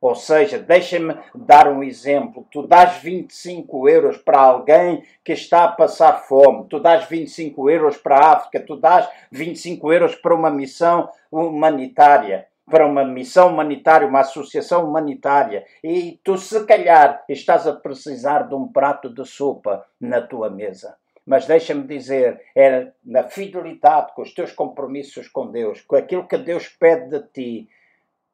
Ou 0.00 0.14
seja, 0.14 0.58
deixem-me 0.60 1.16
dar 1.34 1.66
um 1.66 1.82
exemplo. 1.82 2.46
Tu 2.52 2.64
dás 2.66 2.98
25 2.98 3.88
euros 3.88 4.16
para 4.16 4.38
alguém 4.38 5.02
que 5.24 5.32
está 5.32 5.64
a 5.64 5.72
passar 5.72 6.22
fome, 6.22 6.68
tu 6.70 6.78
dás 6.78 7.06
25 7.06 7.68
euros 7.68 7.96
para 7.96 8.16
a 8.16 8.32
África, 8.34 8.60
tu 8.60 8.76
dás 8.76 9.08
25 9.32 9.92
euros 9.92 10.14
para 10.14 10.34
uma 10.34 10.50
missão 10.50 11.10
humanitária, 11.32 12.46
para 12.70 12.86
uma 12.86 13.04
missão 13.04 13.48
humanitária, 13.48 14.06
uma 14.06 14.20
associação 14.20 14.88
humanitária, 14.88 15.64
e 15.82 16.20
tu, 16.22 16.38
se 16.38 16.64
calhar, 16.64 17.24
estás 17.28 17.66
a 17.66 17.72
precisar 17.72 18.46
de 18.46 18.54
um 18.54 18.68
prato 18.68 19.12
de 19.12 19.24
sopa 19.24 19.84
na 20.00 20.20
tua 20.20 20.48
mesa. 20.48 20.96
Mas 21.28 21.44
deixa-me 21.44 21.86
dizer, 21.86 22.40
é 22.56 22.88
na 23.04 23.22
fidelidade 23.22 24.14
com 24.14 24.22
os 24.22 24.32
teus 24.32 24.50
compromissos 24.50 25.28
com 25.28 25.50
Deus, 25.50 25.82
com 25.82 25.94
aquilo 25.94 26.26
que 26.26 26.38
Deus 26.38 26.68
pede 26.68 27.10
de 27.10 27.20
ti, 27.28 27.68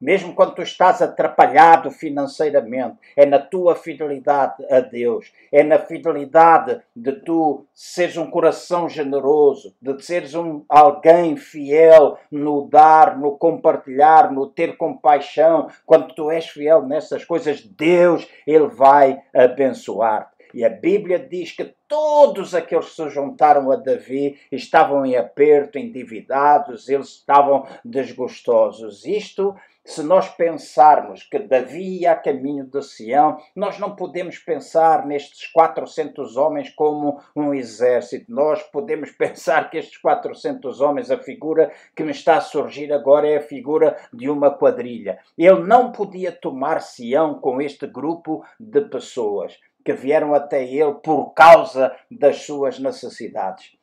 mesmo 0.01 0.35
quando 0.35 0.55
tu 0.55 0.63
estás 0.63 1.03
atrapalhado 1.03 1.91
financeiramente, 1.91 2.99
é 3.17 3.27
na 3.27 3.41
tua 3.41 3.75
fidelidade 3.75 4.65
a 4.71 4.79
Deus, 4.79 5.33
é 5.51 5.65
na 5.65 5.79
fidelidade 5.79 6.81
de 6.95 7.13
tu 7.13 7.67
seres 7.73 8.17
um 8.17 8.31
coração 8.31 8.89
generoso, 8.89 9.75
de 9.81 10.01
seres 10.05 10.35
um 10.35 10.63
alguém 10.69 11.37
fiel 11.37 12.17
no 12.31 12.69
dar, 12.69 13.19
no 13.19 13.37
compartilhar, 13.37 14.31
no 14.31 14.47
ter 14.47 14.77
compaixão. 14.77 15.69
Quando 15.85 16.15
tu 16.15 16.31
és 16.31 16.47
fiel 16.47 16.83
nessas 16.83 17.25
coisas, 17.25 17.61
Deus 17.61 18.29
ele 18.47 18.69
vai 18.69 19.21
abençoar. 19.35 20.34
E 20.55 20.65
a 20.65 20.71
Bíblia 20.71 21.19
diz 21.19 21.51
que 21.51 21.75
todos 21.89 22.55
aqueles 22.55 22.91
que 22.91 22.95
se 22.95 23.11
juntaram 23.11 23.73
a 23.73 23.77
Davi 23.77 24.39
estavam 24.53 25.05
em 25.05 25.17
aperto, 25.17 25.77
endividados, 25.77 26.89
eles 26.89 27.09
estavam 27.09 27.67
desgostosos. 27.85 29.05
Isto 29.05 29.57
se 29.87 30.03
nós 30.03 30.31
pensarmos 30.31 31.25
que 31.25 31.39
Davi 31.39 32.01
ia 32.01 32.13
a 32.13 32.17
caminho 32.17 32.65
de 32.65 32.81
Sião, 32.83 33.37
nós 33.55 33.79
não 33.79 33.95
podemos 33.95 34.39
pensar 34.39 35.05
nestes 35.05 35.47
400 35.49 36.39
homens 36.39 36.71
como 36.71 37.21
um 37.37 37.53
exército. 37.53 38.33
Nós 38.33 38.63
podemos 38.63 39.11
pensar 39.13 39.69
que 39.69 39.77
estes 39.77 39.99
400 39.99 40.81
homens, 40.81 41.11
a 41.11 41.19
figura 41.19 41.71
que 41.95 42.03
me 42.03 42.13
está 42.13 42.39
a 42.39 42.41
surgir 42.41 42.95
agora 42.95 43.29
é 43.29 43.37
a 43.37 43.43
figura 43.43 43.99
de 44.11 44.31
uma 44.31 44.51
quadrilha. 44.51 45.19
Ele 45.37 45.63
não 45.65 45.93
podia 45.93 46.33
tomar 46.33 46.81
Sião 46.81 47.35
com 47.35 47.61
este 47.61 47.87
grupo 47.87 48.43
de 48.59 48.81
pessoas 48.83 49.59
que 49.85 49.93
vieram 49.93 50.35
até 50.35 50.65
ele 50.65 50.95
por 50.95 51.33
causa 51.35 51.95
das 52.11 52.43
suas 52.43 52.79
necessidades 52.79 53.77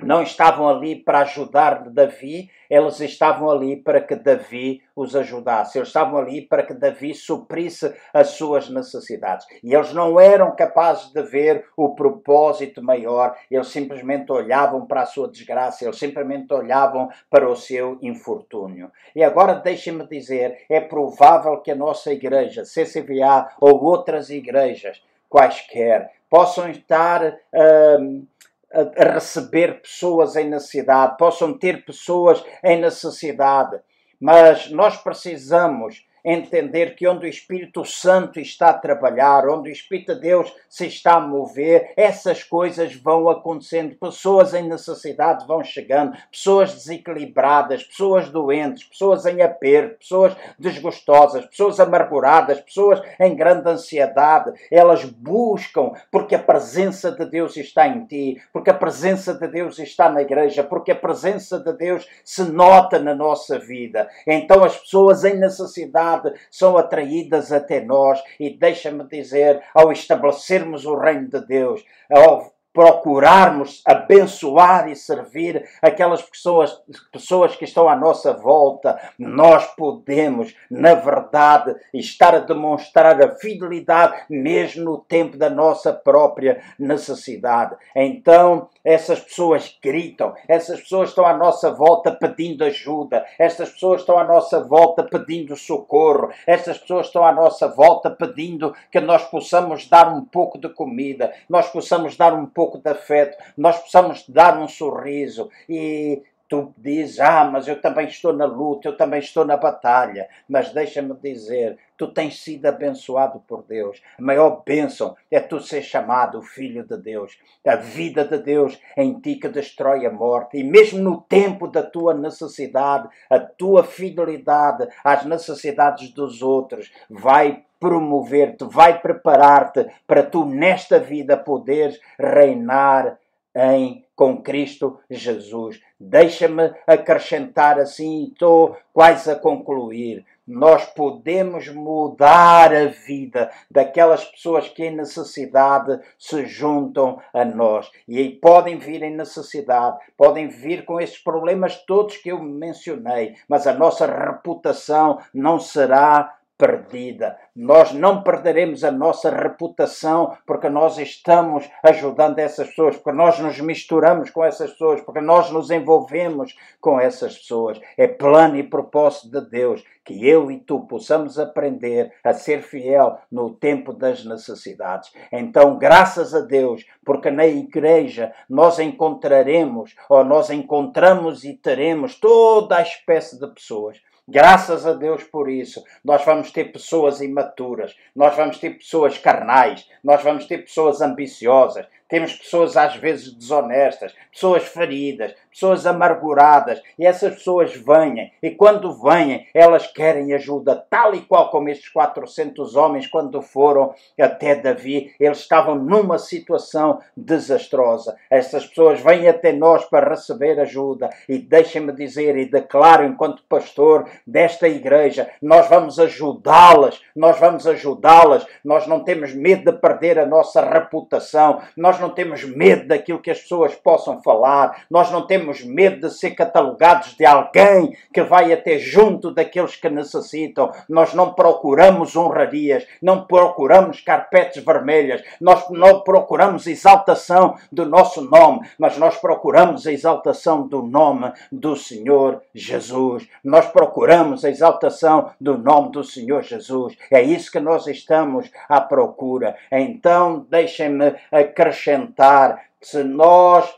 não 0.00 0.22
estavam 0.22 0.68
ali 0.68 0.96
para 0.96 1.20
ajudar 1.20 1.88
Davi, 1.88 2.50
eles 2.68 3.00
estavam 3.00 3.50
ali 3.50 3.76
para 3.76 4.00
que 4.00 4.14
Davi 4.14 4.82
os 4.94 5.16
ajudasse. 5.16 5.78
Eles 5.78 5.88
estavam 5.88 6.18
ali 6.18 6.42
para 6.42 6.62
que 6.62 6.74
Davi 6.74 7.14
suprisse 7.14 7.94
as 8.12 8.30
suas 8.30 8.68
necessidades. 8.68 9.46
E 9.62 9.74
eles 9.74 9.94
não 9.94 10.20
eram 10.20 10.54
capazes 10.54 11.10
de 11.12 11.22
ver 11.22 11.64
o 11.76 11.94
propósito 11.94 12.82
maior, 12.82 13.36
eles 13.50 13.68
simplesmente 13.68 14.30
olhavam 14.30 14.86
para 14.86 15.02
a 15.02 15.06
sua 15.06 15.28
desgraça, 15.28 15.84
eles 15.84 15.98
simplesmente 15.98 16.52
olhavam 16.52 17.08
para 17.30 17.48
o 17.48 17.56
seu 17.56 17.98
infortúnio. 18.02 18.90
E 19.14 19.24
agora 19.24 19.54
deixem-me 19.54 20.06
dizer: 20.06 20.66
é 20.68 20.80
provável 20.80 21.58
que 21.62 21.70
a 21.70 21.76
nossa 21.76 22.12
igreja, 22.12 22.64
CCVA 22.64 23.48
ou 23.60 23.82
outras 23.82 24.28
igrejas 24.28 25.00
quaisquer, 25.28 26.10
possam 26.30 26.70
estar. 26.70 27.36
Hum, 27.54 28.26
a, 28.72 29.12
receber 29.12 29.80
pessoas 29.80 30.36
em 30.36 30.48
necessidade, 30.48 31.16
possam 31.16 31.56
ter 31.56 31.84
pessoas 31.84 32.44
em 32.62 32.80
necessidade. 32.80 33.80
Mas 34.20 34.70
nós 34.70 34.96
precisamos 34.96 36.06
entender 36.26 36.96
que 36.96 37.06
onde 37.06 37.24
o 37.24 37.28
Espírito 37.28 37.84
Santo 37.84 38.40
está 38.40 38.70
a 38.70 38.78
trabalhar, 38.78 39.48
onde 39.48 39.70
o 39.70 39.72
Espírito 39.72 40.14
de 40.16 40.22
Deus 40.22 40.52
se 40.68 40.86
está 40.88 41.14
a 41.14 41.20
mover, 41.20 41.92
essas 41.96 42.42
coisas 42.42 42.96
vão 42.96 43.28
acontecendo. 43.28 43.94
Pessoas 43.94 44.52
em 44.52 44.68
necessidade 44.68 45.46
vão 45.46 45.62
chegando, 45.62 46.16
pessoas 46.30 46.74
desequilibradas, 46.74 47.84
pessoas 47.84 48.28
doentes, 48.28 48.82
pessoas 48.82 49.24
em 49.24 49.40
aperto, 49.40 50.00
pessoas 50.00 50.36
desgostosas, 50.58 51.46
pessoas 51.46 51.78
amarguradas, 51.78 52.60
pessoas 52.60 53.00
em 53.20 53.36
grande 53.36 53.68
ansiedade. 53.68 54.52
Elas 54.68 55.04
buscam 55.04 55.92
porque 56.10 56.34
a 56.34 56.42
presença 56.42 57.12
de 57.12 57.24
Deus 57.24 57.56
está 57.56 57.86
em 57.86 58.04
ti, 58.04 58.42
porque 58.52 58.70
a 58.70 58.74
presença 58.74 59.32
de 59.32 59.46
Deus 59.46 59.78
está 59.78 60.10
na 60.10 60.22
igreja, 60.22 60.64
porque 60.64 60.90
a 60.90 60.96
presença 60.96 61.60
de 61.60 61.72
Deus 61.72 62.04
se 62.24 62.42
nota 62.42 62.98
na 62.98 63.14
nossa 63.14 63.60
vida. 63.60 64.08
Então 64.26 64.64
as 64.64 64.76
pessoas 64.76 65.24
em 65.24 65.38
necessidade 65.38 66.15
são 66.50 66.76
atraídas 66.76 67.52
até 67.52 67.80
nós. 67.80 68.22
E 68.38 68.50
deixa-me 68.50 69.06
dizer, 69.06 69.62
ao 69.74 69.92
estabelecermos 69.92 70.84
o 70.86 70.96
reino 70.96 71.28
de 71.28 71.46
Deus, 71.46 71.84
ao 72.10 72.55
procurarmos 72.76 73.80
abençoar 73.86 74.86
e 74.90 74.94
servir 74.94 75.66
aquelas 75.80 76.20
pessoas, 76.20 76.78
pessoas 77.10 77.56
que 77.56 77.64
estão 77.64 77.88
à 77.88 77.96
nossa 77.96 78.34
volta, 78.34 79.00
nós 79.18 79.64
podemos, 79.74 80.54
na 80.70 80.92
verdade, 80.92 81.74
estar 81.94 82.34
a 82.34 82.40
demonstrar 82.40 83.18
a 83.22 83.34
fidelidade 83.36 84.26
mesmo 84.28 84.84
no 84.84 84.98
tempo 84.98 85.38
da 85.38 85.48
nossa 85.48 85.90
própria 85.90 86.60
necessidade. 86.78 87.74
Então, 87.94 88.68
essas 88.84 89.20
pessoas 89.20 89.74
gritam, 89.82 90.34
essas 90.46 90.78
pessoas 90.78 91.08
estão 91.08 91.24
à 91.24 91.34
nossa 91.34 91.70
volta 91.72 92.12
pedindo 92.12 92.62
ajuda, 92.62 93.24
essas 93.38 93.70
pessoas 93.70 94.02
estão 94.02 94.18
à 94.18 94.24
nossa 94.24 94.62
volta 94.62 95.02
pedindo 95.02 95.56
socorro, 95.56 96.28
essas 96.46 96.76
pessoas 96.76 97.06
estão 97.06 97.24
à 97.24 97.32
nossa 97.32 97.68
volta 97.68 98.10
pedindo 98.10 98.74
que 98.92 99.00
nós 99.00 99.24
possamos 99.24 99.88
dar 99.88 100.12
um 100.12 100.22
pouco 100.22 100.58
de 100.58 100.68
comida, 100.68 101.32
nós 101.48 101.70
possamos 101.70 102.18
dar 102.18 102.34
um 102.34 102.44
pouco 102.44 102.65
pouco 102.66 102.78
de 102.78 102.90
afeto, 102.90 103.38
nós 103.56 103.78
possamos 103.78 104.28
dar 104.28 104.58
um 104.58 104.66
sorriso 104.66 105.48
e 105.68 106.22
tu 106.48 106.72
dizes, 106.76 107.20
ah, 107.20 107.44
mas 107.44 107.66
eu 107.66 107.80
também 107.80 108.06
estou 108.06 108.32
na 108.32 108.44
luta, 108.44 108.88
eu 108.88 108.96
também 108.96 109.20
estou 109.20 109.44
na 109.44 109.56
batalha. 109.56 110.28
Mas 110.48 110.72
deixa-me 110.72 111.14
dizer, 111.14 111.78
tu 111.96 112.08
tens 112.08 112.42
sido 112.42 112.66
abençoado 112.66 113.40
por 113.46 113.62
Deus. 113.62 114.02
A 114.18 114.22
maior 114.22 114.62
bênção 114.64 115.16
é 115.30 115.40
tu 115.40 115.60
ser 115.60 115.82
chamado 115.82 116.42
filho 116.42 116.84
de 116.84 116.96
Deus. 116.96 117.38
A 117.66 117.76
vida 117.76 118.24
de 118.24 118.38
Deus 118.38 118.78
em 118.96 119.18
ti 119.20 119.36
que 119.36 119.48
destrói 119.48 120.06
a 120.06 120.10
morte. 120.10 120.58
E 120.58 120.64
mesmo 120.64 120.98
no 120.98 121.20
tempo 121.22 121.66
da 121.66 121.82
tua 121.82 122.14
necessidade, 122.14 123.08
a 123.30 123.38
tua 123.38 123.84
fidelidade 123.84 124.88
às 125.02 125.24
necessidades 125.24 126.10
dos 126.10 126.42
outros 126.42 126.92
vai 127.08 127.64
promover-te, 127.78 128.64
vai 128.64 129.00
preparar-te 129.00 129.86
para 130.06 130.22
tu 130.22 130.44
nesta 130.44 130.98
vida 130.98 131.36
poderes 131.36 132.00
reinar 132.18 133.18
em 133.54 134.04
com 134.14 134.42
Cristo 134.42 134.98
Jesus. 135.10 135.80
Deixa-me 136.00 136.72
acrescentar 136.86 137.78
assim, 137.78 138.24
estou 138.24 138.76
quase 138.92 139.30
a 139.30 139.36
concluir. 139.36 140.24
Nós 140.46 140.84
podemos 140.84 141.68
mudar 141.68 142.72
a 142.72 142.86
vida 142.86 143.50
daquelas 143.68 144.24
pessoas 144.24 144.68
que 144.68 144.84
em 144.84 144.94
necessidade 144.94 145.98
se 146.16 146.46
juntam 146.46 147.20
a 147.34 147.44
nós. 147.44 147.90
E 148.06 148.18
aí 148.18 148.30
podem 148.30 148.78
vir 148.78 149.02
em 149.02 149.16
necessidade, 149.16 149.98
podem 150.16 150.46
vir 150.46 150.84
com 150.84 151.00
esses 151.00 151.18
problemas 151.18 151.84
todos 151.84 152.16
que 152.16 152.30
eu 152.30 152.40
mencionei, 152.40 153.34
mas 153.48 153.66
a 153.66 153.72
nossa 153.72 154.06
reputação 154.06 155.18
não 155.34 155.58
será 155.58 156.35
perdida. 156.58 157.36
Nós 157.54 157.92
não 157.92 158.22
perderemos 158.22 158.82
a 158.84 158.90
nossa 158.90 159.30
reputação 159.30 160.36
porque 160.46 160.68
nós 160.68 160.98
estamos 160.98 161.68
ajudando 161.82 162.38
essas 162.38 162.68
pessoas, 162.68 162.96
porque 162.96 163.12
nós 163.12 163.38
nos 163.38 163.60
misturamos 163.60 164.30
com 164.30 164.44
essas 164.44 164.70
pessoas, 164.72 165.00
porque 165.02 165.20
nós 165.20 165.50
nos 165.50 165.70
envolvemos 165.70 166.56
com 166.80 166.98
essas 166.98 167.38
pessoas. 167.38 167.80
É 167.96 168.06
plano 168.06 168.56
e 168.56 168.62
propósito 168.62 169.30
de 169.30 169.50
Deus 169.50 169.84
que 170.04 170.26
eu 170.26 170.50
e 170.52 170.60
tu 170.60 170.80
possamos 170.80 171.36
aprender 171.36 172.12
a 172.22 172.32
ser 172.32 172.62
fiel 172.62 173.18
no 173.30 173.50
tempo 173.50 173.92
das 173.92 174.24
necessidades. 174.24 175.12
Então, 175.32 175.76
graças 175.76 176.32
a 176.32 176.40
Deus, 176.40 176.86
porque 177.04 177.28
na 177.28 177.44
igreja 177.44 178.32
nós 178.48 178.78
encontraremos, 178.78 179.96
ou 180.08 180.24
nós 180.24 180.48
encontramos 180.48 181.44
e 181.44 181.54
teremos 181.54 182.14
toda 182.14 182.76
a 182.76 182.82
espécie 182.82 183.38
de 183.38 183.48
pessoas 183.48 184.00
Graças 184.28 184.84
a 184.84 184.92
Deus 184.92 185.22
por 185.22 185.48
isso. 185.48 185.84
Nós 186.04 186.24
vamos 186.24 186.50
ter 186.50 186.72
pessoas 186.72 187.20
imaturas, 187.20 187.94
nós 188.14 188.34
vamos 188.34 188.58
ter 188.58 188.70
pessoas 188.70 189.16
carnais, 189.18 189.88
nós 190.02 190.20
vamos 190.22 190.46
ter 190.46 190.58
pessoas 190.58 191.00
ambiciosas, 191.00 191.86
temos 192.08 192.34
pessoas 192.34 192.76
às 192.76 192.96
vezes 192.96 193.32
desonestas, 193.32 194.14
pessoas 194.32 194.64
feridas, 194.64 195.34
pessoas 195.50 195.86
amarguradas, 195.86 196.82
e 196.98 197.06
essas 197.06 197.34
pessoas 197.34 197.74
vêm, 197.74 198.32
e 198.42 198.50
quando 198.50 198.92
vêm, 198.92 199.46
elas 199.54 199.86
querem 199.86 200.34
ajuda, 200.34 200.84
tal 200.90 201.14
e 201.14 201.22
qual 201.22 201.50
como 201.50 201.70
estes 201.70 201.88
400 201.88 202.76
homens, 202.76 203.06
quando 203.06 203.40
foram 203.40 203.94
até 204.20 204.54
Davi, 204.54 205.14
eles 205.18 205.38
estavam 205.38 205.74
numa 205.74 206.18
situação 206.18 207.00
desastrosa. 207.16 208.16
Essas 208.30 208.66
pessoas 208.66 209.00
vêm 209.00 209.28
até 209.28 209.52
nós 209.52 209.84
para 209.86 210.10
receber 210.10 210.60
ajuda, 210.60 211.08
e 211.28 211.38
deixem-me 211.38 211.92
dizer 211.92 212.36
e 212.36 212.50
declaro, 212.50 213.04
enquanto 213.04 213.42
pastor 213.48 214.08
desta 214.26 214.68
igreja, 214.68 215.30
nós 215.40 215.68
vamos 215.68 215.98
ajudá-las, 215.98 217.00
nós 217.14 217.38
vamos 217.38 217.66
ajudá-las, 217.66 218.46
nós 218.62 218.86
não 218.86 219.02
temos 219.02 219.34
medo 219.34 219.72
de 219.72 219.78
perder 219.78 220.18
a 220.18 220.26
nossa 220.26 220.60
reputação, 220.60 221.62
nós 221.76 221.95
nós 221.96 222.00
não 222.00 222.10
temos 222.10 222.44
medo 222.44 222.88
daquilo 222.88 223.20
que 223.20 223.30
as 223.30 223.40
pessoas 223.40 223.74
possam 223.74 224.22
falar, 224.22 224.84
nós 224.90 225.10
não 225.10 225.26
temos 225.26 225.64
medo 225.64 226.06
de 226.06 226.14
ser 226.14 226.32
catalogados 226.32 227.14
de 227.14 227.24
alguém 227.24 227.96
que 228.12 228.22
vai 228.22 228.52
até 228.52 228.78
junto 228.78 229.30
daqueles 229.30 229.76
que 229.76 229.88
necessitam. 229.88 230.70
Nós 230.88 231.14
não 231.14 231.32
procuramos 231.32 232.14
honrarias, 232.14 232.86
não 233.00 233.24
procuramos 233.24 234.00
carpetes 234.00 234.62
vermelhas, 234.62 235.22
nós 235.40 235.70
não 235.70 236.00
procuramos 236.00 236.66
exaltação 236.66 237.56
do 237.72 237.86
nosso 237.86 238.20
nome, 238.20 238.68
mas 238.78 238.98
nós 238.98 239.16
procuramos 239.16 239.86
a 239.86 239.92
exaltação 239.92 240.66
do 240.66 240.82
nome 240.82 241.32
do 241.50 241.76
Senhor 241.76 242.42
Jesus. 242.54 243.26
Nós 243.42 243.66
procuramos 243.66 244.44
a 244.44 244.50
exaltação 244.50 245.30
do 245.40 245.56
nome 245.56 245.92
do 245.92 246.04
Senhor 246.04 246.42
Jesus. 246.42 246.94
É 247.10 247.22
isso 247.22 247.50
que 247.50 247.60
nós 247.60 247.86
estamos 247.86 248.50
à 248.68 248.80
procura. 248.80 249.56
Então, 249.72 250.46
deixem-me 250.50 251.14
acrescentar 251.32 251.85
acrescentar 251.86 252.62
se 252.80 253.02
nós 253.02 253.72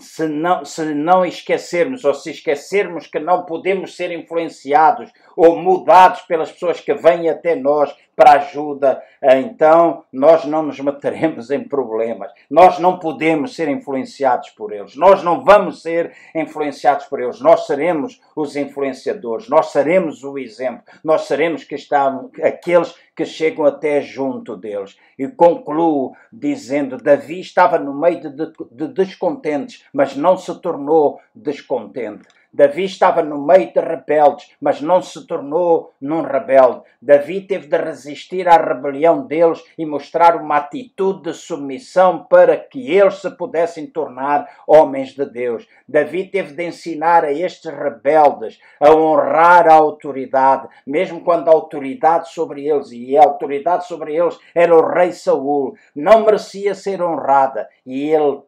se 0.00 0.26
não, 0.26 0.64
se 0.64 0.84
não 0.92 1.24
esquecermos 1.24 2.04
ou 2.04 2.12
se 2.12 2.32
esquecermos 2.32 3.06
que 3.06 3.20
não 3.20 3.44
podemos 3.44 3.94
ser 3.94 4.10
influenciados 4.10 5.12
ou 5.36 5.56
mudados 5.56 6.22
pelas 6.22 6.50
pessoas 6.50 6.80
que 6.80 6.92
vêm 6.94 7.28
até 7.28 7.54
nós 7.54 7.94
para 8.16 8.32
ajuda, 8.32 9.00
então 9.22 10.02
nós 10.12 10.44
não 10.44 10.64
nos 10.64 10.80
meteremos 10.80 11.52
em 11.52 11.62
problemas. 11.62 12.32
Nós 12.50 12.80
não 12.80 12.98
podemos 12.98 13.54
ser 13.54 13.68
influenciados 13.68 14.50
por 14.50 14.72
eles. 14.72 14.96
Nós 14.96 15.22
não 15.22 15.44
vamos 15.44 15.80
ser 15.80 16.12
influenciados 16.34 17.06
por 17.06 17.20
eles. 17.20 17.40
Nós 17.40 17.64
seremos 17.68 18.20
os 18.34 18.56
influenciadores. 18.56 19.48
Nós 19.48 19.70
seremos 19.70 20.24
o 20.24 20.36
exemplo. 20.36 20.82
Nós 21.04 21.28
seremos 21.28 21.62
que 21.62 21.76
estão 21.76 22.28
aqueles 22.42 22.92
que 23.18 23.26
chegam 23.26 23.64
até 23.64 24.00
junto 24.00 24.56
deles. 24.56 24.96
E 25.18 25.26
concluo 25.26 26.14
dizendo: 26.32 26.96
Davi 26.96 27.40
estava 27.40 27.76
no 27.76 27.92
meio 27.92 28.20
de, 28.20 28.30
de, 28.30 28.52
de 28.70 28.86
descontentes, 28.94 29.84
mas 29.92 30.14
não 30.14 30.36
se 30.36 30.54
tornou 30.60 31.20
descontente. 31.34 32.28
Davi 32.58 32.86
estava 32.86 33.22
no 33.22 33.40
meio 33.40 33.72
de 33.72 33.78
rebeldes, 33.78 34.50
mas 34.60 34.80
não 34.80 35.00
se 35.00 35.24
tornou 35.28 35.92
num 36.00 36.22
rebelde. 36.22 36.82
Davi 37.00 37.42
teve 37.42 37.68
de 37.68 37.76
resistir 37.76 38.48
à 38.48 38.56
rebelião 38.56 39.24
deles 39.24 39.62
e 39.78 39.86
mostrar 39.86 40.34
uma 40.34 40.56
atitude 40.56 41.30
de 41.30 41.34
submissão 41.34 42.26
para 42.28 42.56
que 42.56 42.90
eles 42.90 43.20
se 43.22 43.30
pudessem 43.30 43.86
tornar 43.86 44.44
homens 44.66 45.10
de 45.10 45.24
Deus. 45.24 45.68
Davi 45.88 46.24
teve 46.24 46.52
de 46.52 46.66
ensinar 46.66 47.24
a 47.24 47.30
estes 47.30 47.72
rebeldes 47.72 48.58
a 48.80 48.90
honrar 48.90 49.68
a 49.68 49.74
autoridade, 49.74 50.66
mesmo 50.84 51.20
quando 51.20 51.48
a 51.48 51.52
autoridade 51.52 52.28
sobre 52.30 52.66
eles 52.66 52.90
e 52.90 53.16
a 53.16 53.22
autoridade 53.22 53.86
sobre 53.86 54.16
eles 54.16 54.36
era 54.52 54.74
o 54.74 54.84
rei 54.84 55.12
Saul, 55.12 55.76
não 55.94 56.24
merecia 56.24 56.74
ser 56.74 57.00
honrada 57.00 57.68
e 57.86 58.10
ele 58.10 58.40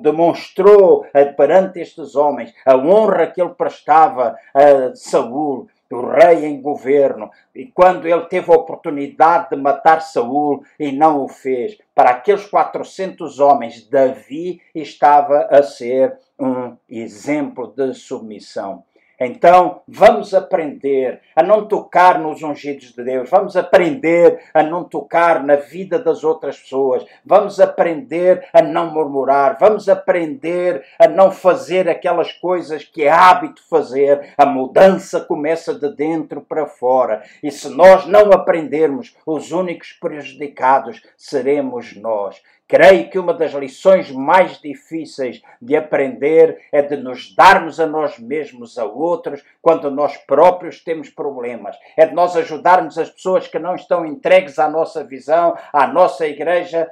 demonstrou 0.00 1.04
perante 1.36 1.80
estes 1.80 2.14
homens 2.14 2.54
a 2.64 2.76
honra 2.76 3.26
que 3.26 3.40
ele 3.40 3.50
prestava 3.50 4.36
a 4.54 4.94
Saul, 4.94 5.68
o 5.90 6.06
rei 6.06 6.46
em 6.46 6.60
governo, 6.60 7.30
e 7.54 7.66
quando 7.66 8.06
ele 8.06 8.26
teve 8.26 8.50
a 8.52 8.56
oportunidade 8.56 9.50
de 9.50 9.56
matar 9.56 10.00
Saul 10.00 10.64
e 10.78 10.90
não 10.90 11.24
o 11.24 11.28
fez, 11.28 11.78
para 11.94 12.10
aqueles 12.10 12.44
400 12.46 13.38
homens, 13.38 13.88
Davi 13.88 14.60
estava 14.74 15.46
a 15.50 15.62
ser 15.62 16.18
um 16.38 16.76
exemplo 16.88 17.72
de 17.74 17.94
submissão. 17.94 18.84
Então, 19.18 19.80
vamos 19.88 20.34
aprender 20.34 21.20
a 21.34 21.42
não 21.42 21.66
tocar 21.66 22.18
nos 22.18 22.42
ungidos 22.42 22.92
de 22.92 23.02
Deus, 23.02 23.30
vamos 23.30 23.56
aprender 23.56 24.40
a 24.52 24.62
não 24.62 24.84
tocar 24.84 25.42
na 25.42 25.56
vida 25.56 25.98
das 25.98 26.22
outras 26.22 26.58
pessoas, 26.58 27.04
vamos 27.24 27.58
aprender 27.58 28.46
a 28.52 28.60
não 28.60 28.90
murmurar, 28.90 29.56
vamos 29.58 29.88
aprender 29.88 30.84
a 30.98 31.08
não 31.08 31.30
fazer 31.30 31.88
aquelas 31.88 32.32
coisas 32.32 32.84
que 32.84 33.04
é 33.04 33.10
hábito 33.10 33.62
fazer. 33.68 34.34
A 34.36 34.44
mudança 34.44 35.20
começa 35.20 35.74
de 35.74 35.94
dentro 35.94 36.42
para 36.42 36.66
fora. 36.66 37.22
E 37.42 37.50
se 37.50 37.68
nós 37.70 38.06
não 38.06 38.32
aprendermos, 38.32 39.16
os 39.26 39.50
únicos 39.50 39.92
prejudicados 39.92 41.02
seremos 41.16 41.96
nós. 41.96 42.40
Creio 42.68 43.08
que 43.08 43.18
uma 43.18 43.32
das 43.32 43.52
lições 43.52 44.10
mais 44.10 44.60
difíceis 44.60 45.40
de 45.62 45.76
aprender 45.76 46.60
é 46.72 46.82
de 46.82 46.96
nos 46.96 47.32
darmos 47.32 47.78
a 47.78 47.86
nós 47.86 48.18
mesmos 48.18 48.76
a 48.76 48.84
outros 48.84 49.44
quando 49.62 49.88
nós 49.88 50.16
próprios 50.16 50.82
temos 50.82 51.08
problemas. 51.08 51.76
É 51.96 52.06
de 52.06 52.14
nós 52.14 52.36
ajudarmos 52.36 52.98
as 52.98 53.08
pessoas 53.08 53.46
que 53.46 53.58
não 53.58 53.76
estão 53.76 54.04
entregues 54.04 54.58
à 54.58 54.68
nossa 54.68 55.04
visão, 55.04 55.56
à 55.72 55.86
nossa 55.86 56.26
igreja 56.26 56.90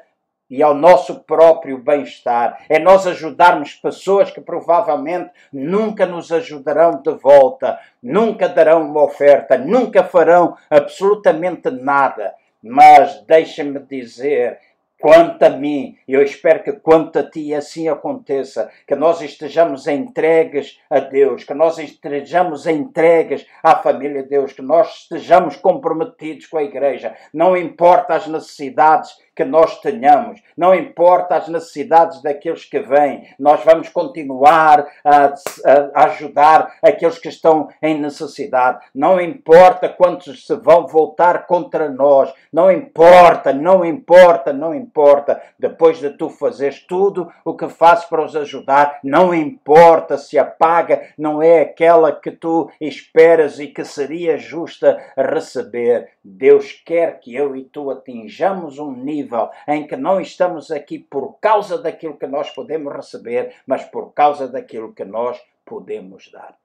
e 0.49 0.63
ao 0.63 0.75
nosso 0.75 1.25
próprio 1.25 1.79
bem-estar. 1.79 2.65
É 2.69 2.79
nós 2.79 3.05
ajudarmos 3.07 3.75
pessoas 3.75 4.31
que 4.31 4.41
provavelmente 4.41 5.31
nunca 5.53 6.07
nos 6.07 6.31
ajudarão 6.31 7.03
de 7.03 7.13
volta, 7.15 7.81
nunca 8.01 8.49
darão 8.49 8.83
uma 8.83 9.03
oferta, 9.03 9.59
nunca 9.59 10.05
farão 10.05 10.57
absolutamente 10.71 11.69
nada. 11.71 12.33
Mas 12.63 13.21
deixa-me 13.27 13.81
dizer, 13.81 14.59
Quanto 15.05 15.43
a 15.43 15.51
mim, 15.51 15.99
eu 16.09 16.23
espero 16.23 16.63
que 16.63 16.73
quanto 16.73 17.19
a 17.19 17.23
ti 17.23 17.53
assim 17.53 17.89
aconteça, 17.89 18.71
que 18.87 18.95
nós 18.95 19.21
estejamos 19.21 19.87
entregues 19.87 20.81
a 20.89 20.99
Deus, 20.99 21.45
que 21.45 21.53
nós 21.53 21.77
estejamos 21.77 22.67
entregues 22.67 23.47
à 23.63 23.77
família 23.77 24.23
de 24.23 24.31
Deus, 24.31 24.55
que 24.55 24.63
nós 24.63 25.03
estejamos 25.03 25.57
comprometidos 25.57 26.47
com 26.47 26.57
a 26.57 26.63
igreja, 26.63 27.15
não 27.35 27.55
importa 27.55 28.15
as 28.15 28.27
necessidades 28.27 29.15
que 29.35 29.45
nós 29.45 29.81
tenhamos, 29.81 30.41
não 30.57 30.75
importa 30.75 31.37
as 31.37 31.49
necessidades 31.49 32.23
daqueles 32.23 32.65
que 32.65 32.79
vêm, 32.79 33.29
nós 33.39 33.65
vamos 33.65 33.89
continuar 33.89 34.87
a, 35.05 35.35
a, 35.65 36.05
ajudar 36.05 36.77
aqueles 36.83 37.19
que 37.19 37.29
estão 37.29 37.69
em 37.83 38.01
necessidade. 38.01 38.85
Não 38.95 39.21
importa 39.21 39.89
quantos 39.89 40.47
se 40.47 40.55
vão 40.55 40.87
voltar 40.87 41.47
contra 41.47 41.89
nós, 41.89 42.33
não 42.53 42.71
importa, 42.71 43.53
não 43.53 43.85
importa, 43.85 44.53
não 44.53 44.75
importa. 44.75 45.41
Depois 45.59 45.99
de 45.99 46.11
tu 46.11 46.29
fazeres 46.29 46.81
tudo 46.87 47.31
o 47.45 47.55
que 47.55 47.69
fazes 47.69 48.05
para 48.05 48.25
os 48.25 48.37
ajudar, 48.37 49.01
não 49.03 49.35
importa 49.35 50.17
se 50.17 50.39
a 50.39 50.45
paga 50.45 51.09
não 51.19 51.43
é 51.43 51.63
aquela 51.63 52.13
que 52.13 52.31
tu 52.31 52.71
esperas 52.81 53.59
e 53.59 53.67
que 53.67 53.85
seria 53.85 54.39
justa 54.39 54.99
receber. 55.17 56.11
Deus 56.23 56.73
quer 56.85 57.21
que 57.21 57.35
eu 57.35 57.57
e 57.57 57.65
tu 57.65 57.91
atinjamos 57.91 58.79
um 58.79 58.93
nível 58.93 59.24
em 59.67 59.87
que 59.87 59.97
não 59.97 60.21
estamos 60.21 60.71
aqui 60.71 60.99
por 60.99 61.39
causa 61.41 61.79
daquilo 61.79 62.17
que 62.17 62.27
nós 62.27 62.51
podemos 62.51 62.93
receber, 62.93 63.55
mas 63.67 63.85
por 63.85 64.13
causa 64.13 64.49
daquilo 64.49 64.93
que 64.93 65.05
nós 65.05 65.41
podemos 65.65 66.31
dar. 66.31 66.57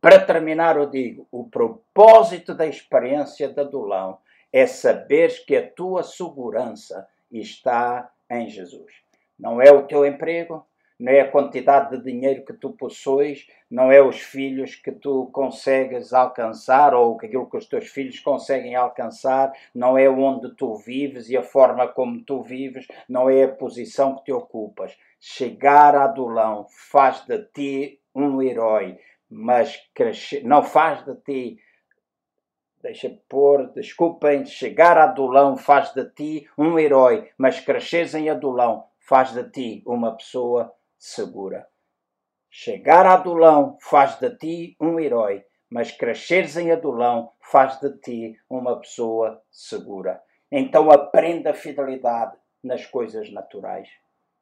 Para 0.00 0.24
terminar, 0.24 0.76
eu 0.76 0.88
digo: 0.88 1.26
o 1.30 1.48
propósito 1.48 2.54
da 2.54 2.66
experiência 2.66 3.48
da 3.48 3.64
Dolão 3.64 4.18
é 4.52 4.66
saber 4.66 5.44
que 5.44 5.56
a 5.56 5.70
tua 5.70 6.02
segurança 6.02 7.08
está 7.30 8.10
em 8.30 8.48
Jesus. 8.48 8.92
Não 9.38 9.60
é 9.60 9.70
o 9.72 9.86
teu 9.86 10.06
emprego, 10.06 10.66
não 11.02 11.10
é 11.10 11.20
a 11.20 11.28
quantidade 11.28 11.96
de 11.96 12.04
dinheiro 12.04 12.44
que 12.44 12.52
tu 12.52 12.70
possuis, 12.70 13.48
não 13.68 13.90
é 13.90 14.00
os 14.00 14.20
filhos 14.20 14.76
que 14.76 14.92
tu 14.92 15.28
consegues 15.32 16.12
alcançar 16.12 16.94
ou 16.94 17.16
aquilo 17.16 17.50
que 17.50 17.56
os 17.56 17.66
teus 17.66 17.88
filhos 17.88 18.20
conseguem 18.20 18.76
alcançar, 18.76 19.52
não 19.74 19.98
é 19.98 20.08
onde 20.08 20.54
tu 20.54 20.76
vives 20.76 21.28
e 21.28 21.36
a 21.36 21.42
forma 21.42 21.88
como 21.88 22.22
tu 22.22 22.40
vives, 22.40 22.86
não 23.08 23.28
é 23.28 23.42
a 23.42 23.48
posição 23.48 24.14
que 24.14 24.26
te 24.26 24.32
ocupas. 24.32 24.96
Chegar 25.18 25.96
a 25.96 26.04
Adulão 26.04 26.68
faz 26.70 27.26
de 27.26 27.38
ti 27.52 28.00
um 28.14 28.40
herói, 28.40 28.96
mas 29.28 29.76
crescer, 29.92 30.44
não 30.44 30.62
faz 30.62 31.04
de 31.04 31.16
ti 31.16 31.58
deixa 32.80 33.16
pôr, 33.28 33.72
desculpem, 33.72 34.44
chegar 34.44 34.96
a 34.96 35.04
Adulão 35.04 35.56
faz 35.56 35.92
de 35.92 36.04
ti 36.10 36.48
um 36.56 36.78
herói, 36.78 37.28
mas 37.36 37.58
cresceres 37.58 38.14
em 38.14 38.30
Adulão 38.30 38.84
faz 39.00 39.32
de 39.32 39.42
ti 39.50 39.82
uma 39.84 40.12
pessoa 40.16 40.72
segura. 41.02 41.66
Chegar 42.48 43.04
a 43.06 43.14
Adulão 43.14 43.76
faz 43.80 44.20
de 44.20 44.30
ti 44.36 44.76
um 44.80 45.00
herói, 45.00 45.44
mas 45.68 45.90
cresceres 45.90 46.56
em 46.56 46.70
Adulão 46.70 47.32
faz 47.40 47.80
de 47.80 47.90
ti 47.98 48.40
uma 48.48 48.78
pessoa 48.78 49.42
segura. 49.50 50.22
Então 50.48 50.92
aprenda 50.92 51.50
a 51.50 51.54
fidelidade 51.54 52.36
nas 52.62 52.86
coisas 52.86 53.32
naturais. 53.32 53.88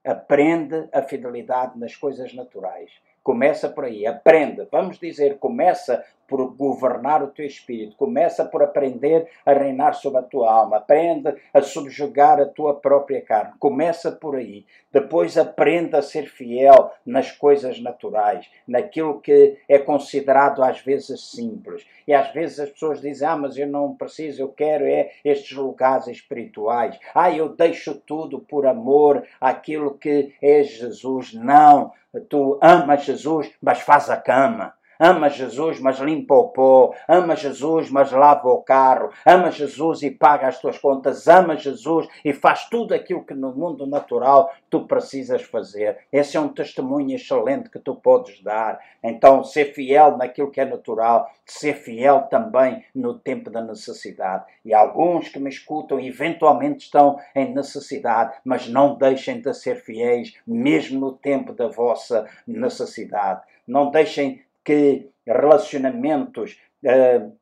Aprende 0.04 0.86
a 0.92 1.00
fidelidade 1.00 1.78
nas 1.78 1.96
coisas 1.96 2.34
naturais. 2.34 2.92
Começa 3.22 3.70
por 3.70 3.86
aí, 3.86 4.06
aprenda. 4.06 4.68
Vamos 4.70 4.98
dizer, 4.98 5.38
começa 5.38 6.04
por 6.30 6.54
governar 6.54 7.24
o 7.24 7.26
teu 7.26 7.44
espírito, 7.44 7.96
começa 7.96 8.44
por 8.44 8.62
aprender 8.62 9.28
a 9.44 9.52
reinar 9.52 9.94
sobre 9.94 10.20
a 10.20 10.22
tua 10.22 10.48
alma, 10.48 10.76
aprenda 10.76 11.36
a 11.52 11.60
subjugar 11.60 12.40
a 12.40 12.46
tua 12.46 12.72
própria 12.72 13.20
carne. 13.20 13.54
Começa 13.58 14.12
por 14.12 14.36
aí. 14.36 14.64
Depois 14.92 15.36
aprenda 15.36 15.98
a 15.98 16.02
ser 16.02 16.26
fiel 16.26 16.92
nas 17.04 17.32
coisas 17.32 17.80
naturais, 17.80 18.48
naquilo 18.66 19.20
que 19.20 19.58
é 19.68 19.78
considerado 19.78 20.62
às 20.62 20.80
vezes 20.80 21.32
simples. 21.32 21.84
E 22.06 22.14
às 22.14 22.32
vezes 22.32 22.60
as 22.60 22.70
pessoas 22.70 23.00
dizem: 23.00 23.26
"Ah, 23.26 23.36
mas 23.36 23.56
eu 23.56 23.66
não 23.66 23.96
preciso, 23.96 24.40
eu 24.40 24.48
quero 24.48 24.84
é 24.84 25.10
estes 25.24 25.56
lugares 25.56 26.06
espirituais. 26.06 26.96
Ah, 27.12 27.30
eu 27.30 27.48
deixo 27.48 27.94
tudo 27.94 28.38
por 28.38 28.66
amor 28.66 29.24
àquilo 29.40 29.98
que 29.98 30.32
é 30.40 30.62
Jesus". 30.62 31.34
Não, 31.34 31.92
tu 32.28 32.56
amas 32.62 33.04
Jesus, 33.04 33.50
mas 33.60 33.80
faz 33.80 34.08
a 34.08 34.16
cama 34.16 34.74
ama 35.00 35.30
Jesus, 35.30 35.80
mas 35.80 35.98
limpa 35.98 36.34
o 36.34 36.48
pó, 36.50 36.94
ama 37.08 37.34
Jesus, 37.34 37.90
mas 37.90 38.12
lava 38.12 38.48
o 38.48 38.62
carro, 38.62 39.10
ama 39.24 39.50
Jesus 39.50 40.02
e 40.02 40.10
paga 40.10 40.46
as 40.46 40.60
tuas 40.60 40.78
contas, 40.78 41.26
ama 41.26 41.56
Jesus 41.56 42.06
e 42.22 42.34
faz 42.34 42.68
tudo 42.68 42.94
aquilo 42.94 43.24
que 43.24 43.32
no 43.32 43.52
mundo 43.54 43.86
natural 43.86 44.52
tu 44.68 44.86
precisas 44.86 45.42
fazer. 45.42 45.98
Esse 46.12 46.36
é 46.36 46.40
um 46.40 46.48
testemunho 46.48 47.16
excelente 47.16 47.70
que 47.70 47.78
tu 47.78 47.94
podes 47.94 48.42
dar. 48.42 48.78
Então, 49.02 49.42
ser 49.42 49.72
fiel 49.72 50.18
naquilo 50.18 50.50
que 50.50 50.60
é 50.60 50.64
natural, 50.66 51.30
ser 51.46 51.74
fiel 51.74 52.22
também 52.30 52.84
no 52.94 53.18
tempo 53.18 53.50
da 53.50 53.62
necessidade. 53.62 54.44
E 54.64 54.74
alguns 54.74 55.28
que 55.28 55.38
me 55.38 55.48
escutam 55.48 55.98
eventualmente 55.98 56.84
estão 56.84 57.18
em 57.34 57.54
necessidade, 57.54 58.36
mas 58.44 58.68
não 58.68 58.96
deixem 58.96 59.40
de 59.40 59.52
ser 59.54 59.76
fiéis, 59.76 60.34
mesmo 60.46 61.00
no 61.00 61.12
tempo 61.12 61.52
da 61.52 61.68
vossa 61.68 62.28
necessidade. 62.46 63.40
Não 63.66 63.90
deixem 63.90 64.42
que 64.64 65.10
relacionamentos 65.26 66.56
uh, 66.84 67.40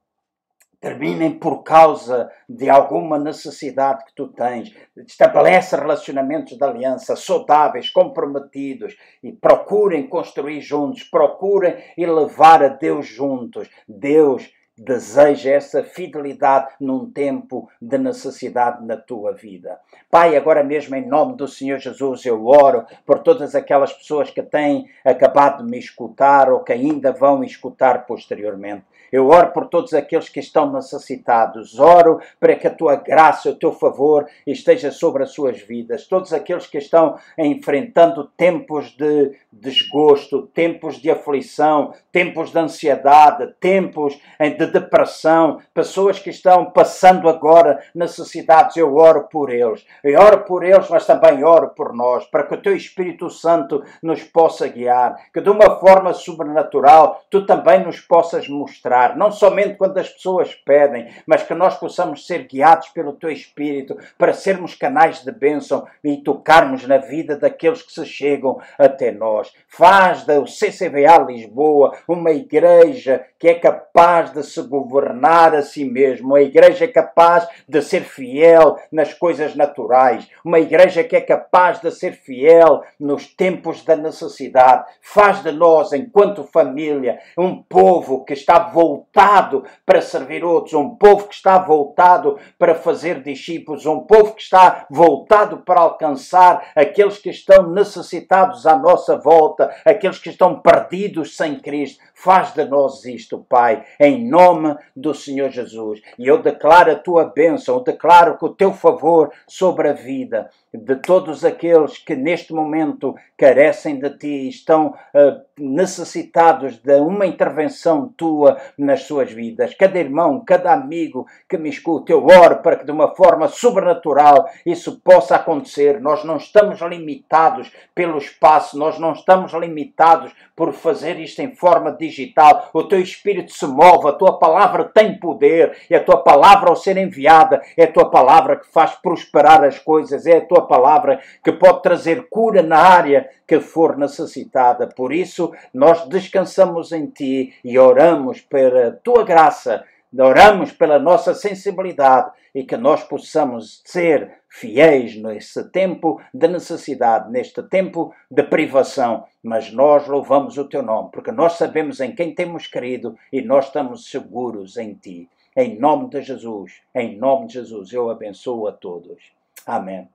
terminem 0.80 1.38
por 1.38 1.62
causa 1.62 2.30
de 2.48 2.70
alguma 2.70 3.18
necessidade 3.18 4.04
que 4.04 4.14
tu 4.14 4.28
tens. 4.28 4.72
Estabelece 4.96 5.76
relacionamentos 5.76 6.56
de 6.56 6.64
aliança 6.64 7.16
saudáveis, 7.16 7.90
comprometidos 7.90 8.96
e 9.22 9.32
procurem 9.32 10.08
construir 10.08 10.60
juntos, 10.60 11.02
procurem 11.04 11.76
elevar 11.96 12.62
a 12.62 12.68
Deus 12.68 13.06
juntos. 13.06 13.68
Deus 13.88 14.48
deseja 14.78 15.50
essa 15.50 15.82
fidelidade 15.82 16.68
num 16.80 17.10
tempo 17.10 17.68
de 17.80 17.98
necessidade 17.98 18.84
na 18.84 18.96
tua 18.96 19.32
vida. 19.32 19.78
Pai, 20.10 20.36
agora 20.36 20.62
mesmo 20.62 20.94
em 20.94 21.06
nome 21.06 21.36
do 21.36 21.48
Senhor 21.48 21.78
Jesus, 21.78 22.24
eu 22.24 22.46
oro 22.46 22.86
por 23.04 23.18
todas 23.20 23.54
aquelas 23.54 23.92
pessoas 23.92 24.30
que 24.30 24.42
têm 24.42 24.88
acabado 25.04 25.64
de 25.64 25.70
me 25.70 25.78
escutar 25.78 26.50
ou 26.50 26.60
que 26.60 26.72
ainda 26.72 27.12
vão 27.12 27.42
escutar 27.42 28.06
posteriormente. 28.06 28.84
Eu 29.12 29.28
oro 29.28 29.52
por 29.52 29.66
todos 29.66 29.94
aqueles 29.94 30.28
que 30.28 30.40
estão 30.40 30.72
necessitados. 30.72 31.78
Oro 31.78 32.20
para 32.38 32.54
que 32.56 32.66
a 32.66 32.74
tua 32.74 32.96
graça, 32.96 33.50
o 33.50 33.54
teu 33.54 33.72
favor 33.72 34.26
esteja 34.46 34.90
sobre 34.90 35.22
as 35.22 35.32
suas 35.32 35.60
vidas. 35.60 36.06
Todos 36.06 36.32
aqueles 36.32 36.66
que 36.66 36.78
estão 36.78 37.16
enfrentando 37.38 38.24
tempos 38.36 38.90
de 38.96 39.32
desgosto, 39.52 40.42
tempos 40.54 40.96
de 40.96 41.10
aflição, 41.10 41.92
tempos 42.12 42.50
de 42.50 42.58
ansiedade, 42.58 43.54
tempos 43.60 44.18
de 44.40 44.66
depressão, 44.66 45.60
pessoas 45.74 46.18
que 46.18 46.30
estão 46.30 46.66
passando 46.66 47.28
agora 47.28 47.82
necessidades, 47.94 48.76
eu 48.76 48.94
oro 48.96 49.28
por 49.30 49.50
eles. 49.50 49.84
Eu 50.02 50.20
oro 50.20 50.44
por 50.44 50.64
eles, 50.64 50.88
mas 50.88 51.06
também 51.06 51.44
oro 51.44 51.70
por 51.70 51.92
nós, 51.94 52.26
para 52.26 52.44
que 52.44 52.54
o 52.54 52.62
teu 52.62 52.74
Espírito 52.74 53.30
Santo 53.30 53.82
nos 54.02 54.22
possa 54.22 54.68
guiar, 54.68 55.16
que 55.32 55.40
de 55.40 55.50
uma 55.50 55.78
forma 55.78 56.12
sobrenatural 56.12 57.22
tu 57.30 57.46
também 57.46 57.84
nos 57.84 58.00
possas 58.00 58.48
mostrar, 58.48 58.97
não 59.16 59.30
somente 59.30 59.76
quando 59.76 59.98
as 59.98 60.08
pessoas 60.08 60.54
pedem, 60.54 61.08
mas 61.26 61.42
que 61.42 61.54
nós 61.54 61.76
possamos 61.76 62.26
ser 62.26 62.46
guiados 62.46 62.88
pelo 62.88 63.12
teu 63.12 63.30
Espírito 63.30 63.96
para 64.16 64.32
sermos 64.32 64.74
canais 64.74 65.22
de 65.22 65.30
bênção 65.30 65.86
e 66.02 66.16
tocarmos 66.18 66.86
na 66.86 66.98
vida 66.98 67.36
daqueles 67.36 67.82
que 67.82 67.92
se 67.92 68.04
chegam 68.04 68.60
até 68.78 69.10
nós. 69.10 69.52
Faz 69.68 70.24
da 70.24 70.40
CCVA 70.44 71.18
Lisboa 71.26 71.96
uma 72.06 72.30
igreja 72.30 73.24
que 73.38 73.48
é 73.48 73.54
capaz 73.54 74.32
de 74.32 74.42
se 74.42 74.60
governar 74.62 75.54
a 75.54 75.62
si 75.62 75.84
mesmo, 75.84 76.28
uma 76.28 76.40
igreja 76.40 76.88
capaz 76.88 77.48
de 77.68 77.80
ser 77.80 78.02
fiel 78.02 78.76
nas 78.90 79.14
coisas 79.14 79.54
naturais, 79.54 80.28
uma 80.44 80.58
igreja 80.58 81.04
que 81.04 81.14
é 81.14 81.20
capaz 81.20 81.80
de 81.80 81.90
ser 81.90 82.12
fiel 82.12 82.82
nos 82.98 83.26
tempos 83.26 83.84
da 83.84 83.96
necessidade. 83.96 84.84
Faz 85.00 85.42
de 85.42 85.52
nós, 85.52 85.92
enquanto 85.92 86.42
família, 86.44 87.18
um 87.36 87.62
povo 87.62 88.24
que 88.24 88.32
está 88.32 88.58
voltado 88.58 89.64
para 89.86 90.00
servir 90.00 90.44
outros, 90.44 90.74
um 90.74 90.96
povo 90.96 91.28
que 91.28 91.34
está 91.34 91.58
voltado 91.58 92.38
para 92.58 92.74
fazer 92.74 93.22
discípulos, 93.22 93.86
um 93.86 94.00
povo 94.00 94.34
que 94.34 94.42
está 94.42 94.86
voltado 94.90 95.58
para 95.58 95.80
alcançar 95.80 96.72
aqueles 96.74 97.18
que 97.18 97.30
estão 97.30 97.70
necessitados 97.70 98.66
à 98.66 98.76
nossa 98.76 99.16
volta, 99.16 99.70
aqueles 99.84 100.18
que 100.18 100.30
estão 100.30 100.60
perdidos 100.60 101.36
sem 101.36 101.58
Cristo. 101.60 102.02
Faz 102.20 102.52
de 102.52 102.64
nós 102.64 103.04
isto, 103.04 103.46
Pai, 103.48 103.86
em 104.00 104.28
nome 104.28 104.76
do 104.94 105.14
Senhor 105.14 105.50
Jesus. 105.50 106.02
E 106.18 106.26
eu 106.26 106.42
declaro 106.42 106.90
a 106.90 106.96
tua 106.96 107.26
bênção, 107.26 107.76
eu 107.76 107.80
declaro 107.80 108.36
que 108.36 108.44
o 108.44 108.52
teu 108.52 108.72
favor 108.72 109.30
sobre 109.46 109.88
a 109.88 109.92
vida 109.92 110.50
de 110.72 110.96
todos 110.96 111.44
aqueles 111.44 111.96
que 111.98 112.14
neste 112.14 112.52
momento 112.52 113.14
carecem 113.36 113.98
de 113.98 114.10
ti, 114.10 114.48
estão 114.48 114.88
uh, 114.88 115.40
necessitados 115.56 116.76
de 116.76 116.94
uma 116.96 117.26
intervenção 117.26 118.12
tua 118.16 118.58
nas 118.76 119.04
suas 119.04 119.32
vidas. 119.32 119.74
Cada 119.74 119.98
irmão, 119.98 120.42
cada 120.44 120.72
amigo 120.72 121.26
que 121.48 121.56
me 121.56 121.68
escuta, 121.68 122.12
eu 122.12 122.26
oro 122.26 122.56
para 122.56 122.76
que 122.76 122.84
de 122.84 122.90
uma 122.90 123.14
forma 123.14 123.48
sobrenatural 123.48 124.48
isso 124.66 125.00
possa 125.00 125.36
acontecer. 125.36 126.00
Nós 126.00 126.24
não 126.24 126.36
estamos 126.36 126.80
limitados 126.80 127.72
pelo 127.94 128.18
espaço, 128.18 128.78
nós 128.78 128.98
não 128.98 129.12
estamos 129.12 129.52
limitados 129.52 130.32
por 130.54 130.72
fazer 130.72 131.18
isto 131.18 131.40
em 131.40 131.54
forma 131.54 131.92
digital. 131.92 132.68
O 132.74 132.84
teu 132.84 133.00
espírito 133.00 133.52
se 133.52 133.66
move, 133.66 134.08
a 134.08 134.12
tua 134.12 134.38
palavra 134.38 134.84
tem 134.84 135.18
poder, 135.18 135.76
é 135.88 135.96
a 135.96 136.04
tua 136.04 136.18
palavra 136.18 136.68
ao 136.68 136.76
ser 136.76 136.96
enviada, 136.96 137.62
é 137.76 137.84
a 137.84 137.92
tua 137.92 138.10
palavra 138.10 138.56
que 138.56 138.66
faz 138.72 138.94
prosperar 138.96 139.62
as 139.62 139.78
coisas, 139.78 140.26
é 140.26 140.38
a 140.38 140.44
tua 140.44 140.57
palavra 140.66 141.20
que 141.44 141.52
pode 141.52 141.82
trazer 141.82 142.28
cura 142.28 142.62
na 142.62 142.78
área 142.78 143.28
que 143.46 143.60
for 143.60 143.96
necessitada. 143.96 144.86
Por 144.86 145.12
isso, 145.12 145.52
nós 145.72 146.08
descansamos 146.08 146.92
em 146.92 147.06
ti 147.06 147.54
e 147.64 147.78
oramos 147.78 148.40
pela 148.40 148.92
tua 149.02 149.24
graça, 149.24 149.84
oramos 150.18 150.72
pela 150.72 150.98
nossa 150.98 151.34
sensibilidade 151.34 152.30
e 152.54 152.64
que 152.64 152.76
nós 152.76 153.04
possamos 153.04 153.82
ser 153.84 154.38
fiéis 154.48 155.16
nesse 155.16 155.70
tempo 155.70 156.20
de 156.32 156.48
necessidade, 156.48 157.30
neste 157.30 157.62
tempo 157.62 158.14
de 158.30 158.42
privação, 158.42 159.24
mas 159.42 159.72
nós 159.72 160.08
louvamos 160.08 160.56
o 160.56 160.64
teu 160.64 160.82
nome, 160.82 161.10
porque 161.12 161.30
nós 161.30 161.54
sabemos 161.54 162.00
em 162.00 162.14
quem 162.14 162.34
temos 162.34 162.66
querido 162.66 163.16
e 163.32 163.42
nós 163.42 163.66
estamos 163.66 164.10
seguros 164.10 164.76
em 164.76 164.94
ti. 164.94 165.28
Em 165.56 165.78
nome 165.78 166.08
de 166.08 166.22
Jesus, 166.22 166.80
em 166.94 167.16
nome 167.16 167.46
de 167.46 167.54
Jesus, 167.54 167.92
eu 167.92 168.10
abençoo 168.10 168.66
a 168.66 168.72
todos. 168.72 169.32
Amém. 169.66 170.08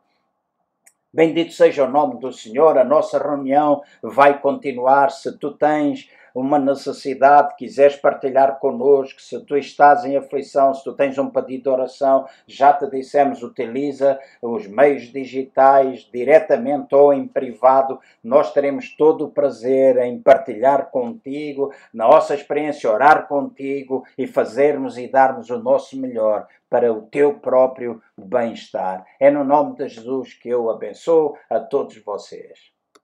Bendito 1.14 1.54
seja 1.54 1.86
o 1.86 1.92
nome 1.92 2.20
do 2.20 2.34
Senhor, 2.34 2.76
a 2.76 2.84
nossa 2.84 3.20
reunião 3.20 3.84
vai 4.02 4.42
continuar. 4.42 5.12
Se 5.12 5.38
tu 5.38 5.52
tens 5.52 6.10
uma 6.34 6.58
necessidade, 6.58 7.56
quiseres 7.56 7.96
partilhar 7.96 8.60
connosco, 8.60 9.22
se 9.22 9.40
tu 9.42 9.56
estás 9.56 10.04
em 10.04 10.18
aflição, 10.18 10.74
se 10.74 10.84
tu 10.84 10.94
tens 10.94 11.18
um 11.18 11.30
pedido 11.30 11.64
de 11.64 11.70
oração, 11.70 12.26
já 12.48 12.74
te 12.74 12.90
dissemos, 12.90 13.44
utiliza 13.44 14.20
os 14.42 14.68
meios 14.68 15.04
digitais 15.04 16.10
diretamente 16.12 16.96
ou 16.96 17.14
em 17.14 17.28
privado. 17.28 18.00
Nós 18.24 18.52
teremos 18.52 18.96
todo 18.96 19.26
o 19.26 19.32
prazer 19.32 19.98
em 19.98 20.20
partilhar 20.20 20.90
contigo, 20.90 21.74
na 21.94 22.08
nossa 22.08 22.34
experiência, 22.34 22.92
orar 22.92 23.28
contigo 23.28 24.04
e 24.18 24.26
fazermos 24.26 24.98
e 24.98 25.08
darmos 25.08 25.50
o 25.50 25.60
nosso 25.60 26.00
melhor 26.00 26.48
para 26.70 26.92
o 26.92 27.04
teu 27.04 27.36
próprio 27.36 28.02
bem-estar. 28.18 29.06
É 29.20 29.30
no 29.30 29.44
nome 29.44 29.76
de 29.76 29.88
Jesus 29.88 30.34
que 30.34 30.50
eu 30.50 30.72
abençoo 30.72 31.38
a 31.48 31.60
todos 31.60 31.96
vocês. 32.04 32.73